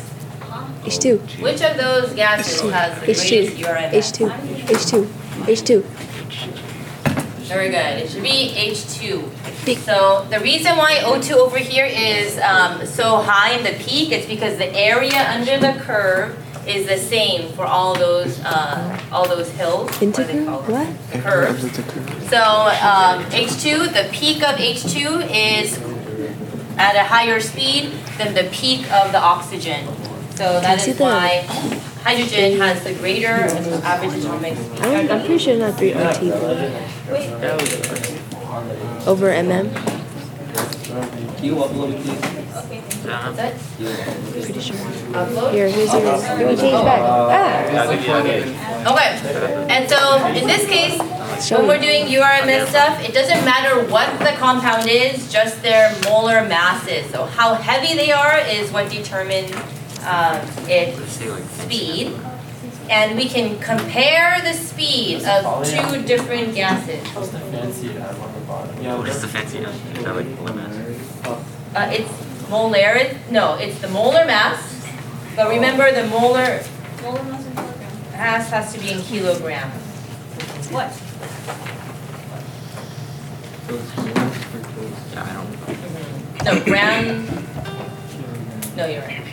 [0.84, 1.42] H2.
[1.42, 3.64] Which of those gases has the greatest H2.
[3.64, 3.92] URMS?
[3.92, 5.08] H2.
[5.46, 5.82] H2.
[5.82, 5.84] H2.
[7.48, 8.00] Very good.
[8.00, 9.78] It should be H2.
[9.80, 14.26] So the reason why O2 over here is um, so high in the peak is
[14.26, 19.50] because the area under the curve is the same for all those uh, all those
[19.52, 19.90] hills.
[19.92, 20.46] What Integral?
[20.46, 20.68] called?
[20.70, 20.88] What?
[21.22, 21.62] Curves.
[22.30, 25.78] So um, H2, the peak of H2 is
[26.78, 29.88] at a higher speed than the peak of the oxygen.
[30.36, 31.42] So that is why
[32.02, 33.28] hydrogen has the greater
[33.86, 34.82] average atomic speed.
[34.82, 36.58] I'm, I'm pretty sure not 3 RT, but
[39.08, 39.74] over mm.
[41.38, 42.18] Can you upload it, please?
[42.94, 43.60] Is that
[44.32, 44.78] Pretty sure.
[45.52, 46.22] Here, here's yours.
[46.40, 47.02] We change back.
[47.04, 47.84] Ah!
[48.92, 49.10] Okay,
[49.70, 51.00] and so in this case,
[51.52, 56.48] when we're doing URMS stuff, it doesn't matter what the compound is, just their molar
[56.48, 57.10] masses.
[57.12, 59.52] So how heavy they are is what determines
[60.06, 61.00] um, its
[61.62, 62.14] speed.
[62.90, 67.08] And we can compare the speed of two different gases.
[67.10, 68.98] Fancy add on the bottom.
[68.98, 69.70] What is the fancy name?
[69.70, 70.76] Is that like molar mass?
[71.76, 74.86] Uh, it's molar, no, it's the molar mass.
[75.36, 76.62] But remember, the molar
[77.02, 77.46] Molar mass
[78.14, 79.70] mass has to be in kilogram.
[80.72, 80.92] What?
[85.12, 86.46] Yeah, I don't.
[86.46, 87.26] No, gram.
[88.78, 89.33] No, you're right.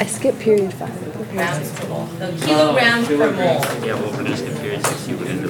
[0.00, 1.30] I skipped period 5.
[1.32, 2.06] Grams per mole.
[2.18, 3.60] No, kilograms per mole.
[3.84, 5.44] Yeah, well, we're just comparing to see what it.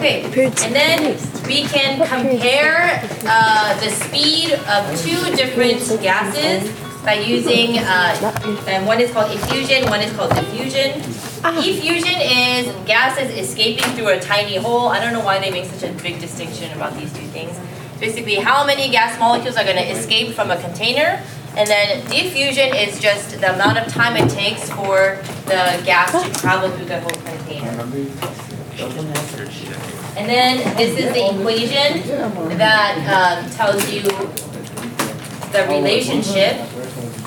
[0.00, 6.72] Okay, and then we can compare uh, the speed of two different gases
[7.04, 11.00] by using, uh, and one is called effusion, one is called diffusion.
[11.44, 14.88] Effusion is gases escaping through a tiny hole.
[14.88, 17.58] I don't know why they make such a big distinction about these two things.
[17.98, 21.22] Basically, how many gas molecules are going to escape from a container.
[21.60, 26.40] And then diffusion is just the amount of time it takes for the gas to
[26.40, 27.68] travel through the whole container.
[30.16, 34.00] And then this is the equation that um, tells you
[35.52, 36.56] the relationship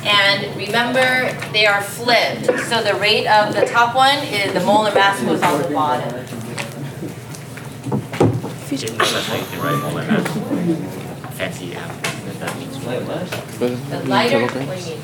[0.04, 2.48] And remember, they are flipped.
[2.68, 6.10] So the rate of the top one is the molar mass goes on the bottom.
[8.68, 11.38] Didn't know that's how you can write molar mass.
[11.38, 11.78] Fancy.
[12.86, 14.04] If that.
[14.04, 15.00] The lighter, what do you mean?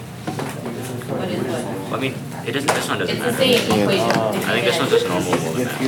[1.10, 1.94] What is what?
[1.94, 2.14] I mean,
[2.46, 2.74] it doesn't.
[2.74, 3.44] This one doesn't It's the matter.
[3.44, 4.12] same equation.
[4.12, 5.80] I think this one's just normal molar mass.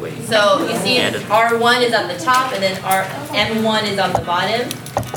[0.00, 0.14] Wait.
[0.24, 3.02] So you see Yeah, it doesn't- R1 is on the top and then R
[3.34, 4.68] M1 is on the bottom.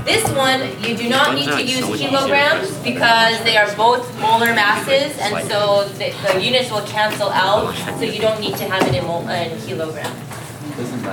[0.06, 3.40] This one, you do not need to One's use not so easier, kilograms but- because
[3.44, 8.04] they are both molar masses and so the, the units will cancel out, oh, so
[8.06, 10.10] you don't need to have it in mol, uh, in kilograms.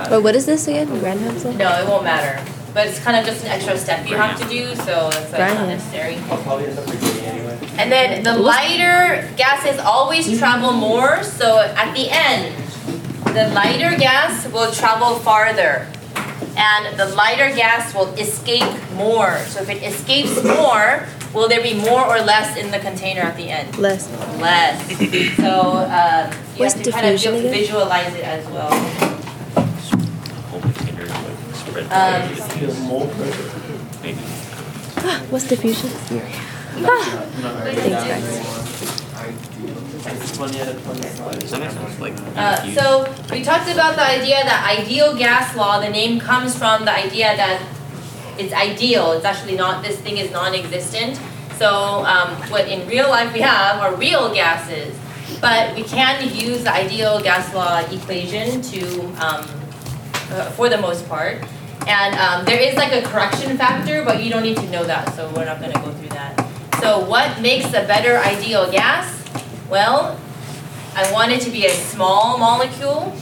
[0.09, 0.87] Wait, what is this again?
[0.99, 1.53] Grand pencil?
[1.53, 2.41] No, it won't matter,
[2.73, 5.39] but it's kind of just an extra step you have to do, so it's like
[5.39, 5.67] not Right.
[5.67, 6.17] necessary.
[6.29, 7.57] I'll probably end up regretting anyway.
[7.77, 12.53] And then the lighter gases always travel more, so at the end,
[13.25, 15.87] the lighter gas will travel farther.
[16.57, 19.39] And the lighter gas will escape more.
[19.47, 23.37] So if it escapes more, will there be more or less in the container at
[23.37, 23.77] the end?
[23.77, 24.09] Less.
[24.39, 24.81] Less.
[25.37, 25.51] So
[25.87, 27.51] um, you What's have to kind of diffusion again?
[27.53, 29.18] visualize it as well.
[31.91, 32.29] Um.
[35.29, 35.89] What's diffusion?
[36.83, 37.03] Ah.
[37.63, 38.25] Thanks, guys.
[40.35, 41.01] Twenty out of twenty.
[41.39, 41.99] Does that make sense?
[41.99, 42.13] Like.
[42.35, 42.83] Uh, so
[43.31, 47.35] we talked about the idea that ideal gas law, the name comes from the idea
[47.35, 47.61] that
[48.37, 51.19] it's ideal, it's actually not, this thing is non-existent.
[51.57, 54.95] So um, what in real life we have are real gases,
[55.41, 59.43] but we can use the ideal gas law equation to, um,
[60.31, 61.43] uh, for the most part.
[61.87, 65.13] And um, there is like a correction factor, but you don't need to know that,
[65.15, 66.47] so we're not gonna go through that.
[66.79, 69.23] So what makes a better ideal gas?
[69.69, 70.19] Well,
[70.95, 73.15] I want it to be a small molecule,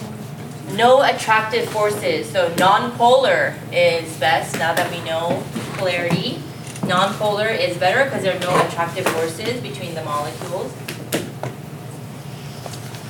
[0.74, 2.30] no attractive forces.
[2.30, 5.43] So non-polar is best now that we know
[5.74, 6.41] polarity.
[6.86, 10.74] Non-polar is better because there are no attractive forces between the molecules.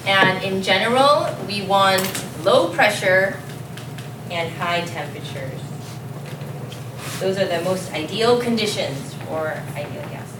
[0.05, 2.01] And in general, we want
[2.43, 3.37] low pressure
[4.31, 5.59] and high temperatures.
[7.19, 10.33] Those are the most ideal conditions for ideal gas.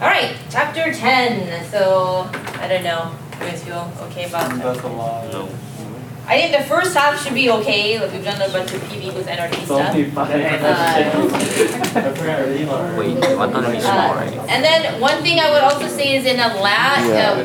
[0.00, 1.64] All right, chapter 10.
[1.70, 2.28] So,
[2.60, 3.12] I don't know.
[3.34, 4.62] You guys feel okay about that?
[4.62, 5.32] That's a lot.
[5.32, 5.48] No.
[6.28, 8.00] I think the first half should be okay.
[8.00, 9.94] Like we've done a bunch of PV with NRT stuff.
[9.94, 10.04] Uh, I
[12.14, 12.64] forgot already.
[12.64, 14.32] Wait, I thought it'd be small, right?
[14.50, 17.44] and then one thing I would also say is in a lab, uh,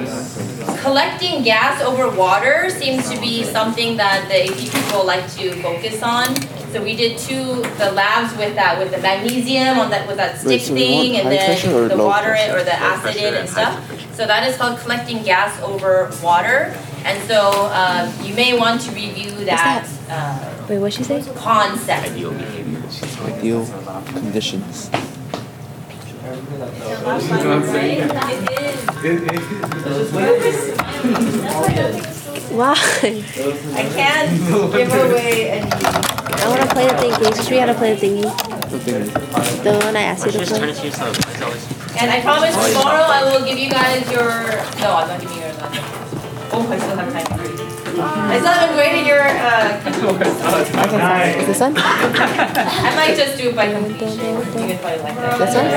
[0.82, 6.02] collecting gas over water seems to be something that the AP people like to focus
[6.04, 6.36] on.
[6.72, 10.38] So we did two, the labs with that, with the magnesium on that, with that
[10.38, 12.58] stick Wait, so thing and high pressure or then the low water it pressure?
[12.58, 14.16] or the Low acid pressure in and and stuff.
[14.16, 16.74] So that is called collecting gas over water.
[17.04, 21.24] And so um, you may want to review that uh, Wait, what'd she say?
[21.36, 22.08] concept.
[22.12, 22.82] Ideal behavior.
[23.26, 23.66] Ideal
[24.06, 24.90] conditions.
[32.52, 32.76] Why?
[33.76, 34.32] I can't
[34.72, 35.72] give away any.
[35.72, 37.12] I want to play the thing.
[37.12, 38.70] Can you teach me how to play the thingy?
[38.70, 39.06] The thing.
[39.64, 40.70] The one I asked you to Just turn play?
[40.72, 41.18] it to yourself.
[41.18, 41.98] It's always.
[42.02, 44.30] And I promise tomorrow I will give you guys your.
[44.80, 45.56] No, I'm not giving you yours.
[46.54, 47.41] Oh, I still have time
[48.10, 48.32] for you.
[48.32, 49.22] I still graded your.
[49.22, 49.82] Uh,
[51.42, 51.74] Is this one?
[51.78, 54.10] I might just do it by completion.
[54.20, 55.38] You can probably like that.
[55.40, 55.68] This one?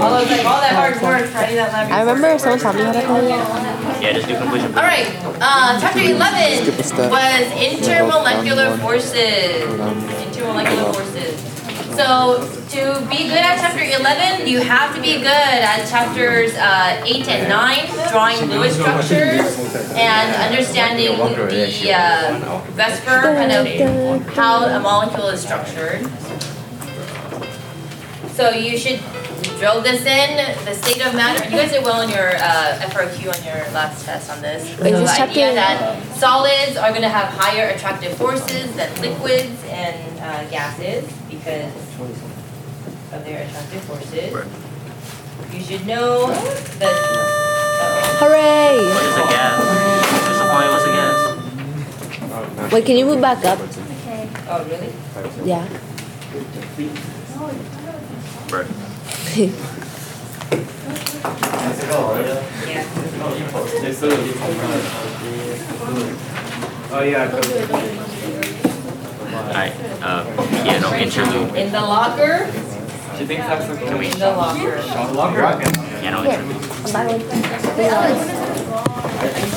[0.00, 1.90] Although it's like all that hard work, trying that lab.
[1.92, 3.28] I remember someone taught me how to play.
[3.28, 4.74] Yeah, just do completion.
[4.74, 5.06] All right,
[5.40, 7.10] uh, chapter 11 Skip a step.
[7.10, 9.64] was intermolecular forces.
[9.66, 11.57] Intermolecular forces.
[11.98, 12.38] So
[12.68, 17.26] to be good at chapter 11, you have to be good at chapters uh, 8
[17.26, 25.26] and 9, drawing Lewis structures and understanding the uh, VSEPR kind of how a molecule
[25.26, 26.06] is structured.
[28.30, 29.00] So you should
[29.58, 30.36] drill this in,
[30.66, 31.44] the state of matter.
[31.46, 34.76] You guys did well on your uh, FRQ on your last test on this.
[34.76, 40.20] So the idea that solids are going to have higher attractive forces than liquids and
[40.20, 44.32] uh, gases because of their attractive forces.
[45.52, 46.94] You should know that.
[46.94, 48.76] uh Hooray!
[48.78, 49.58] What is a gas?
[50.28, 52.72] Just a fire, what's a gas?
[52.72, 53.58] Wait, can you move back up?
[53.60, 54.28] Okay.
[54.48, 54.92] Oh, really?
[55.44, 55.66] Yeah.
[58.48, 58.66] Bird.
[66.90, 67.28] Oh yeah.
[69.28, 70.24] Alright, uh,
[70.64, 71.54] piano interlude.
[71.54, 72.46] In the locker?
[73.18, 74.06] She thinks that's Can we?
[74.10, 74.80] In the locker.
[76.00, 76.64] Piano interlude.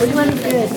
[0.01, 0.71] Which one is good?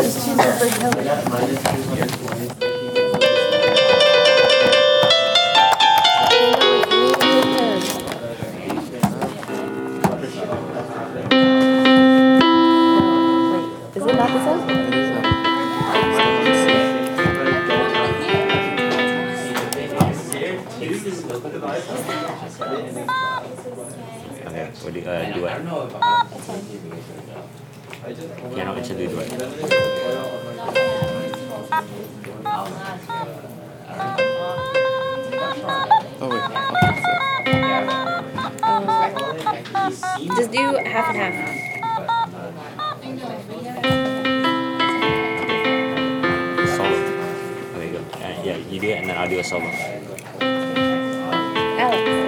[13.96, 14.83] Is it not the same?
[21.64, 21.80] Okay,
[24.82, 25.64] what do you, uh, duet.
[28.54, 29.32] Piano interlude duet.
[36.20, 36.44] Oh wait,
[40.36, 41.34] Just do half and half.
[46.76, 46.98] Solo.
[47.72, 48.00] There you go.
[48.12, 50.03] Uh, yeah, you do it and then I'll do a solo.
[51.94, 52.24] Alex.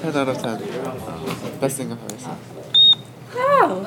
[0.00, 0.58] Ten out of ten.
[1.60, 2.36] Best thing I've ever seen.
[3.30, 3.80] How?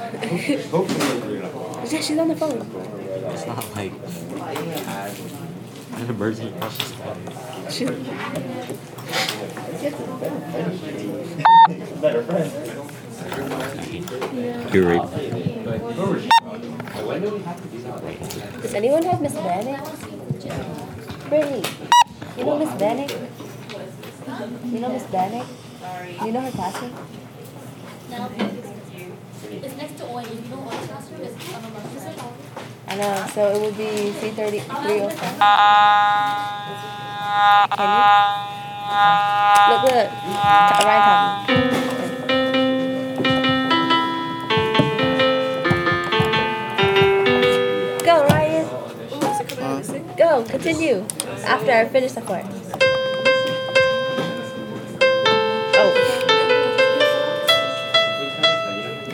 [1.84, 2.65] yeah, she's on the phone.
[3.32, 3.91] It's not like
[5.93, 6.93] an emergency process.
[7.69, 7.89] She's
[12.01, 12.51] Better friend.
[13.28, 15.03] You're right.
[18.61, 19.80] Does anyone have Miss Vanek?
[21.28, 21.63] Brittany,
[22.38, 23.11] you know Miss Vanek?
[24.71, 25.45] You know Miss Vanek?
[26.25, 26.93] You know her classroom?
[28.09, 28.30] No,
[29.51, 30.19] it's next to oil.
[30.19, 32.21] If you know oil classroom, it's on the left side.
[32.88, 35.17] I know, so it would be 330, 305.
[37.75, 38.03] Can you?
[39.73, 40.07] Look, look.
[41.47, 42.07] T-
[50.28, 51.05] Go, continue.
[51.45, 52.43] After I finish the part.
[55.80, 55.91] Oh.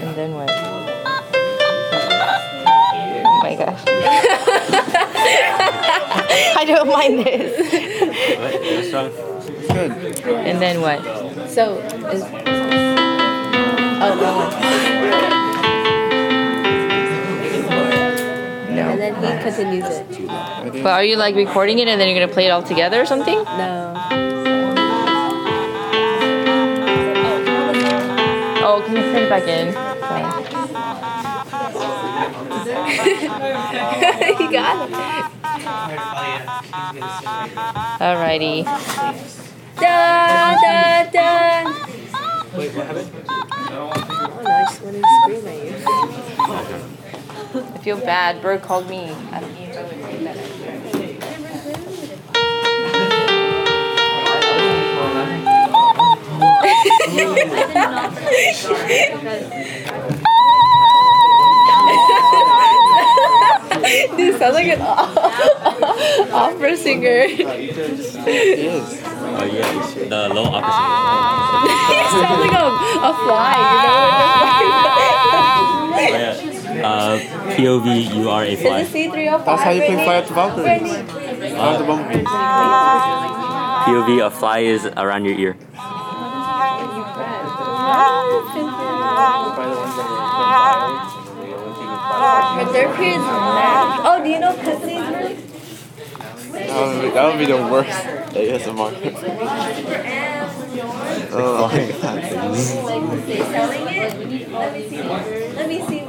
[0.01, 0.49] And then what?
[3.21, 3.83] Oh my gosh.
[6.57, 7.71] I don't mind this.
[9.67, 9.91] Good.
[10.47, 10.99] And then what?
[11.47, 11.77] So,
[12.09, 12.23] is.
[14.01, 15.52] Oh, one.
[19.25, 20.83] He continues it.
[20.83, 23.05] But are you like recording it and then you're gonna play it all together or
[23.05, 23.43] something?
[23.43, 23.93] No.
[28.65, 29.73] Oh, can you put it back in?
[29.73, 30.23] Sorry.
[34.37, 34.95] he got it.
[37.99, 38.63] Alrighty.
[39.75, 41.65] Dun, dun, dun.
[42.57, 43.09] Wait, what happened?
[43.27, 45.57] Oh no, I just want to scream at
[46.29, 46.32] you.
[47.83, 48.41] I feel bad.
[48.41, 49.11] Bird called me.
[49.33, 49.53] I don't
[64.15, 64.81] Dude, sounds like an
[66.31, 67.25] opera singer.
[67.27, 67.43] Oh
[69.43, 69.67] yeah,
[70.07, 70.71] the low opposite.
[71.91, 72.65] he sounds like a,
[73.03, 74.07] a fly, you know?
[75.93, 76.49] Oh, yeah.
[76.81, 77.19] Uh,
[77.55, 78.79] POV, you are a Is fly.
[78.81, 79.45] it C305?
[79.45, 80.05] That's how you play Brittany?
[80.05, 80.63] Fly Up to Valkyries.
[80.63, 80.93] Brittany?
[81.49, 81.81] Fly Up.
[83.87, 85.57] POV, a fly is around your ear.
[92.63, 92.69] Her
[93.03, 93.99] is mad.
[94.05, 95.35] Oh, do you know Cooksey's room?
[96.53, 97.89] That would be, that would be the worst
[98.33, 98.91] ASMR.
[101.33, 102.69] oh, I can't say this.
[103.49, 104.51] selling it?
[104.51, 105.01] Let me see.
[105.03, 106.02] Let me see mine.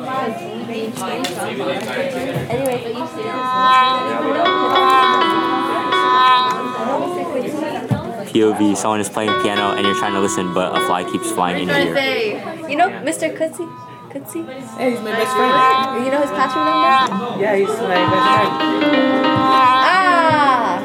[2.51, 2.95] Anyway, but
[8.35, 11.31] you POV, someone is playing piano and you're trying to listen, but a fly keeps
[11.31, 11.95] flying in your ear.
[11.95, 13.33] say, you know Mr.
[13.37, 13.69] Cooksey?
[14.11, 14.45] Cooksey?
[14.77, 16.05] Hey, he's my best friend.
[16.05, 17.41] You know his classroom number?
[17.43, 17.85] Yeah, he's my best
[18.35, 18.51] friend.
[19.87, 20.81] Ah!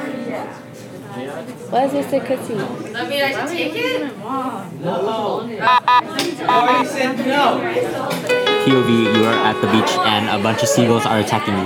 [1.69, 2.19] What is Mr.
[2.25, 2.57] Cooksey?
[2.95, 4.01] I mean, I should take it?
[8.65, 11.63] POV, you are at the beach and a bunch of seagulls are attacking you.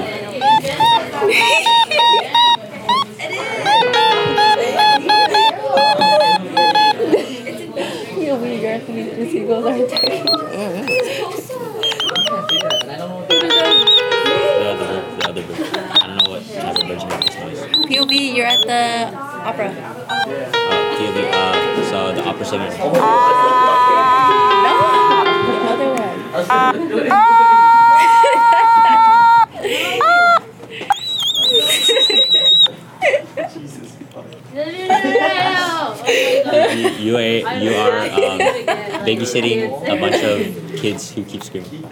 [8.23, 10.25] You'll be your the seagulls are attacking.
[10.25, 10.39] The
[14.69, 15.59] other bird, the other bird.
[15.75, 17.59] I don't know what type of birds make this noise.
[17.87, 19.69] POV, you're at the opera.
[19.69, 20.15] Uh,
[20.95, 24.02] POV, uh, so the opera singer.
[26.33, 26.51] No, the
[36.45, 36.77] other one.
[36.77, 38.39] You, you, a, you are um,
[39.05, 40.39] babysitting a bunch of
[40.79, 41.69] kids who keep screaming.
[41.85, 41.91] I'm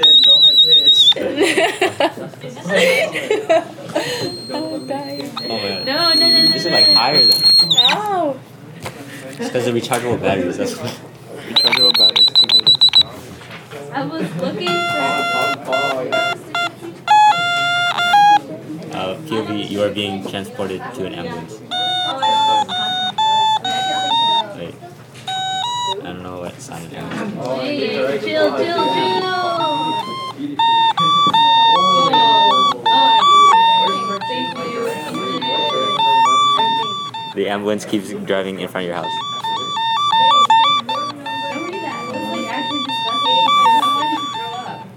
[4.87, 5.31] dying.
[5.37, 5.85] Oh my god.
[5.85, 6.51] No, no, no, no.
[6.51, 7.37] This is like higher than.
[7.77, 8.39] Ow!
[8.83, 10.57] It's because of rechargeable batteries.
[10.57, 10.91] That's why.
[11.47, 12.27] Rechargeable batteries.
[13.91, 14.01] Too good.
[14.01, 15.81] I was looking for.
[18.93, 21.59] Uh, POV, you are being transported to an ambulance.
[24.57, 24.75] Wait.
[25.99, 26.99] I don't know what sign it is.
[27.59, 29.21] Hey, chill, chill, chill.
[37.33, 39.30] The ambulance keeps driving in front of your house.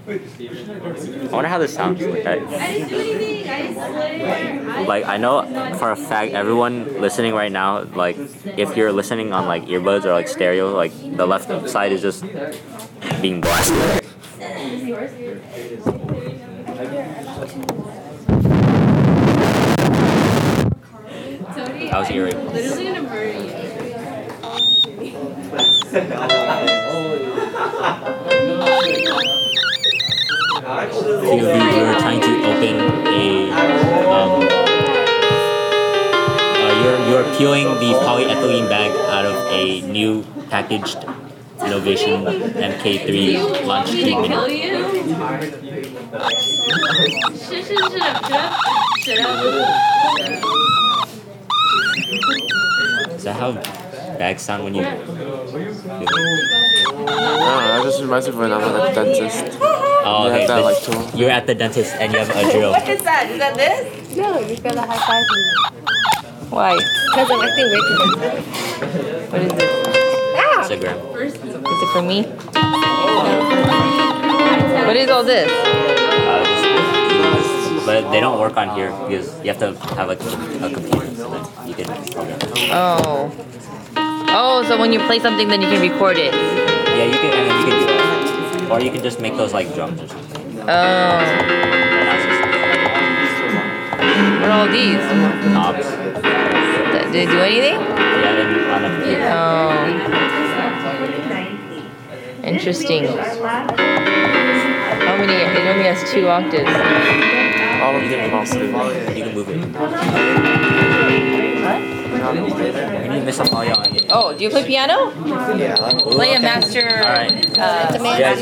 [0.07, 0.19] I
[1.31, 1.99] wonder how this sounds.
[1.99, 3.49] Like, I, I didn't do anything.
[3.49, 4.85] I swear.
[4.85, 5.41] like I know
[5.79, 8.15] for a fact everyone listening right now, like
[8.45, 12.23] if you're listening on like earbuds or like stereo, like the left side is just
[13.19, 14.03] being blasted.
[21.55, 23.45] Tony, How's your I'm literally gonna murder you.
[25.95, 28.21] POV,
[30.65, 32.75] we were trying to open
[33.05, 33.51] a
[34.09, 34.41] um,
[36.57, 41.05] uh, you're you're peeling the polyethylene bag out of a new packaged
[41.63, 43.89] Innovation MK3 launch
[44.33, 44.49] up.
[53.15, 53.51] Is that how
[54.17, 54.81] bags sound when you?
[54.81, 55.05] I don't
[57.05, 59.94] know, that just reminds me of when I was at the dentist.
[60.07, 60.39] Oh, You okay.
[60.41, 61.19] have that, like, this- tool.
[61.19, 62.71] you're at the dentist and you have a drill.
[62.71, 63.29] What is that?
[63.31, 64.15] Is that this?
[64.15, 65.25] No, you got a high five.
[66.51, 66.77] Why?
[66.77, 67.85] Because I'm acting weird.
[69.31, 69.71] What is this?
[70.55, 70.97] Instagram.
[71.25, 72.23] Is it for me?
[74.85, 75.49] What is all this?
[75.51, 76.43] Uh,
[77.85, 81.29] but they don't work on here because you have to have like a computer so
[81.29, 82.37] that you can program.
[82.71, 83.31] Oh.
[84.37, 86.33] Oh, so when you play something, then you can record it.
[86.33, 88.14] Yeah, you can, and then you can do that,
[88.69, 90.59] or you can just make those like drums or something.
[90.61, 90.65] Oh.
[94.41, 95.03] What are all these?
[95.53, 95.87] Knobs.
[97.05, 97.79] Do they do anything?
[97.79, 99.29] Yeah, and on a computer.
[99.31, 100.25] Oh.
[102.43, 103.05] Interesting.
[103.05, 103.17] How
[105.17, 105.33] many?
[105.33, 106.69] It only has two octaves.
[107.81, 108.67] All of them possibly.
[109.17, 111.44] you can move it.
[112.33, 114.05] You need Miss Amalia on it.
[114.09, 115.11] Oh, do you play piano?
[115.55, 115.75] Yeah.
[115.99, 116.81] Play a master.
[116.81, 117.57] Alright.
[117.57, 118.33] Uh, Yeah,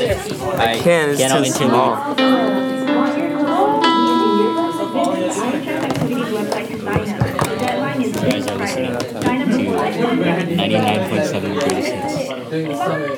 [0.58, 1.70] I can, it's piano too interlude.
[1.70, 2.14] small.
[7.44, 8.12] The deadline is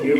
[0.02, 0.16] You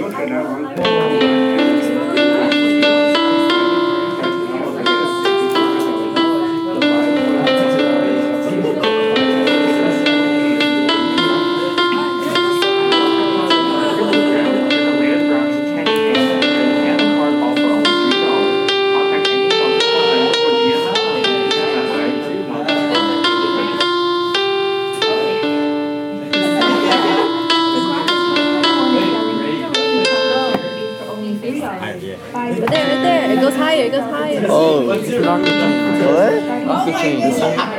[36.87, 37.76] What?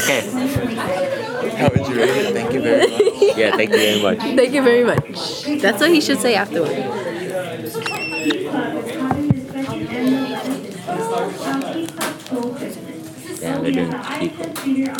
[0.03, 0.21] Okay.
[1.57, 2.33] How would you rate it?
[2.33, 3.01] Thank you very much.
[3.37, 4.19] Yeah, thank you very much.
[4.19, 5.61] Thank you very much.
[5.61, 6.71] That's what he should say afterward.
[13.39, 14.45] Damn, they're doing people.
[14.55, 14.93] Theater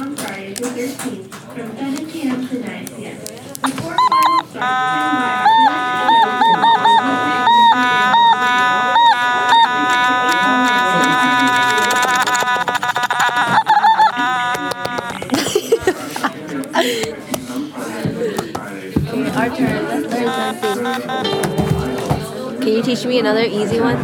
[22.96, 23.98] teach me another easy one?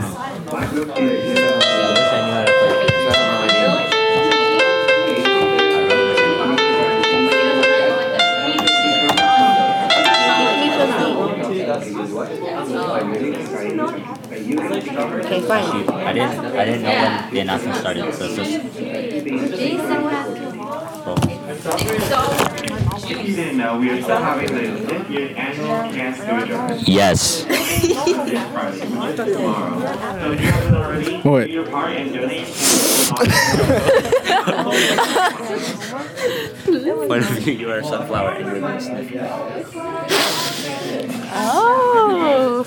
[15.24, 15.90] Okay, fine.
[15.90, 16.46] I didn't.
[16.46, 18.52] I didn't know when the announcement started, so it's just.
[26.88, 27.61] Yes.
[31.24, 31.48] What?
[31.48, 33.12] do your part and donate to
[37.08, 39.12] Point of view, you are a sunflower and you're the sniff.
[41.34, 42.66] Oh.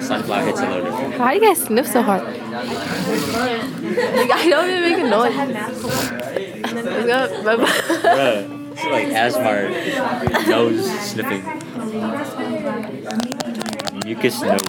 [0.00, 1.18] Sunflower hits a little different.
[1.18, 2.24] Why do you guys sniff so hard?
[2.24, 2.36] Like,
[4.32, 5.36] I don't even make a noise.
[6.72, 7.44] Let's go.
[7.44, 8.56] Bye bye.
[8.88, 9.70] Like asthma
[10.48, 11.42] nose sniffing.
[14.04, 14.60] Mucus nose.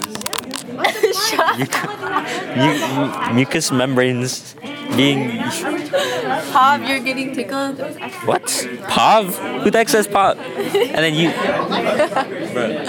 [2.56, 4.56] Mu- mu- mucus membranes
[4.96, 5.40] being.
[6.52, 7.80] Pop, you're getting tickled.
[8.26, 8.68] What?
[8.88, 9.38] Pav?
[9.64, 10.38] Who the heck says Pav?
[10.40, 11.30] And then you.
[12.52, 12.86] Bruh.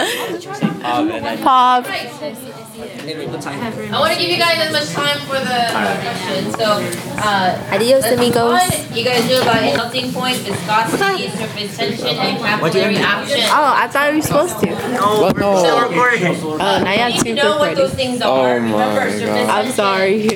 [1.43, 2.62] Pav and then.
[2.89, 3.75] Pop.
[3.93, 5.71] I want to give you guys as much time for the
[6.03, 6.55] questions.
[6.57, 6.67] So,
[7.23, 8.53] uh, Adios, lesson amigos.
[8.53, 13.41] one, you guys knew about melting point, viscosity, surface tension, and capillary action.
[13.45, 14.67] Oh, I thought we were supposed to.
[14.75, 15.37] What?
[15.37, 15.57] No.
[15.57, 18.51] Oh, now you You have need to to know what those things are.
[18.51, 19.67] Oh Remember, my surface God.
[19.67, 20.29] I'm sorry.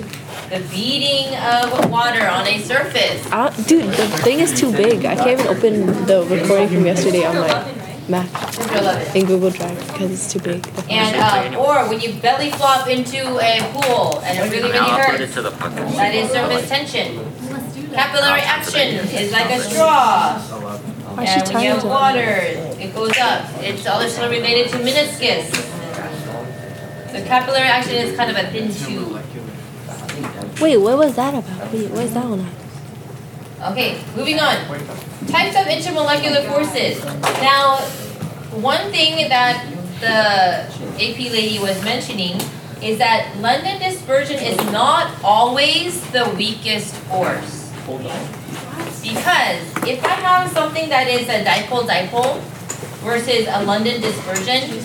[0.51, 3.27] The beating of water on a surface.
[3.33, 5.05] I don't, dude, the thing is too big.
[5.05, 7.65] I can't even open the recording from yesterday on my
[8.09, 8.27] Mac
[9.15, 10.67] in Google Drive because it's too big.
[10.91, 11.17] And
[11.55, 15.11] uh, or when you belly flop into a pool and it really, really Now I'll
[15.11, 15.35] put it hurts.
[15.35, 15.51] the.
[15.97, 17.25] That is surface tension.
[17.93, 20.39] Capillary action is like a straw.
[20.39, 22.41] Why is And when you have water,
[22.79, 23.47] it goes up.
[23.61, 25.51] It's also related to meniscus.
[27.11, 29.23] So capillary action is kind of a thin tube.
[30.61, 31.73] Wait, what was that about?
[31.73, 32.47] Wait, what is that one?
[33.67, 34.57] Okay, moving on.
[35.27, 37.05] Types of intermolecular forces.
[37.43, 37.79] Now,
[38.63, 39.67] one thing that
[39.99, 40.71] the
[41.03, 42.41] AP lady was mentioning
[42.81, 47.73] is that London dispersion is not always the weakest force.
[49.03, 52.41] Because if I have something that is a dipole-dipole
[53.03, 54.79] versus a London dispersion,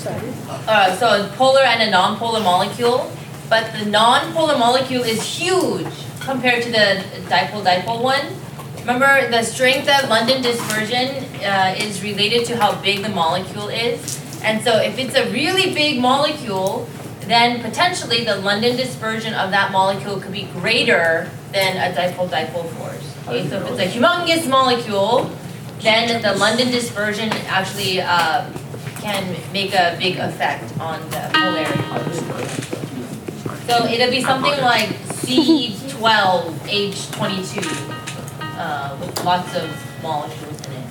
[0.68, 3.12] uh, so a polar and a non-polar molecule,
[3.48, 5.86] but the non-polar molecule is huge
[6.22, 8.41] compared to the dipole-dipole one.
[8.82, 14.20] Remember, the strength of London dispersion uh, is related to how big the molecule is.
[14.44, 16.90] And so if it's a really big molecule,
[17.28, 23.16] then potentially the London dispersion of that molecule could be greater than a dipole-dipole force.
[23.28, 25.30] Okay, so if it's a humongous molecule,
[25.82, 28.50] then the London dispersion actually uh,
[29.00, 31.84] can make a big effect on the polarity.
[33.68, 34.90] So it'll be something like
[35.22, 38.01] C12H22
[38.62, 39.68] uh, with lots of
[40.04, 40.86] molecules in it.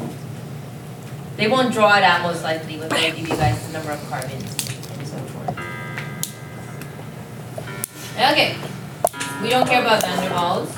[1.37, 4.01] They won't draw it out most likely, but they'll give you guys the number of
[4.11, 5.57] carbons and so forth.
[8.17, 8.57] Okay,
[9.43, 10.71] we don't care about van der Waals.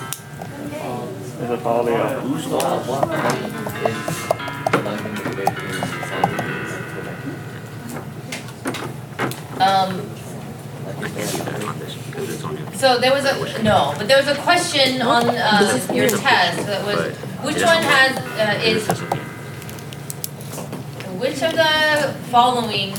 [1.43, 2.23] Is it polio?
[9.61, 10.13] Um,
[12.75, 16.85] so there was a, no, but there was a question on uh, your test that
[16.85, 18.89] was, which one has, uh, is,
[21.21, 22.95] which of the following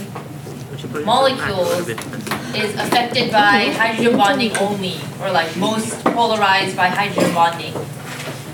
[1.05, 1.89] molecules
[2.55, 7.73] is affected by hydrogen bonding only, or like most polarized by hydrogen bonding?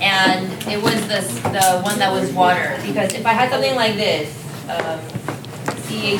[0.01, 3.95] And it was this, the one that was water, because if I had something like
[3.95, 4.33] this,
[4.69, 4.99] um,
[5.65, 6.19] CH3,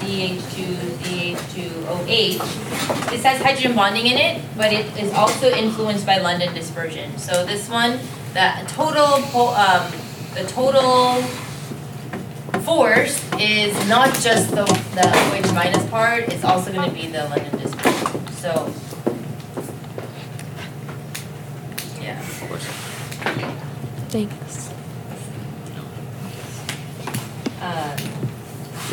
[0.00, 6.54] CH2, CH2OH, this has hydrogen bonding in it, but it is also influenced by London
[6.54, 7.16] dispersion.
[7.18, 7.98] So this one,
[8.32, 9.92] the total, um,
[10.34, 11.22] the total
[12.62, 14.64] force is not just the,
[14.94, 18.72] the OH minus part, it's also gonna be the London dispersion, so.
[22.00, 22.20] Yeah.
[24.08, 24.70] Thanks.
[27.60, 27.96] Uh,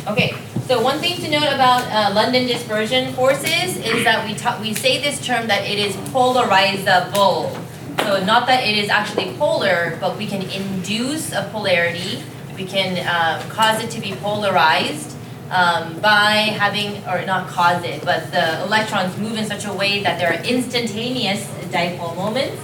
[0.08, 0.34] Okay,
[0.66, 5.00] so one thing to note about uh, London dispersion forces is that we we say
[5.00, 7.56] this term that it is polarizable.
[8.00, 12.24] So not that it is actually polar, but we can induce a polarity.
[12.58, 15.16] We can um, cause it to be polarized
[15.52, 20.02] um, by having, or not cause it, but the electrons move in such a way
[20.02, 22.60] that there are instantaneous dipole moments,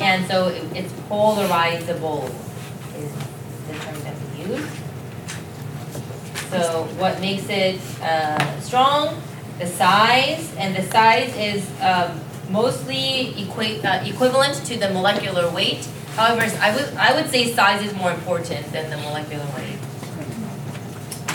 [0.00, 2.28] and so it- it's polarizable
[2.98, 3.10] is
[3.68, 4.81] the term that we use.
[6.52, 9.16] So what makes it uh, strong?
[9.58, 12.20] The size, and the size is um,
[12.50, 15.88] mostly equi- uh, equivalent to the molecular weight.
[16.16, 19.78] However, I would I would say size is more important than the molecular weight.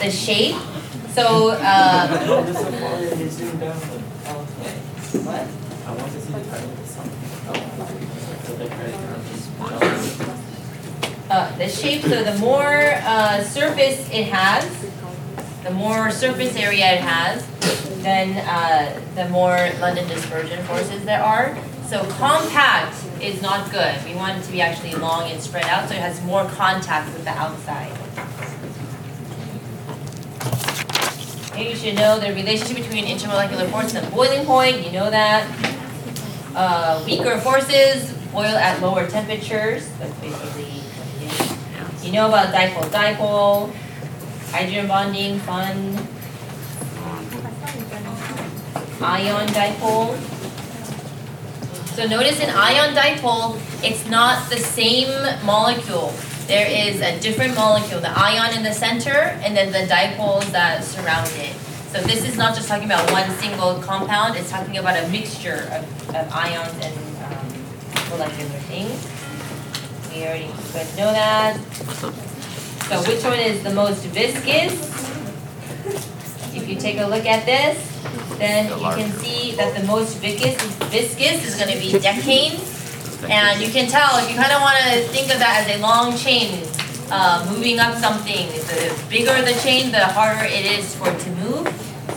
[0.02, 0.56] the shape.
[1.16, 2.08] So, uh,
[5.26, 5.48] what?
[11.30, 14.64] Uh, the shape, so the more uh, surface it has,
[15.68, 17.46] the more surface area it has,
[18.02, 21.58] then uh, the more London dispersion forces there are.
[21.88, 23.94] So compact is not good.
[24.06, 27.14] We want it to be actually long and spread out so it has more contact
[27.14, 27.92] with the outside.
[31.58, 34.86] You should know the relationship between intermolecular force and boiling point.
[34.86, 35.46] You know that.
[36.56, 39.88] Uh, weaker forces boil at lower temperatures.
[40.00, 40.82] That's basically
[42.04, 43.74] you know about dipole dipole,
[44.52, 45.98] hydrogen bonding, fun,
[49.02, 50.18] ion dipole.
[51.96, 55.10] So notice in ion dipole, it's not the same
[55.46, 56.14] molecule.
[56.48, 60.84] There is a different molecule, the ion in the center, and then the dipoles that
[60.84, 61.54] surround it.
[61.92, 65.68] So this is not just talking about one single compound, it's talking about a mixture
[65.72, 68.96] of, of ions and um, molecular things.
[70.14, 70.48] We already,
[70.96, 71.58] know that.
[72.88, 74.72] So which one is the most viscous?
[76.56, 77.76] If you take a look at this,
[78.38, 80.56] then you can see that the most viscous,
[80.88, 82.56] viscous is gonna be decane.
[83.30, 85.82] And you can tell, if you kind of want to think of that as a
[85.82, 86.64] long chain,
[87.12, 91.30] uh, moving up something, the bigger the chain, the harder it is for it to
[91.32, 91.68] move.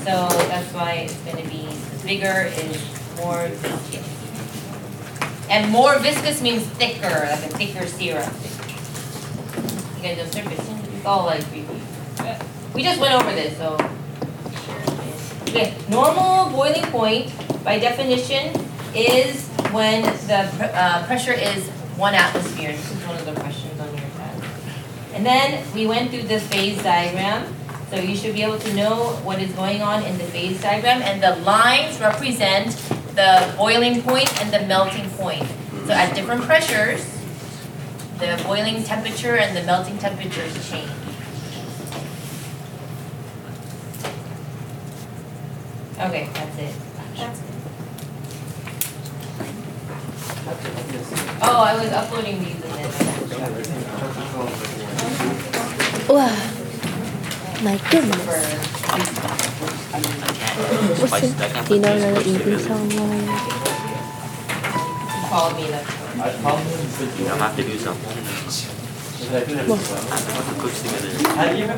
[0.04, 1.66] So that's why it's gonna be,
[2.04, 2.78] bigger is
[3.16, 4.06] more viscous.
[5.48, 8.32] And more viscous means thicker, like a thicker syrup.
[10.00, 11.62] You guys know it's all like, we,
[12.74, 13.74] we just went over this, so.
[15.42, 18.56] Okay, normal boiling point, by definition,
[18.94, 21.68] is when the uh, pressure is
[21.98, 22.72] one atmosphere.
[22.72, 24.42] This is one of the questions on your test.
[25.12, 27.54] And then we went through the phase diagram.
[27.90, 31.02] So you should be able to know what is going on in the phase diagram.
[31.02, 32.70] And the lines represent
[33.16, 35.46] the boiling point and the melting point.
[35.84, 37.19] So at different pressures,
[38.20, 40.90] the boiling temperature and the melting temperatures change.
[45.98, 46.74] Okay, that's it.
[51.42, 52.98] Oh, I was uploading these in this.
[56.08, 56.36] Wow.
[57.62, 58.26] My goodness.
[61.00, 61.32] What's it?
[61.66, 62.90] Do you know another easy song?
[65.28, 65.99] Called me that.
[66.20, 68.12] You don't have to do something.
[69.32, 71.08] I have to put together.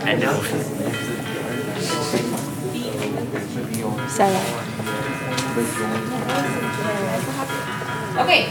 [0.02, 0.42] I know.
[4.08, 4.42] Sarah.
[8.18, 8.50] Okay,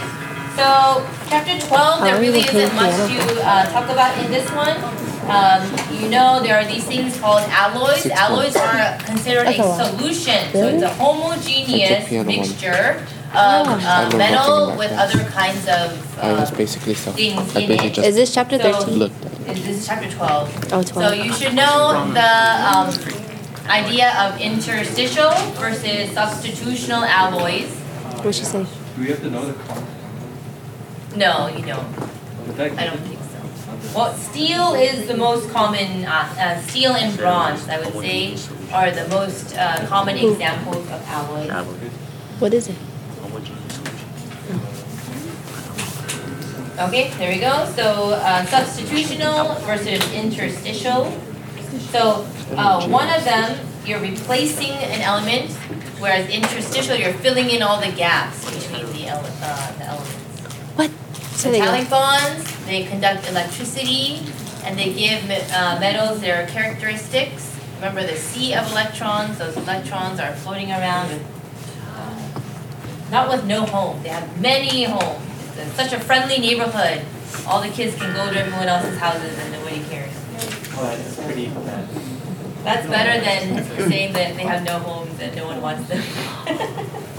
[0.55, 4.31] so chapter twelve, there How are you really isn't much to uh, talk about in
[4.31, 4.77] this one.
[5.27, 5.67] Um,
[6.01, 8.05] you know, there are these things called alloys.
[8.05, 14.09] Alloys are considered a solution, so it's a homogeneous mixture of Ah.
[14.11, 15.09] Uh, metal with that.
[15.09, 15.87] other kinds of
[16.19, 17.15] I was uh, basically self.
[17.15, 17.93] things I in basically it.
[17.93, 18.99] just Is this chapter So- 13?
[18.99, 19.31] looked at.
[19.55, 20.47] This is chapter twelve.
[20.71, 21.15] Oh, So 12.
[21.25, 22.31] you should know the
[22.71, 22.87] um,
[23.69, 27.69] idea of interstitial versus substitutional alloys.
[28.21, 28.63] What'd she say?
[28.95, 29.83] Do we have to know the color?
[31.15, 31.87] No, you don't.
[32.59, 33.97] I don't think so.
[33.97, 38.35] Well, steel is the most common, uh, uh, steel and bronze, I would say,
[38.71, 41.49] are the most uh, common examples of alloys.
[42.39, 42.75] What is it?
[46.87, 47.65] Okay, there we go.
[47.75, 51.11] So uh, substitutional versus interstitial.
[51.91, 52.25] So
[52.55, 55.51] uh, one of them, you're replacing an element,
[55.99, 60.13] whereas interstitial, you're filling in all the gaps between the, ele- uh, the elements.
[60.75, 60.91] What?
[61.43, 64.21] That Metallic bonds, they conduct electricity
[64.63, 67.55] and they give uh, metals their characteristics.
[67.75, 71.25] Remember the sea of electrons, those electrons are floating around with,
[73.11, 75.27] not with no home, they have many homes.
[75.61, 77.01] It's such a friendly neighborhood.
[77.47, 80.13] All the kids can go to everyone else's houses and nobody cares.
[80.73, 81.87] Oh, that's pretty bad.
[82.63, 86.01] That's better than saying that they have no homes and no one wants them.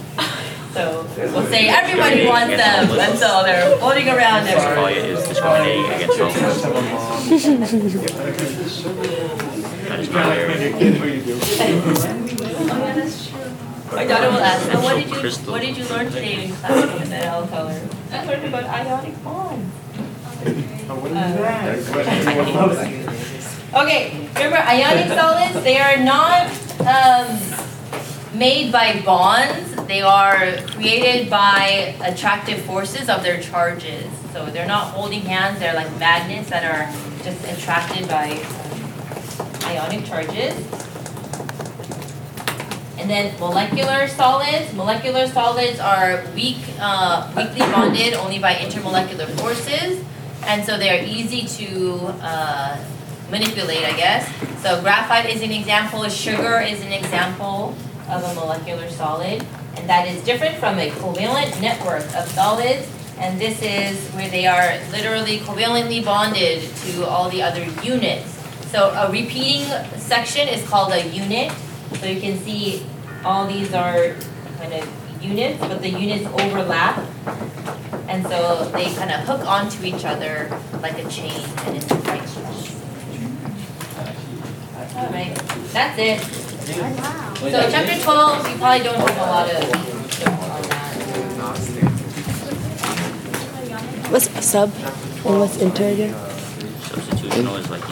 [0.72, 4.74] So we'll say everybody wants them, and so they're floating around everywhere.
[4.74, 6.64] Messiah is discriminating against Muslims.
[9.88, 11.20] That is not very
[13.94, 17.02] My daughter will ask, so what did you, what did you learn today in class
[17.02, 17.78] in the L color?
[18.10, 19.74] I learned about ionic bonds.
[23.74, 26.46] Okay, remember ionic solids, they are not,
[26.86, 27.38] um,
[28.38, 34.04] made by bonds, they are created by attractive forces of their charges.
[34.34, 40.04] So they're not holding hands, they're like magnets that are just attracted by um, ionic
[40.04, 40.54] charges.
[43.02, 44.72] And then molecular solids.
[44.74, 49.98] Molecular solids are weak, uh, weakly bonded only by intermolecular forces,
[50.44, 52.78] and so they are easy to uh,
[53.28, 54.30] manipulate, I guess.
[54.62, 56.08] So graphite is an example.
[56.08, 57.74] Sugar is an example
[58.08, 59.44] of a molecular solid,
[59.76, 62.86] and that is different from a covalent network of solids.
[63.18, 68.30] And this is where they are literally covalently bonded to all the other units.
[68.70, 69.66] So a repeating
[69.98, 71.50] section is called a unit.
[71.98, 72.86] So you can see
[73.24, 74.14] all these are
[74.58, 76.98] kind of units, but the units overlap.
[78.08, 80.50] And so they kind of hook onto each other
[80.82, 82.54] like a chain and it's quite strong.
[84.96, 85.34] Alright,
[85.72, 86.20] that's it.
[86.74, 89.56] Oh, so chapter twelve, you probably don't have a lot of
[91.42, 91.56] on.
[94.12, 94.70] What's sub
[95.24, 96.14] and what's inter again?
[96.14, 97.91] Substitutional is like you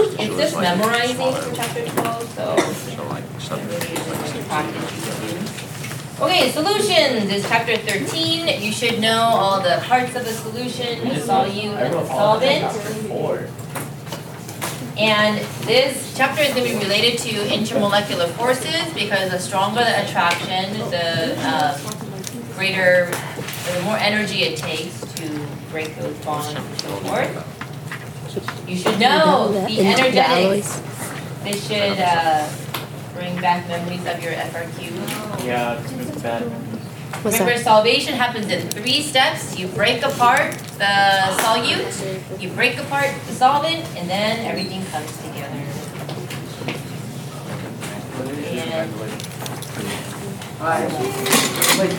[0.00, 2.56] It's just memorizing for chapter twelve, so.
[2.56, 6.24] So like substitute is like practice you can do.
[6.24, 8.62] Okay, solutions is chapter thirteen.
[8.62, 12.64] You should know all the parts of the solution, the solute and the solvent.
[14.98, 20.72] And this chapter is gonna be related to intermolecular forces because the stronger the attraction,
[20.90, 21.78] the uh,
[22.56, 23.06] greater,
[23.72, 27.57] the more energy it takes to break those bonds and so forth.
[28.66, 30.28] You should know That the in energetics.
[30.28, 30.82] alloys.
[31.44, 32.46] This should uh,
[33.14, 35.44] bring back memories of your FRQ.
[35.46, 36.42] Yeah, it's bad.
[37.22, 37.66] What's Remember, that?
[37.66, 39.58] solvation happens in three steps.
[39.58, 40.92] You break apart the
[41.42, 45.64] solute, you break apart the solvent, and then everything comes together.
[50.60, 51.92] And,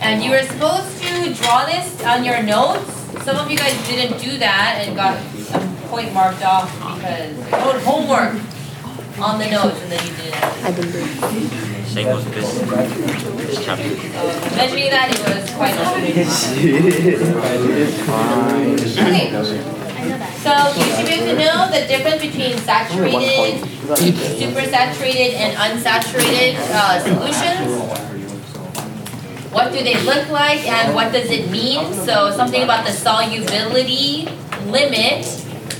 [0.00, 3.05] and you were supposed to draw this on your notes.
[3.24, 7.56] Some of you guys didn't do that and got a point marked off because you
[7.56, 8.34] wrote homework
[9.18, 10.44] on the notes and then you didn't.
[10.64, 11.06] I've been doing.
[11.86, 12.60] Same with this,
[13.46, 13.88] this chapter.
[14.56, 15.74] Mentioning that, it was quite
[18.96, 19.30] Okay.
[20.42, 23.62] So you should be able to know the difference between saturated,
[24.36, 28.05] supersaturated, and unsaturated uh, solutions.
[29.56, 31.94] What do they look like and what does it mean?
[31.94, 34.28] So something about the solubility
[34.66, 35.24] limit.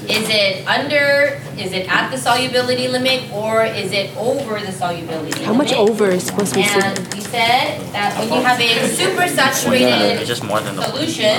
[0.09, 5.43] Is it under, is it at the solubility limit, or is it over the solubility
[5.43, 5.91] How much limit?
[5.91, 6.87] over is supposed to be super?
[6.87, 10.85] And we said that when you have a supersaturated It's just more than the.
[10.85, 11.37] solution,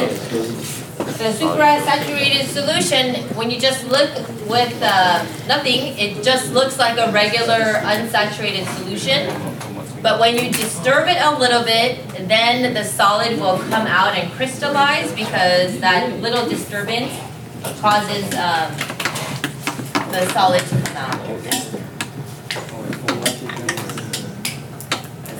[0.99, 4.11] the supersaturated solution, when you just look
[4.49, 9.56] with uh, nothing, it just looks like a regular unsaturated solution.
[10.01, 14.31] But when you disturb it a little bit, then the solid will come out and
[14.33, 17.11] crystallize because that little disturbance
[17.79, 18.71] causes um,
[20.11, 21.27] the solid to come out.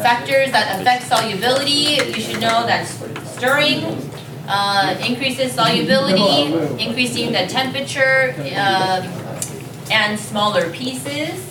[0.01, 2.87] Factors that affect solubility, you should know that
[3.25, 3.83] stirring
[4.47, 6.53] uh, increases solubility,
[6.83, 9.05] increasing the temperature uh,
[9.91, 11.43] and smaller pieces.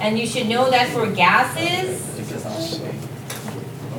[0.00, 2.15] And you should know that for gases,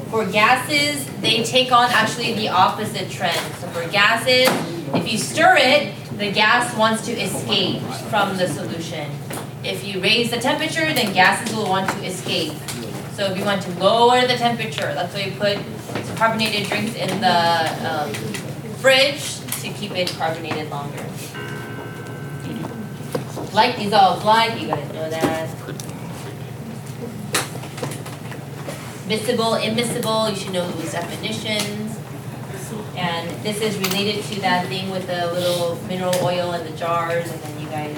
[0.09, 3.39] for gases, they take on actually the opposite trend.
[3.55, 4.47] So for gases,
[4.95, 9.11] if you stir it, the gas wants to escape from the solution.
[9.63, 12.53] If you raise the temperature, then gases will want to escape.
[13.13, 15.57] So if you want to lower the temperature, that's why you put
[16.17, 18.13] carbonated drinks in the um,
[18.75, 21.03] fridge to keep it carbonated longer.
[23.53, 25.96] Like dissolves like, you guys know that.
[29.07, 31.97] Miscible, immiscible, you should know those definitions.
[32.97, 37.29] And this is related to that thing with the little mineral oil in the jars,
[37.31, 37.95] and then you guys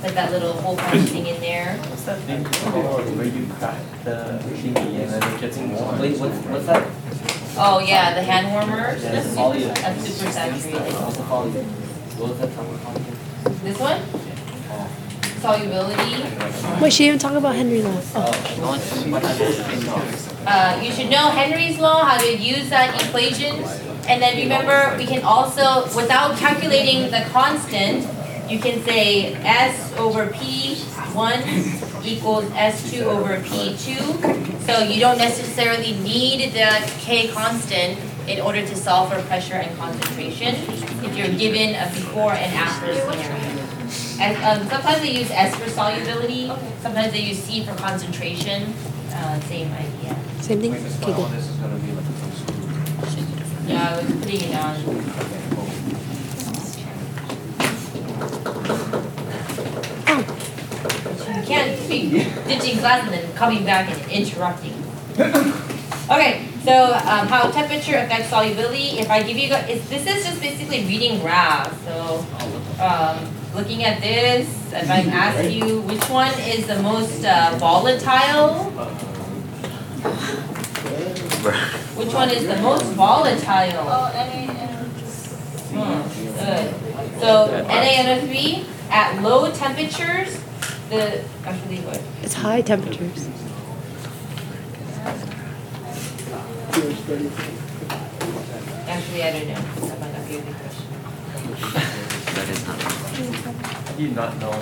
[0.00, 1.76] put that little hole punch thing in there.
[1.78, 5.98] What's that thing called where you crack the thingy and then it gets warm?
[6.00, 6.88] Wait, what's, what's that?
[7.56, 10.80] Oh, yeah, the hand warmers, Yeah, the poly- that's super saturated.
[10.94, 11.50] What's the poly?
[11.52, 13.54] What was that term?
[13.62, 14.00] This one?
[15.44, 16.24] Solubility.
[16.80, 18.00] Wait, she didn't talk about Henry's law.
[20.46, 23.62] Uh, you should know Henry's law, how to use that equation.
[24.08, 28.08] And then remember, we can also, without calculating the constant,
[28.50, 30.76] you can say S over P
[31.12, 31.42] one
[32.02, 34.00] equals S two over P two.
[34.64, 39.76] So you don't necessarily need the K constant in order to solve for pressure and
[39.76, 40.54] concentration
[41.04, 43.63] if you're given a before and after scenario.
[44.20, 46.46] And um, sometimes they use S for solubility,
[46.80, 48.72] sometimes they use C for concentration,
[49.12, 50.16] uh, same idea.
[50.40, 50.74] Same thing?
[50.74, 51.30] Okay, good.
[51.32, 54.80] This is gonna be like some Yeah, I was putting it on.
[61.34, 62.10] You can't be
[62.46, 64.82] ditching class and then coming back and interrupting.
[66.04, 68.98] Okay, so um, how temperature affects solubility.
[68.98, 71.74] If I give you guys, it's, this is just basically reading graphs.
[71.86, 72.26] So
[72.78, 73.24] um,
[73.54, 78.64] looking at this, if I ask you which one is the most uh, volatile,
[81.96, 83.84] which one is the most volatile?
[85.70, 86.02] Hmm,
[86.38, 86.74] good.
[87.20, 90.40] So NaNO3 at low temperatures,
[90.90, 92.02] the actually what?
[92.22, 93.28] It's high temperatures.
[98.86, 99.54] Actually, I don't know.
[99.86, 102.10] That might not be a good question.
[102.34, 102.82] That is not.
[102.82, 104.52] How do not know?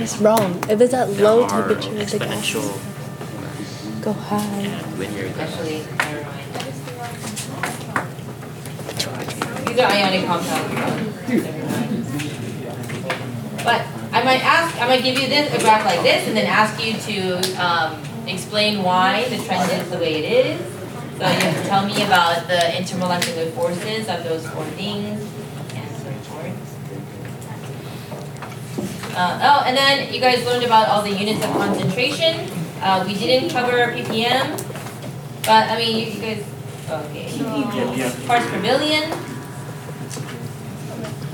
[0.00, 0.62] It's wrong.
[0.68, 4.38] If it's at low There are temperature, the gases exponential go high.
[4.38, 5.32] and linear.
[5.38, 6.48] Actually, never mind.
[9.68, 10.74] These are ionic compounds.
[11.28, 12.04] Never mind.
[13.64, 16.46] But I might ask, I might give you this, a graph like this, and then
[16.46, 20.60] ask you to um, explain why the trend is the way it is.
[21.16, 25.20] So you have to tell me about the intermolecular forces of those four things,
[25.74, 26.58] and so forth.
[29.14, 32.48] Uh, oh, and then you guys learned about all the units of concentration.
[32.80, 34.56] Uh, we didn't cover ppm,
[35.44, 36.44] but I mean, you, you guys,
[36.88, 37.28] okay.
[38.26, 39.10] Parts per billion.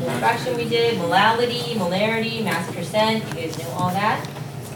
[0.02, 4.26] What fraction we did, molality, molarity, mass percent, you guys know all that.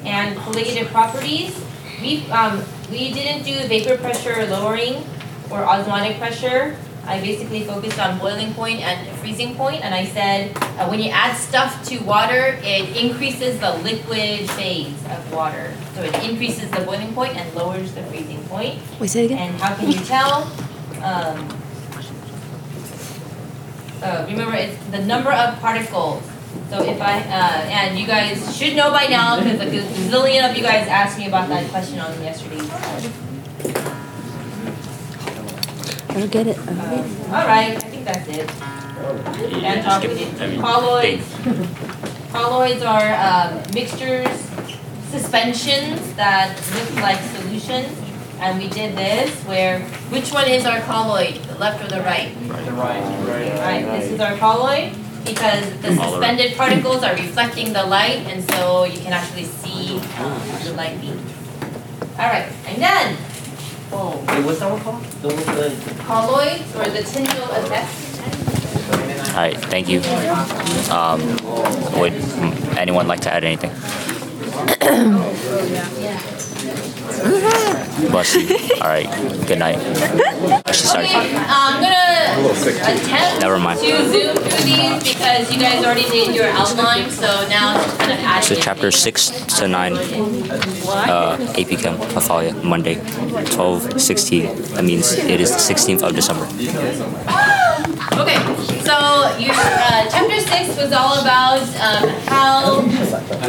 [0.04, 1.58] And colligative properties,
[2.00, 5.04] we, um, we didn't do vapor pressure lowering
[5.50, 6.76] or osmotic pressure.
[7.04, 11.10] I basically focused on boiling point and freezing point, and I said uh, when you
[11.10, 15.74] add stuff to water, it increases the liquid phase of water.
[15.94, 18.78] So it increases the boiling point and lowers the freezing point.
[19.00, 19.38] Wait, say it again.
[19.38, 20.44] And how can you tell?
[21.02, 21.48] Um,
[24.02, 26.22] uh, remember, it's the number of particles.
[26.70, 30.56] So if I, uh, and you guys should know by now, because a gazillion of
[30.56, 32.70] you guys asked me about that question on yesterday's.
[36.12, 36.58] I don't get it.
[36.58, 37.26] I don't get it.
[37.28, 38.50] All right, I think that's it.
[39.64, 40.60] And talk we did.
[40.60, 41.24] Colloids.
[42.30, 44.28] Colloids are um, mixtures,
[45.08, 47.98] suspensions that look like solutions.
[48.40, 49.80] And we did this where,
[50.10, 52.34] which one is our colloid, the left or the right?
[52.42, 53.58] The right, right.
[53.60, 54.92] Right, this is our colloid
[55.24, 56.10] because the All around.
[56.10, 61.00] suspended particles are reflecting the light and so you can actually see um, the light
[61.00, 61.24] beam.
[62.18, 63.16] All right, I'm done.
[63.94, 65.04] Oh, wait, what's that one called?
[65.04, 67.90] The one with the Colloids or the Tyndall effect.
[69.30, 70.00] All right, thank you.
[70.90, 71.20] Um,
[71.98, 72.12] would
[72.78, 73.70] anyone like to add anything?
[76.62, 78.58] Bless you.
[78.80, 79.08] All right.
[79.46, 79.78] Good night.
[80.66, 81.04] I should start.
[81.06, 83.80] Okay, I'm gonna attempt Never mind.
[83.80, 87.98] to zoom through these because you guys already did your outline, so now I'm just
[87.98, 92.94] kind of adding So it chapter six to nine, uh, AP Chem, Pathalia, Monday,
[93.50, 94.62] 12, 16.
[94.74, 96.44] That means it is the 16th of December.
[98.20, 98.38] Okay,
[98.84, 102.80] so your uh, chapter six was all about um, how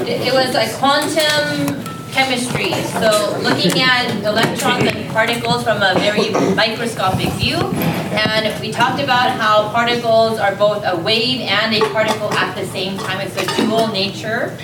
[0.02, 1.83] it, it was like quantum
[2.14, 2.72] chemistry.
[3.02, 9.32] So looking at electrons and particles from a very microscopic view, and we talked about
[9.32, 13.20] how particles are both a wave and a particle at the same time.
[13.20, 14.56] It's a dual nature,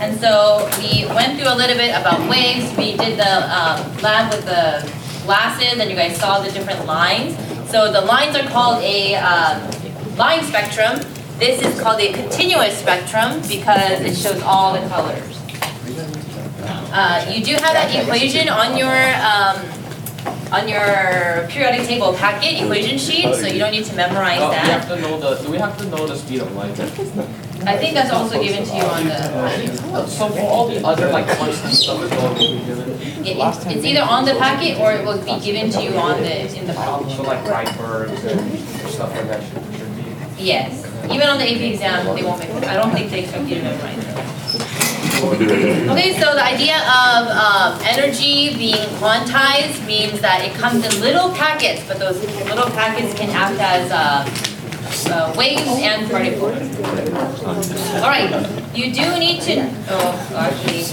[0.00, 2.76] and so we went through a little bit about waves.
[2.76, 4.84] We did the um, lab with the
[5.24, 7.36] glasses, and you guys saw the different lines.
[7.70, 9.60] So the lines are called a uh,
[10.16, 11.00] line spectrum.
[11.38, 15.37] This is called a continuous spectrum because it shows all the colors.
[16.90, 19.56] Uh, you do have that equation on your um,
[20.52, 24.56] on your periodic table packet equation sheet, so you don't need to memorize Oh, we
[24.56, 24.94] have that.
[24.96, 26.72] to know the, do we have to know the speed of light?
[27.66, 30.06] I think that's also given to you on the.
[30.06, 32.88] So for all the other like constant stuff, it's all being given.
[33.26, 36.22] It, it's, it's either on the packet or it will be given to you on
[36.22, 37.10] the in the problem.
[37.10, 40.42] So like Rydberg and stuff like that should, should be.
[40.42, 42.48] Yes, even on the AP exam, they won't make.
[42.64, 43.98] I don't think they expect you to memorize
[44.54, 44.97] it.
[45.20, 51.30] Okay, so the idea of um, energy being quantized means that it comes in little
[51.30, 54.24] packets, but those little packets can act as uh,
[55.12, 56.54] uh, waves and particles.
[57.96, 58.30] All right,
[58.74, 59.68] you do need to.
[59.88, 60.84] Oh, actually.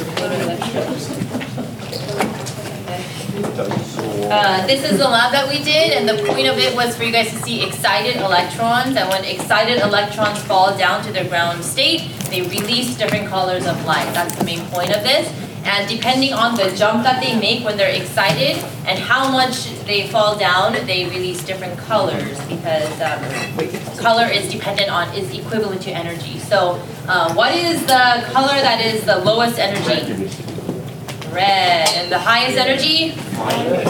[4.28, 7.04] Uh, this is the lab that we did, and the point of it was for
[7.04, 8.96] you guys to see excited electrons.
[8.96, 13.86] And when excited electrons fall down to their ground state, they release different colors of
[13.86, 14.12] light.
[14.14, 15.32] That's the main point of this.
[15.64, 20.08] And depending on the jump that they make when they're excited and how much they
[20.10, 25.92] fall down, they release different colors because um, color is dependent on, is equivalent to
[25.92, 26.38] energy.
[26.40, 30.30] So uh, what is the color that is the lowest energy?
[31.32, 31.90] Red.
[31.96, 33.12] And the highest energy?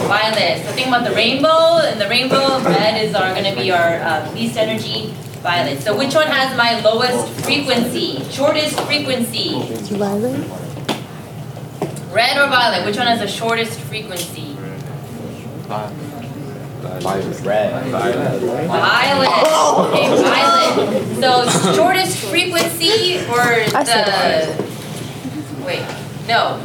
[0.06, 0.64] Violet.
[0.64, 4.32] So think about the rainbow, and the rainbow, red is our, gonna be our uh,
[4.32, 5.14] least energy,
[5.46, 5.80] violet.
[5.80, 9.62] So which one has my lowest frequency, shortest frequency?
[9.94, 10.40] Violet?
[12.10, 12.84] Red or violet?
[12.84, 14.54] Which one has the shortest frequency?
[15.68, 15.94] Violet.
[17.44, 17.90] Red.
[17.90, 18.66] Violet.
[18.66, 19.28] Violet.
[19.86, 20.22] Okay, oh!
[20.24, 21.20] violet.
[21.22, 24.66] So shortest frequency or the
[25.64, 25.86] wait,
[26.26, 26.58] no.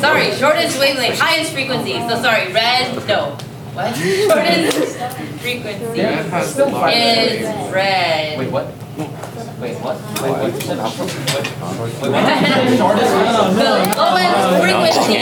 [0.00, 1.92] Sorry, shortest wavelength, highest frequency.
[2.08, 3.38] So sorry, red, no.
[3.76, 3.94] What?
[3.96, 4.98] Shortest
[5.42, 7.74] frequency Red has the largest is wave.
[7.74, 8.38] red.
[8.38, 8.66] Wait, what?
[9.60, 9.96] Wait, what?
[10.22, 10.54] Wait, what?
[10.54, 11.44] You said Wait,
[13.60, 14.32] The lowest
[14.62, 15.16] frequency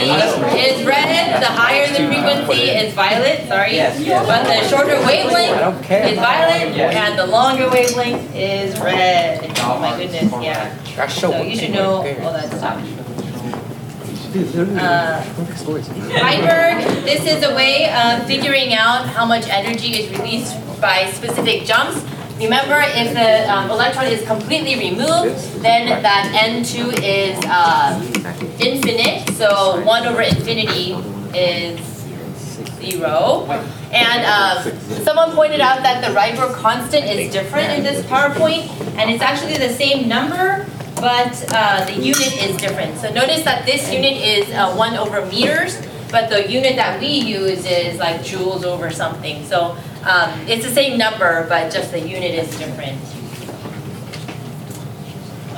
[0.55, 3.73] is red, the higher the frequency is violet, sorry.
[3.73, 4.25] Yes, yes.
[4.25, 9.51] But the shorter wavelength is violet, and the longer wavelength is red.
[9.59, 10.73] Oh my oh goodness, yeah.
[10.95, 13.04] That's so So you should know all that stuff.
[14.35, 15.23] Uh,
[16.19, 21.63] Heisenberg, this is a way of figuring out how much energy is released by specific
[21.63, 22.03] jumps.
[22.37, 27.95] Remember, if the um, electron is completely removed, then that N2 is uh,
[28.59, 30.91] infinite, so 1 over infinity
[31.33, 31.79] is
[32.75, 33.45] 0.
[33.93, 38.67] And um, someone pointed out that the Rydberg constant is different in this PowerPoint,
[38.97, 42.97] and it's actually the same number, but uh, the unit is different.
[42.97, 45.81] So notice that this unit is uh, 1 over meters,
[46.11, 49.45] but the unit that we use is like joules over something.
[49.45, 52.99] So um, it's the same number, but just the unit is different.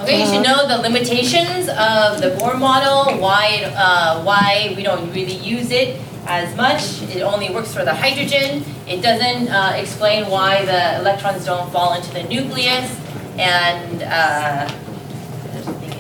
[0.02, 4.84] Okay, you should know the limitations of the Bohr model, why, it, uh, why we
[4.84, 7.02] don't really use it as much.
[7.14, 8.64] It only works for the hydrogen.
[8.88, 12.96] It doesn't uh, explain why the electrons don't fall into the nucleus.
[13.38, 14.70] And, uh,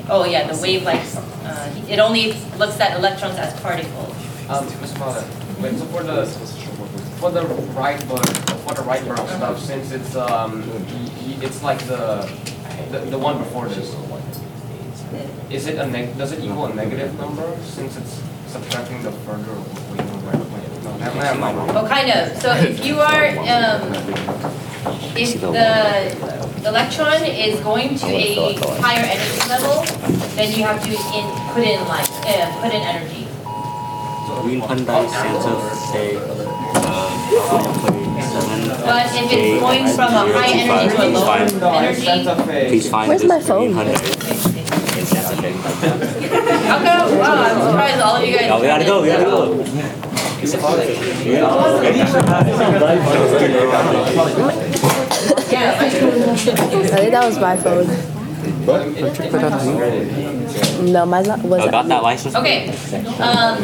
[0.09, 1.15] oh yeah, the wavelengths.
[1.45, 4.13] Uh, it only looks at electrons as particles.
[4.49, 4.65] Um,
[5.61, 6.25] wait, so for the,
[7.19, 10.63] for the right for the Rydberg stuff, since it's, um,
[11.41, 12.29] it's like the,
[12.91, 13.95] the, the one before this.
[15.49, 19.51] Is it a neg, does it equal a negative number since it's subtracting the further
[19.51, 20.66] away from right?
[20.97, 21.57] Wait, no, never never mind.
[21.77, 22.41] Oh, kind of.
[22.41, 23.93] So if you are, um,
[25.15, 29.83] if the electron is going to a higher energy level,
[30.35, 33.27] then you have to in, put in like, uh, put in energy.
[34.37, 35.57] Hyundai Santa
[35.91, 36.17] Fe
[36.75, 37.17] uh.
[38.87, 43.21] But if it's going from a high energy to a low energy, Please find Where's
[43.21, 43.73] this my phone?
[43.73, 43.93] Hyundai
[44.97, 45.51] in Santa Fe.
[47.17, 48.49] wow, I'm surprised all of you guys.
[48.49, 50.06] No, we gotta go, we gotta go.
[55.49, 57.87] Yeah, I think that was my phone.
[60.91, 61.41] No, mine's not.
[61.43, 62.35] Was I got that license.
[62.35, 62.69] Okay,
[63.19, 63.63] um,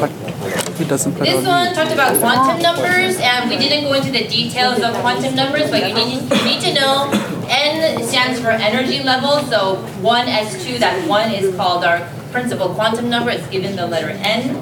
[0.77, 4.27] He doesn't put This one talked about quantum numbers, and we didn't go into the
[4.27, 7.11] details of quantum numbers, but you need, you need to know
[7.49, 13.09] N stands for energy level, so 1 S2, that 1 is called our principal quantum
[13.09, 14.55] number, it's given the letter N.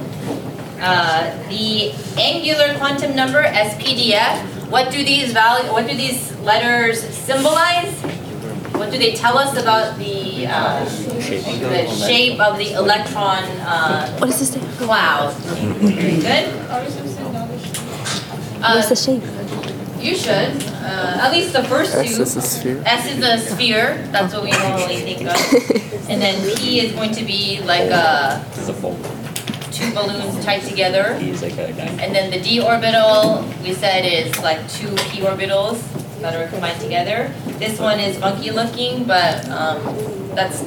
[0.81, 7.93] Uh, the angular quantum number, SPDF, what do these value, what do these letters symbolize?
[8.73, 11.21] What do they tell us about the, uh, the
[12.07, 14.63] shape of the electron, uh, What is this thing?
[14.79, 15.33] cloud?
[15.35, 16.49] Very good.
[18.61, 19.23] What's the Uh, shape?
[19.99, 22.23] you should, uh, at least the first S two.
[22.23, 22.81] is a sphere.
[22.85, 25.37] S is a sphere, that's what we normally think of.
[26.09, 28.99] And then P is going to be like a, This is a fold.
[29.81, 31.17] Two balloons tied together.
[31.17, 31.89] He's like a guy.
[31.97, 35.81] And then the d orbital, we said is like two p orbitals
[36.21, 37.33] that are combined together.
[37.57, 39.81] This one is funky looking, but um,
[40.35, 40.61] that's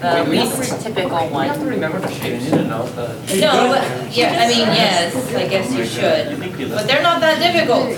[0.00, 1.44] the least typical one.
[1.44, 1.68] You have to one.
[1.68, 3.12] remember the shapes, you know, the.
[3.36, 3.84] No, but,
[4.16, 6.40] yeah, I mean, yes, I guess you should,
[6.72, 7.92] but they're not that difficult.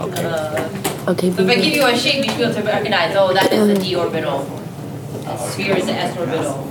[0.00, 0.68] Uh,
[1.02, 3.34] Okay, So if I give you a shape, you should be able to recognize, oh,
[3.34, 4.46] that is the d orbital.
[5.26, 6.62] A sphere is the s orbital.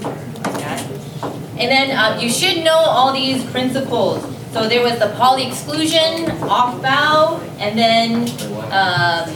[1.61, 4.25] And then uh, you should know all these principles.
[4.51, 8.27] So there was the Pauli exclusion, Aufbau, and then
[8.73, 9.29] um,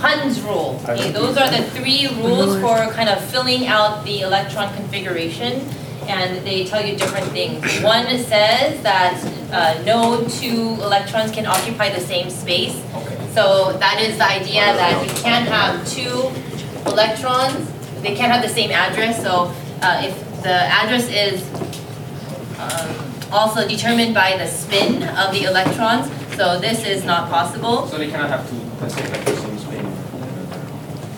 [0.00, 0.80] Hund's rule.
[0.88, 5.60] Okay, those are the three rules for kind of filling out the electron configuration.
[6.08, 7.60] And they tell you different things.
[7.82, 9.20] One says that
[9.52, 12.74] uh, no two electrons can occupy the same space.
[13.34, 16.32] So that is the idea that you can't have two
[16.90, 17.70] electrons,
[18.02, 21.42] they can't have the same address, so uh, if the address is
[22.60, 26.06] um, also determined by the spin of the electrons.
[26.36, 27.86] So this is not possible.
[27.88, 29.86] So they cannot have two, let's say like the same spin.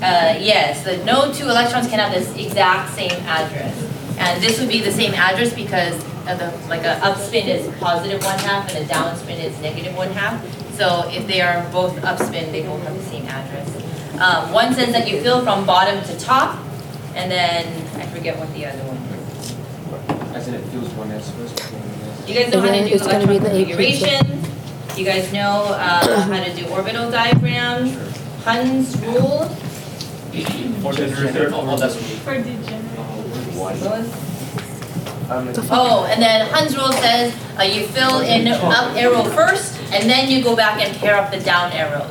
[0.03, 3.77] Uh, yes, the no two electrons can have this exact same address.
[4.19, 5.95] And this would be the same address because
[6.27, 10.11] of the, like a upspin is positive one half and a downspin is negative one
[10.13, 10.41] half.
[10.75, 13.69] So if they are both upspin, they both have the same address.
[14.21, 16.59] Um, one says that you fill from bottom to top,
[17.15, 17.67] and then
[18.01, 19.07] I forget what the other one
[20.49, 20.55] is.
[20.55, 21.57] As in it feels one S first.
[21.57, 24.45] before one You guys know how to do it's gonna be electron the AP configuration.
[24.97, 27.97] You guys know uh, how to do orbital diagrams,
[28.45, 29.45] Hund's rule.
[30.83, 32.16] For the generator, oh, that's me.
[32.19, 32.99] For degenerate.
[35.70, 40.31] Oh, and then Hund's rule says uh, you fill in up arrow first, and then
[40.31, 42.11] you go back and pair up the down arrows.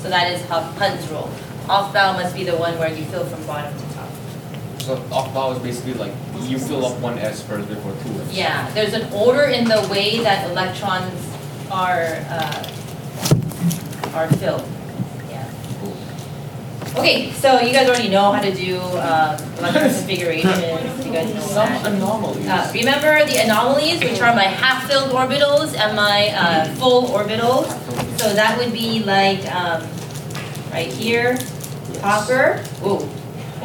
[0.00, 1.30] So that is how Hund's rule.
[1.66, 3.83] Aufbau must be the one where you fill from bottom to top.
[4.84, 6.12] So bow is basically like
[6.42, 8.32] you fill up one S first before two S.
[8.34, 11.26] Yeah, there's an order in the way that electrons
[11.70, 12.68] are uh,
[14.12, 14.68] are filled.
[15.30, 15.48] Yeah.
[16.98, 20.60] Okay, so you guys already know how to do um, electron configurations.
[21.06, 21.86] You guys know Some that.
[21.94, 22.46] anomalies.
[22.46, 27.68] Uh, remember the anomalies, which are my half-filled orbitals and my uh, full orbitals.
[28.20, 29.82] So that would be like um,
[30.70, 31.38] right here,
[32.00, 32.62] copper.
[32.84, 33.08] Ooh,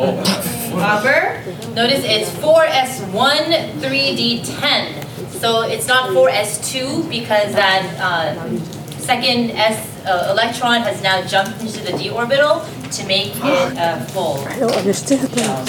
[0.02, 0.70] Oh.
[0.80, 1.44] copper.
[1.76, 5.06] Notice it's 4s1 3d10.
[5.32, 8.58] So it's not 4s2 because that uh,
[8.98, 14.00] second s uh, electron has now jumped into the d orbital to make it uh,
[14.16, 14.40] full.
[14.48, 15.68] I don't understand that.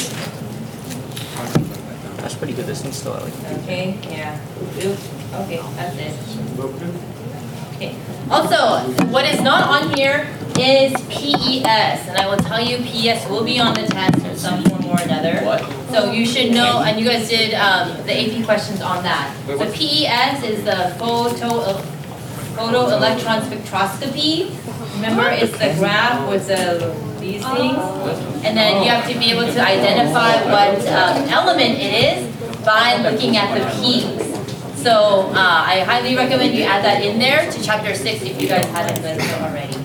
[2.19, 2.67] That's pretty good.
[2.67, 3.35] This thing's still at like.
[3.65, 4.39] Okay, yeah.
[4.85, 4.99] Oop,
[5.43, 6.15] okay, that's it.
[7.75, 7.97] Okay.
[8.31, 10.29] Also, what is not on here
[10.59, 14.63] is PES, and I will tell you PES will be on the test in some
[14.65, 15.41] form or another.
[15.45, 15.63] What?
[15.91, 19.35] So you should know, and you guys did um, the AP questions on that.
[19.49, 19.75] Wait, The what?
[19.75, 21.79] PES is the photo
[22.55, 24.55] photo electron spectroscopy.
[24.95, 27.77] Remember, it's the graph with the these things,
[28.45, 32.97] and then you have to be able to identify what um, element it is by
[33.03, 34.40] looking at the peaks.
[34.83, 38.49] So uh, I highly recommend you add that in there to chapter six if you
[38.49, 39.77] guys haven't done so already.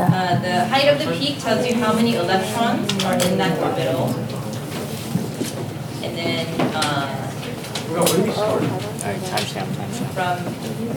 [0.00, 4.06] Uh, the height of the peak tells you how many electrons are in that orbital.
[6.02, 7.30] And then uh,
[7.90, 10.10] Alright, timestamp, timestamp.
[10.14, 10.38] from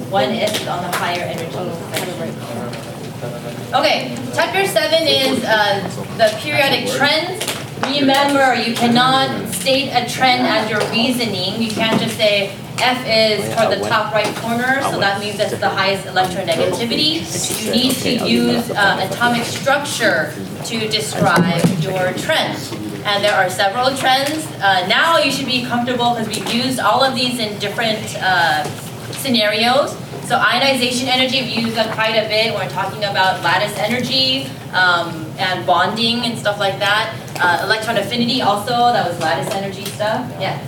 [0.10, 2.91] one is on the higher energy spectrum.
[3.22, 5.80] Okay, chapter seven is uh,
[6.18, 7.46] the periodic trends.
[7.86, 11.62] Remember, you cannot state a trend as your reasoning.
[11.62, 15.56] You can't just say F is for the top right corner, so that means that's
[15.56, 17.22] the highest electronegativity.
[17.64, 20.34] You need to use uh, atomic structure
[20.66, 22.58] to describe your trend.
[23.06, 24.48] And there are several trends.
[24.64, 28.64] Uh, now you should be comfortable because we've used all of these in different uh,
[29.12, 29.96] scenarios.
[30.32, 32.54] So ionization energy, we use that quite a bit.
[32.54, 37.14] When we're talking about lattice energy um, and bonding and stuff like that.
[37.36, 40.26] Uh, electron affinity also, that was lattice energy stuff.
[40.40, 40.66] Yeah.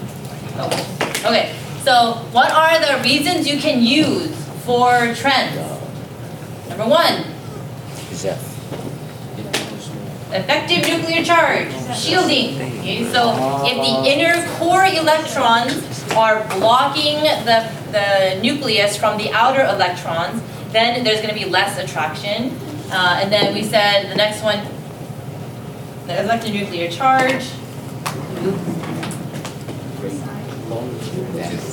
[0.58, 0.68] Oh.
[1.26, 1.56] Okay.
[1.82, 4.36] So what are the reasons you can use
[4.66, 5.56] for trends?
[6.68, 7.24] Number one,
[8.12, 8.53] Zeff.
[10.34, 12.56] Effective nuclear charge, shielding.
[12.80, 13.34] Okay, so
[13.66, 20.42] if the inner core electrons are blocking the, the nucleus from the outer electrons,
[20.72, 22.52] then there's going to be less attraction.
[22.92, 24.66] Uh, and then we said the next one,
[26.06, 27.46] the nuclear charge.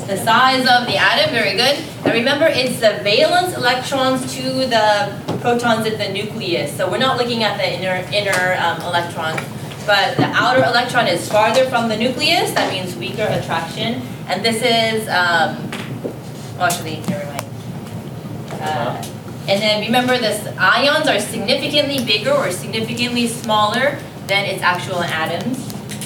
[0.06, 1.76] The size of the atom, very good.
[2.04, 6.76] And remember, it's the valence electrons to the protons in the nucleus.
[6.76, 9.40] So we're not looking at the inner inner um, electrons,
[9.86, 12.52] but the outer electron is farther from the nucleus.
[12.52, 14.02] That means weaker attraction.
[14.26, 15.70] And this is, um,
[16.56, 17.44] well, actually, never mind.
[18.60, 19.02] Uh,
[19.48, 25.58] and then remember, this ions are significantly bigger or significantly smaller than its actual atoms.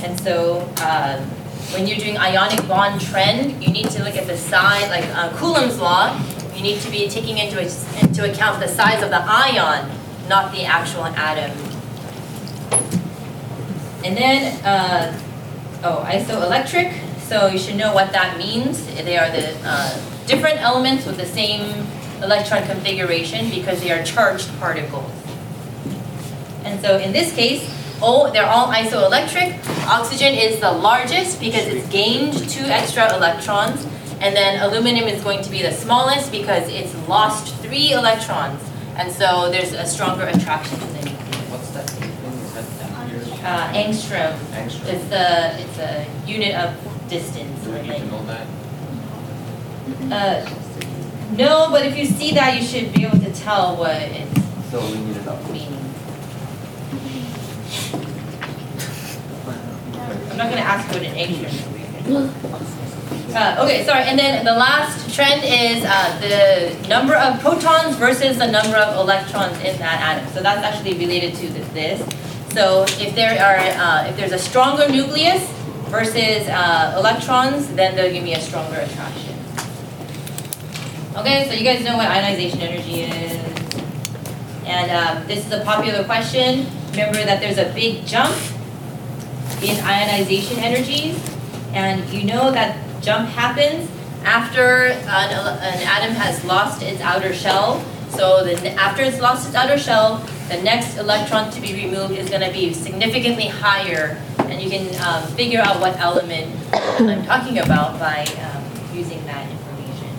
[0.02, 1.28] And so um,
[1.74, 5.36] when you're doing ionic bond trend, you need to look at the size, like uh,
[5.36, 6.16] Coulomb's law.
[6.54, 7.60] You need to be taking into,
[8.00, 9.90] into account the size of the ion,
[10.28, 11.50] not the actual atom.
[14.04, 15.20] And then, uh,
[15.82, 17.00] oh, isoelectric.
[17.22, 18.86] So you should know what that means.
[18.86, 21.86] They are the uh, different elements with the same
[22.22, 25.10] electron configuration because they are charged particles.
[26.62, 27.68] And so in this case,
[28.04, 29.58] oh, they're all isoelectric.
[29.86, 33.86] Oxygen is the largest because it's gained two extra electrons.
[34.20, 38.62] And then aluminum is going to be the smallest because it's lost three electrons.
[38.96, 41.50] And so there's a stronger attraction nucleus.
[41.50, 42.10] What's that thing?
[42.10, 43.20] Is that down here?
[43.44, 44.32] Uh, angstrom.
[44.52, 44.86] Angstrom.
[44.86, 47.64] It's the, it's a unit of distance.
[47.64, 48.46] Do we need to know that?
[50.10, 50.50] Uh,
[51.36, 54.80] no, but if you see that, you should be able to tell what it's So
[54.80, 55.36] we need to know.
[55.52, 55.83] meaning.
[60.30, 61.74] I'm not gonna ask what an is.
[63.34, 68.38] Uh, okay, sorry, and then the last trend is uh, the number of protons versus
[68.38, 70.32] the number of electrons in that atom.
[70.32, 71.98] So that's actually related to this.
[72.52, 75.42] So if there are, uh, if there's a stronger nucleus
[75.90, 79.34] versus uh, electrons, then they'll give me a stronger attraction.
[81.16, 83.32] Okay, so you guys know what ionization energy is.
[84.66, 86.66] And um, this is a popular question.
[86.94, 88.32] Remember that there's a big jump
[89.60, 91.18] in ionization energies,
[91.72, 93.90] and you know that jump happens
[94.22, 97.84] after an, an atom has lost its outer shell.
[98.10, 100.18] So the, after it's lost its outer shell,
[100.48, 104.86] the next electron to be removed is going to be significantly higher, and you can
[105.02, 108.62] um, figure out what element I'm talking about by um,
[108.96, 110.10] using that information.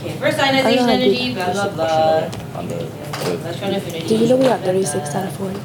[0.00, 1.14] Okay, first ionization I know, I did.
[1.14, 2.41] energy, blah blah blah.
[2.54, 4.06] On the, the Electron affinity.
[4.08, 5.60] Did you know we got blah, blah, 36 out of 40?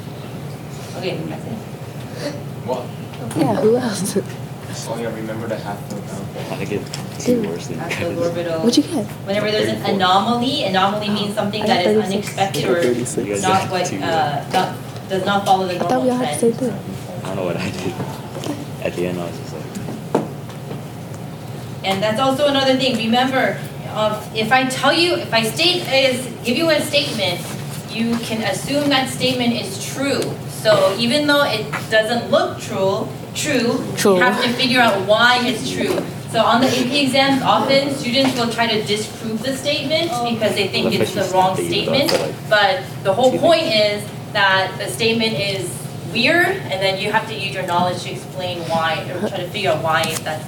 [0.97, 2.34] Okay, that's it.
[2.65, 2.85] What?
[3.38, 4.18] Yeah, who else?
[4.89, 6.22] Oh yeah, remember the half note down.
[6.51, 8.59] I think it's two worse than That's the orbital.
[8.61, 9.05] What'd you get?
[9.26, 12.93] Whenever there's an anomaly, anomaly means something that is unexpected or You
[13.34, 13.97] guys not got what, two.
[13.97, 14.77] uh, not,
[15.09, 16.59] does not follow the I thought we normal all had the trend.
[16.59, 17.23] same thing.
[17.23, 17.93] I don't know what I did.
[18.85, 20.23] At the end, I was just like,
[21.84, 23.59] And that's also another thing, remember,
[23.98, 27.41] uh, if I tell you, if I state, is, give you a statement,
[27.90, 30.22] you can assume that statement is true.
[30.61, 34.15] So even though it doesn't look true, true, True.
[34.15, 35.98] you have to figure out why it's true.
[36.30, 40.68] So on the AP exams, often students will try to disprove the statement because they
[40.68, 42.11] think it's the wrong statement.
[42.49, 44.03] But the whole point is
[44.34, 45.72] that the statement is
[46.14, 49.49] weird, and then you have to use your knowledge to explain why, or try to
[49.49, 50.44] figure out why that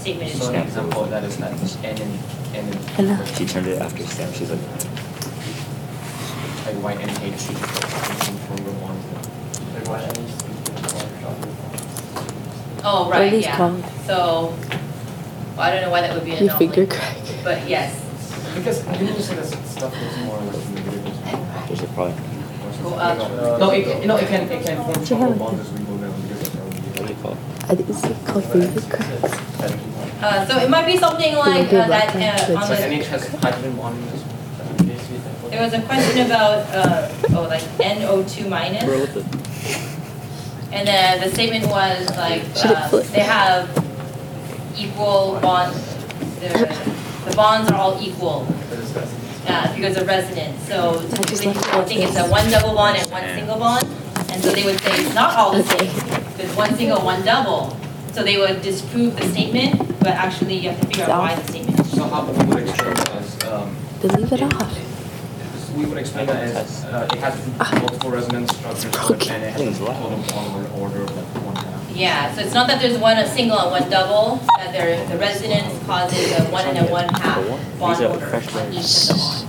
[0.00, 0.56] statement is So true.
[0.56, 1.52] an example of that is that
[2.00, 2.18] N
[2.54, 2.84] and N and
[3.16, 3.24] Hello.
[3.36, 4.32] she turned it after Sam.
[4.32, 4.60] She's like,
[6.66, 9.06] like Y and H stronger bonds.
[9.74, 10.30] Like Y and H
[12.82, 13.56] Oh, What right, these yeah.
[13.56, 13.84] called?
[14.06, 14.54] So,
[15.56, 17.16] well, I don't know why that would be an Your finger anomaly, crack.
[17.44, 17.94] but yes.
[18.54, 21.68] Because didn't you say that stuff is more like negative?
[21.68, 22.16] there's a problem.
[22.82, 23.18] Go up.
[23.60, 25.38] No, it can, no, it can, it can form you stronger have?
[25.38, 27.38] bonds as we go down because of What do you call it?
[27.68, 29.89] I think it's called finger cracks.
[30.22, 33.74] Uh, so it might be something like uh, that, uh, on the, NH has hydrogen
[33.76, 35.10] bond in this.
[35.50, 38.84] there was a question about, uh, oh, like NO2 minus.
[38.84, 39.22] Bro, what the?
[40.72, 43.66] And then the statement was like, uh, they have
[44.76, 45.78] equal bonds.
[46.40, 46.48] the,
[47.24, 48.46] the bonds are all equal,
[49.48, 50.62] uh, because of resonance.
[50.68, 53.86] So typically left people think it's a one double bond and one single bond.
[54.30, 55.90] And so they would say it's not all the same,
[56.38, 57.76] it's one single, one double.
[58.12, 61.46] So they would disprove the statement, but actually you have to figure out why the
[61.46, 65.76] statement is So how we would explain that as, um, Then leave it off.
[65.76, 67.34] we would explain that as, uh, it has
[67.80, 71.96] multiple resonance structures, but and it has a total bond order of like one half.
[71.96, 75.18] Yeah, so it's not that there's one a single and one double, that there, the
[75.18, 77.46] resonance causes a one and a one half
[77.78, 79.46] bond These are order fresh on each of the bonds.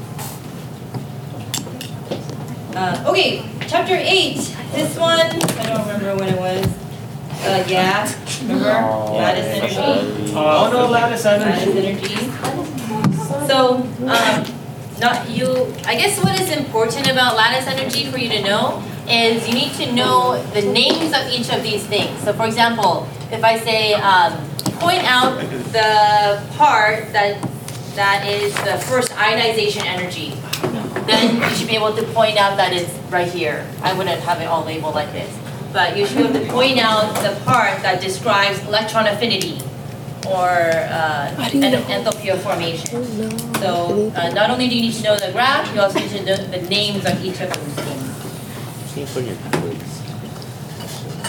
[2.75, 4.37] Uh, okay, chapter eight,
[4.73, 6.65] this one, I don't remember when it was.
[7.43, 8.07] Uh, yeah,
[8.41, 8.65] remember?
[8.65, 10.33] Lattice energy.
[10.35, 12.15] Oh no, lattice Lattice energy.
[13.47, 13.77] So,
[14.07, 14.45] um,
[14.99, 19.47] not you, I guess what is important about lattice energy for you to know is
[19.47, 22.17] you need to know the names of each of these things.
[22.21, 24.33] So for example, if I say, um,
[24.79, 25.39] point out
[25.73, 27.41] the part that,
[27.95, 30.33] that is the first ionization energy,
[31.07, 33.67] then you should be able to point out that it's right here.
[33.81, 35.35] I wouldn't have it all labeled like this.
[35.73, 39.61] But you should be to point out the part that describes electron affinity
[40.27, 42.89] or uh, How en- enthalpy of formation.
[42.93, 43.53] Oh.
[43.59, 46.23] So uh, not only do you need to know the graph, you also need to
[46.25, 48.93] know the names of each of those things.
[48.93, 50.01] Can you put in your tablets?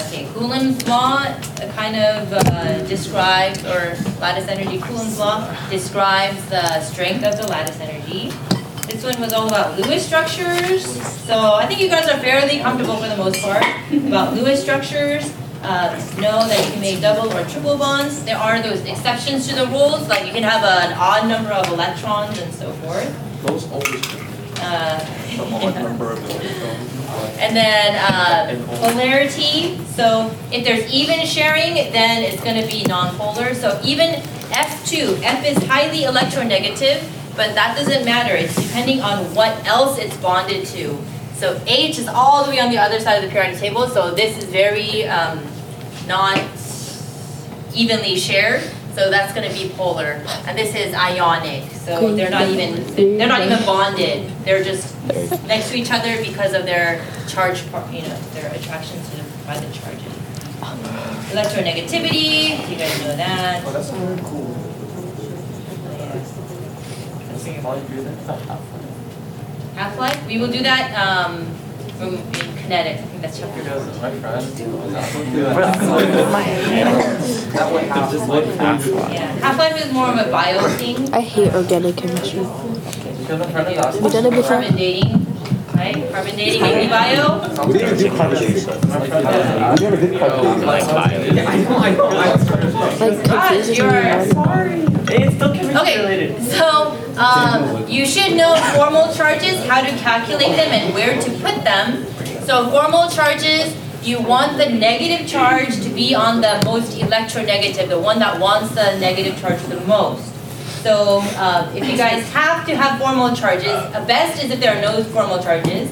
[0.09, 6.81] Okay, Coulomb's law uh, kind of uh, describes, or lattice energy, Coulomb's law describes the
[6.81, 8.33] strength of the lattice energy.
[8.89, 10.85] This one was all about Lewis structures.
[11.25, 15.33] So I think you guys are fairly comfortable for the most part about Lewis structures.
[15.63, 18.25] Uh, know that you can make double or triple bonds.
[18.25, 21.69] There are those exceptions to the rules, like you can have an odd number of
[21.69, 23.09] electrons and so forth.
[23.47, 24.05] Those always
[24.61, 24.99] Uh,
[25.37, 26.91] the odd number of electrons.
[27.39, 33.55] And then uh, polarity, so if there's even sharing, then it's going to be nonpolar.
[33.55, 37.03] So even F2, F is highly electronegative,
[37.37, 38.35] but that doesn't matter.
[38.35, 40.99] It's depending on what else it's bonded to.
[41.35, 44.15] So H is all the way on the other side of the periodic table, so
[44.15, 45.45] this is very um,
[46.07, 46.39] not
[47.75, 48.63] evenly shared.
[48.95, 51.71] So that's going to be polar, and this is ionic.
[51.73, 52.85] So they're not even
[53.17, 54.31] they're not even bonded.
[54.45, 54.95] They're just
[55.47, 59.23] next to each other because of their charge, par- you know, their attraction to the,
[59.47, 60.13] by the charges.
[61.33, 63.65] Electronegativity, you guys know that.
[63.67, 64.62] Oh, that's really cool.
[69.75, 71.47] Half-life, we will do that um,
[71.99, 72.99] from- in kinetic.
[72.99, 73.63] I think that's chapter
[74.01, 74.47] My friend.
[79.13, 81.13] Yeah, half-life is more of a bio thing.
[81.13, 82.45] I hate organic chemistry.
[82.45, 84.61] Have you done it before?
[84.63, 85.22] Carbon dating,
[85.83, 86.11] right?
[86.13, 87.67] Carbon dating and bio.
[87.67, 88.85] We never did carbon dating stuff.
[88.89, 89.11] Like
[90.87, 91.19] bio.
[91.73, 92.39] Like
[93.31, 93.77] Ah, confuses me.
[93.77, 94.23] you're man.
[95.15, 96.43] It's still chemistry Okay, related.
[96.43, 101.65] so um, you should know formal charges, how to calculate them, and where to put
[101.65, 102.07] them.
[102.47, 107.99] So formal charges, you want the negative charge to be on the most electronegative, the
[108.01, 110.32] one that wants the negative charge the most.
[110.83, 114.77] So uh, if you guys have to have formal charges, uh, best is if there
[114.77, 115.89] are no formal charges.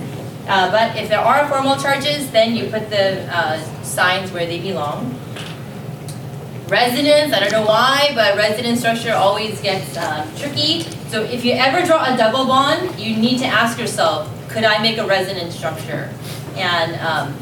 [0.48, 4.58] Uh, but if there are formal charges, then you put the uh, signs where they
[4.58, 5.14] belong.
[6.66, 10.82] Resonance, I don't know why, but resonance structure always gets um, tricky.
[11.08, 14.82] So if you ever draw a double bond, you need to ask yourself, could I
[14.82, 16.12] make a resonance structure?
[16.56, 17.36] And um,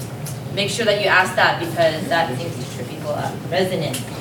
[0.55, 3.35] make sure that you ask that because that seems to trip people up.
[3.51, 4.18] Resonance.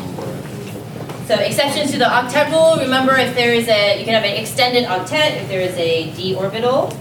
[1.28, 4.38] So exceptions to the octet rule, remember if there is a, you can have an
[4.38, 6.98] extended octet if there is a d orbital.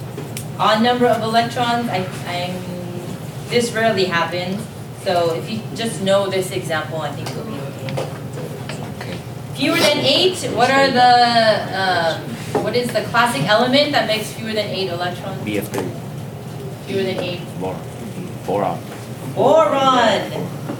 [0.59, 2.61] Odd number of electrons, I, I'm,
[3.51, 4.67] this rarely happens.
[5.05, 7.53] So if you just know this example, I think you'll be
[8.99, 9.17] okay.
[9.55, 14.53] Fewer than eight, what are the, um, what is the classic element that makes fewer
[14.53, 15.41] than eight electrons?
[15.43, 16.87] BF3.
[16.87, 17.43] Fewer than eight.
[17.61, 17.81] Boron.
[18.45, 18.96] Boron.
[19.37, 20.31] Boron.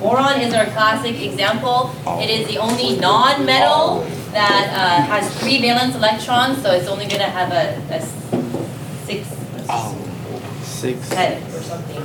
[0.01, 1.95] Boron is our classic example.
[2.19, 4.01] It is the only non-metal
[4.33, 8.01] that uh, has three valence electrons, so it's only going to have a
[9.05, 9.29] six
[10.63, 11.09] Six.
[11.13, 12.03] head or something.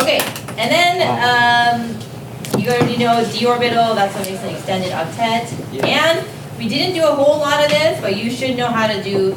[0.00, 0.18] Okay,
[0.58, 3.94] and then um, you already know d orbital.
[3.94, 5.50] That's what makes an extended octet.
[5.84, 6.26] And
[6.58, 9.34] we didn't do a whole lot of this, but you should know how to do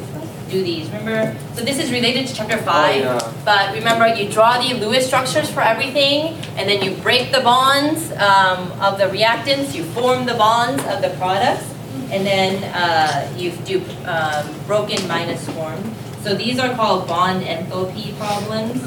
[0.50, 0.88] do these.
[0.90, 3.00] Remember, so this is related to chapter five.
[3.02, 3.32] yeah.
[3.44, 8.10] But remember, you draw the Lewis structures for everything, and then you break the bonds
[8.12, 9.74] um, of the reactants.
[9.74, 11.64] You form the bonds of the products,
[12.10, 15.78] and then uh, you do um, broken minus form.
[16.22, 18.82] So these are called bond enthalpy problems.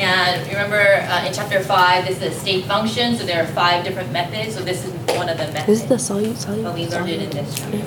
[0.00, 3.84] And remember, uh, in chapter five, this is a state function, so there are five
[3.84, 4.54] different methods.
[4.56, 5.66] So this is one of the methods.
[5.66, 6.64] This is the solute, solute.
[6.64, 7.78] But we learned it in this chapter.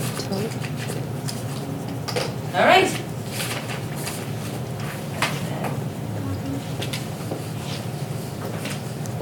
[2.57, 2.89] All right.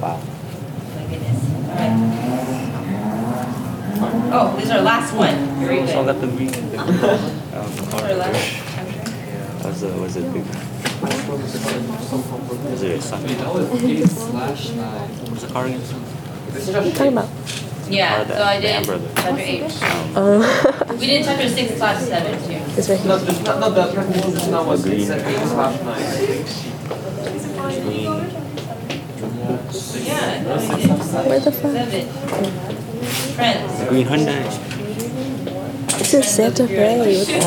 [0.01, 0.19] Wow.
[0.95, 1.41] My goodness.
[1.69, 1.95] All right.
[4.37, 5.35] Oh, this is our last one.
[5.59, 6.07] Very So good.
[6.15, 6.51] that the green.
[6.51, 7.71] The, um,
[8.03, 9.67] our last chapter.
[9.67, 10.25] was it was it?
[10.25, 10.35] Was it a sun?
[10.35, 15.31] Wait, that was eight slash nine.
[15.31, 15.81] Was it cardigan?
[15.81, 17.29] What are you talking about?
[17.89, 19.11] Yeah, Or the- so I the did Amber Alert.
[19.15, 19.83] chapter eight.
[20.15, 22.59] Uh, We did chapter six, class seven too.
[22.77, 23.25] it's right No, here.
[23.25, 26.01] there's not, no, the presentation just now was it said eight slash nine.
[30.05, 30.89] Yeah, no, we did
[31.27, 31.71] Where the fuck?
[31.71, 32.07] seven.
[33.35, 33.79] Friends.
[33.79, 34.74] The green Hyundai.
[35.97, 37.17] This is Santa Fe.
[37.17, 37.39] What the?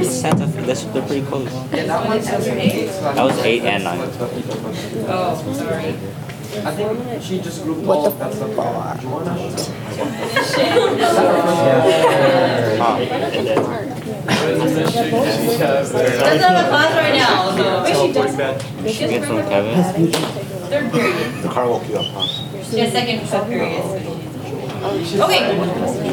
[0.00, 0.62] Oh, Santa Fe.
[0.62, 1.52] That's they're pretty close.
[1.72, 4.00] Yeah, that one says eight That was eight and nine.
[5.08, 5.94] Oh, sorry.
[6.66, 8.50] I think she just grouped What all the of that stuff.
[8.50, 8.56] Do?
[16.18, 17.64] Doesn't have a class right now, so.
[18.86, 20.12] She get from Kevin.
[20.68, 21.42] Third period.
[21.42, 22.26] The car woke you up, huh?
[22.72, 23.82] Yeah, second sub period.
[24.82, 25.56] Okay.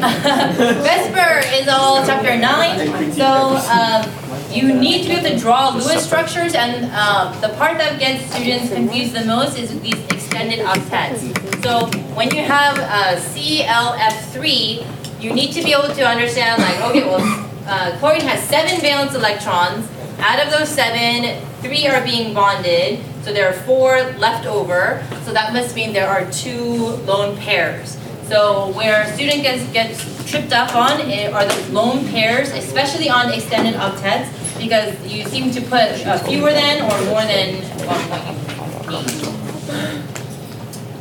[0.00, 3.12] VSEPR is all chapter nine.
[3.12, 4.08] So um,
[4.52, 8.32] you need to be able to draw Lewis structures, and um, the part that gets
[8.32, 11.20] students confused the most is these extended octets.
[11.62, 17.04] So when you have uh, CLF3, you need to be able to understand like, okay,
[17.04, 17.20] well,
[17.66, 19.88] uh, chlorine has seven valence electrons.
[20.20, 25.04] Out of those seven, three are being bonded, so there are four left over.
[25.24, 26.76] So that must mean there are two
[27.06, 27.96] lone pairs.
[28.30, 33.32] So where a student gets, gets tripped up on are the lone pairs, especially on
[33.32, 37.56] extended octets, because you seem to put uh, fewer than or more than
[37.88, 39.30] one point you need.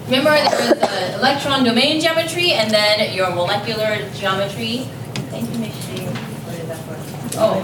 [0.05, 4.87] Remember, there is the electron domain geometry and then your molecular geometry.
[5.29, 6.05] Thank you, Miss Shi.
[6.07, 6.97] What is that for?
[7.37, 7.61] Oh.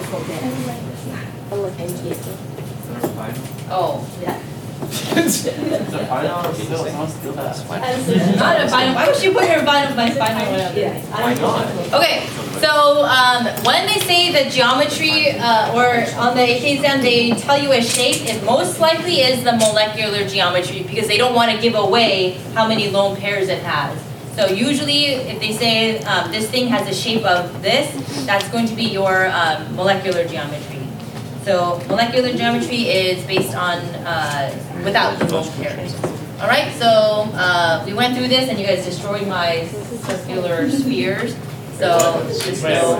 [3.72, 4.40] Oh, yeah.
[8.38, 10.76] Not a final, why would you put your final, my final one?
[11.12, 11.66] Why not?
[11.94, 12.28] Okay,
[12.60, 17.62] so um, when they say the geometry uh, or on the AK exam they tell
[17.62, 21.58] you a shape, it most likely is the molecular geometry because they don't want to
[21.62, 23.98] give away how many lone pairs it has.
[24.36, 27.88] So usually if they say um, this thing has a shape of this,
[28.26, 30.75] that's going to be your um, molecular geometry.
[31.46, 34.50] So molecular geometry is based on uh,
[34.84, 35.94] without the lone pairs.
[36.42, 39.68] All right, so uh, we went through this and you guys destroyed my
[40.10, 41.36] circular spheres.
[41.78, 42.00] So
[42.42, 42.98] just know.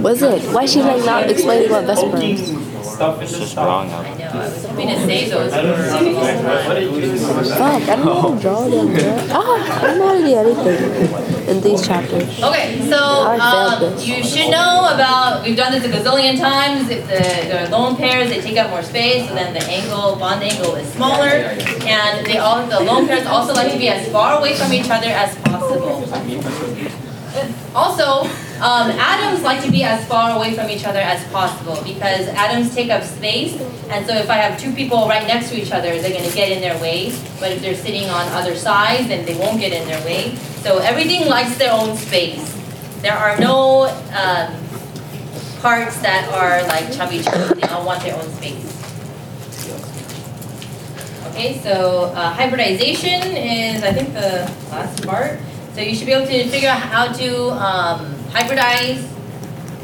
[0.00, 0.42] Was it?
[0.52, 2.69] Why is she like not explaining what VSEPR is?
[2.82, 4.00] Stuff It's just wrong now.
[4.00, 7.44] I know, I was hoping to say those for a long time.
[7.44, 8.94] Fuck, I don't know how to draw them.
[8.94, 9.26] Girl.
[9.30, 12.42] Ah, I don't know how to do anything in these chapters.
[12.42, 17.66] Okay, so um, you should know about, we've done this a gazillion times, if the,
[17.66, 20.90] the lone pairs, they take up more space, so then the angle, bond angle is
[20.92, 21.28] smaller.
[21.84, 24.88] And they all, the lone pairs also like to be as far away from each
[24.90, 26.04] other as possible.
[27.74, 28.28] Also,
[28.60, 32.74] um, atoms like to be as far away from each other as possible because atoms
[32.74, 33.58] take up space.
[33.88, 36.36] And so if I have two people right next to each other, they're going to
[36.36, 37.10] get in their way.
[37.40, 40.34] But if they're sitting on other sides, then they won't get in their way.
[40.62, 42.44] So everything likes their own space.
[43.00, 44.52] There are no um,
[45.60, 47.60] parts that are like chubby chubby.
[47.60, 48.66] They all want their own space.
[51.28, 55.38] Okay, so uh, hybridization is, I think, the last part.
[55.74, 59.06] So you should be able to figure out how to um, hybridize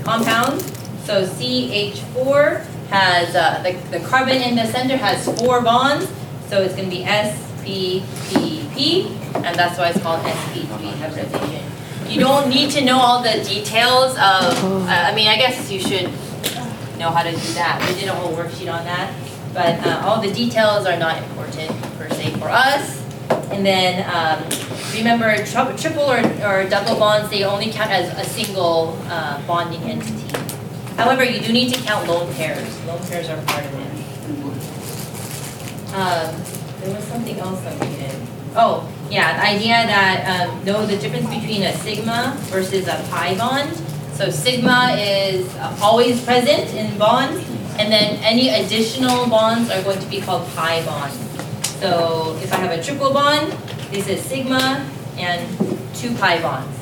[0.05, 0.65] compounds.
[1.05, 6.11] So CH4 has, uh, the, the carbon in the center has four bonds.
[6.49, 11.63] So it's going to be SPPP, and that's why it's called sp3 hybridization.
[12.09, 15.81] You don't need to know all the details of, uh, I mean, I guess you
[15.81, 16.09] should
[16.99, 17.85] know how to do that.
[17.89, 19.13] We did a whole worksheet on that.
[19.53, 23.03] But uh, all the details are not important per se for us.
[23.51, 24.43] And then um,
[24.95, 29.83] remember, tri- triple or, or double bonds, they only count as a single uh, bonding
[29.83, 30.39] entity.
[30.97, 32.85] However, you do need to count lone pairs.
[32.87, 33.87] Lone pairs are part of it.
[35.95, 36.35] Um,
[36.81, 38.15] there was something else that we did.
[38.55, 43.37] Oh, yeah, the idea that um, know the difference between a sigma versus a pi
[43.37, 43.75] bond.
[44.15, 47.39] So sigma is uh, always present in bonds,
[47.79, 51.17] and then any additional bonds are going to be called pi bonds.
[51.81, 53.53] So if I have a triple bond,
[53.91, 54.89] this is sigma
[55.19, 55.47] and
[55.95, 56.79] two pi bonds.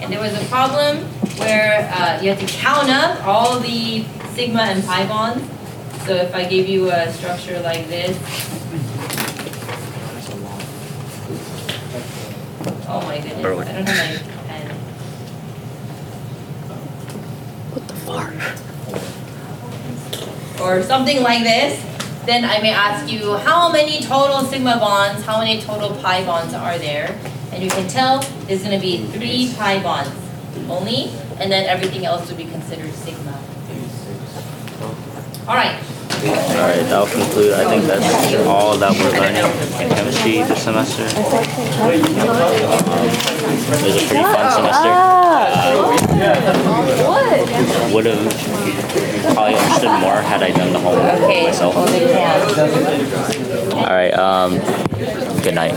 [0.00, 1.04] And there was a problem
[1.38, 4.04] where uh, you had to count up all the
[4.34, 5.44] sigma and pi bonds.
[6.06, 8.16] So if I gave you a structure like this,
[12.88, 14.70] oh my goodness, I don't have my pen.
[17.72, 18.66] What the fuck?
[20.60, 21.78] or something like this,
[22.26, 26.54] then I may ask you how many total sigma bonds, how many total pi bonds
[26.54, 27.18] are there?
[27.52, 30.10] And you can tell there's going to be three pi bonds
[30.68, 33.38] only, and then everything else would be considered sigma.
[35.48, 35.80] All right.
[36.16, 37.52] Alright, that'll conclude.
[37.52, 39.44] I think that's all that we're learning
[39.82, 41.02] in chemistry this semester.
[41.04, 41.10] Um,
[43.68, 44.92] it was a pretty fun semester.
[44.96, 45.92] Uh,
[47.92, 48.32] Would have
[49.34, 51.76] probably understood more had I done the homework myself.
[53.74, 54.58] Alright, um,
[55.42, 55.76] good night.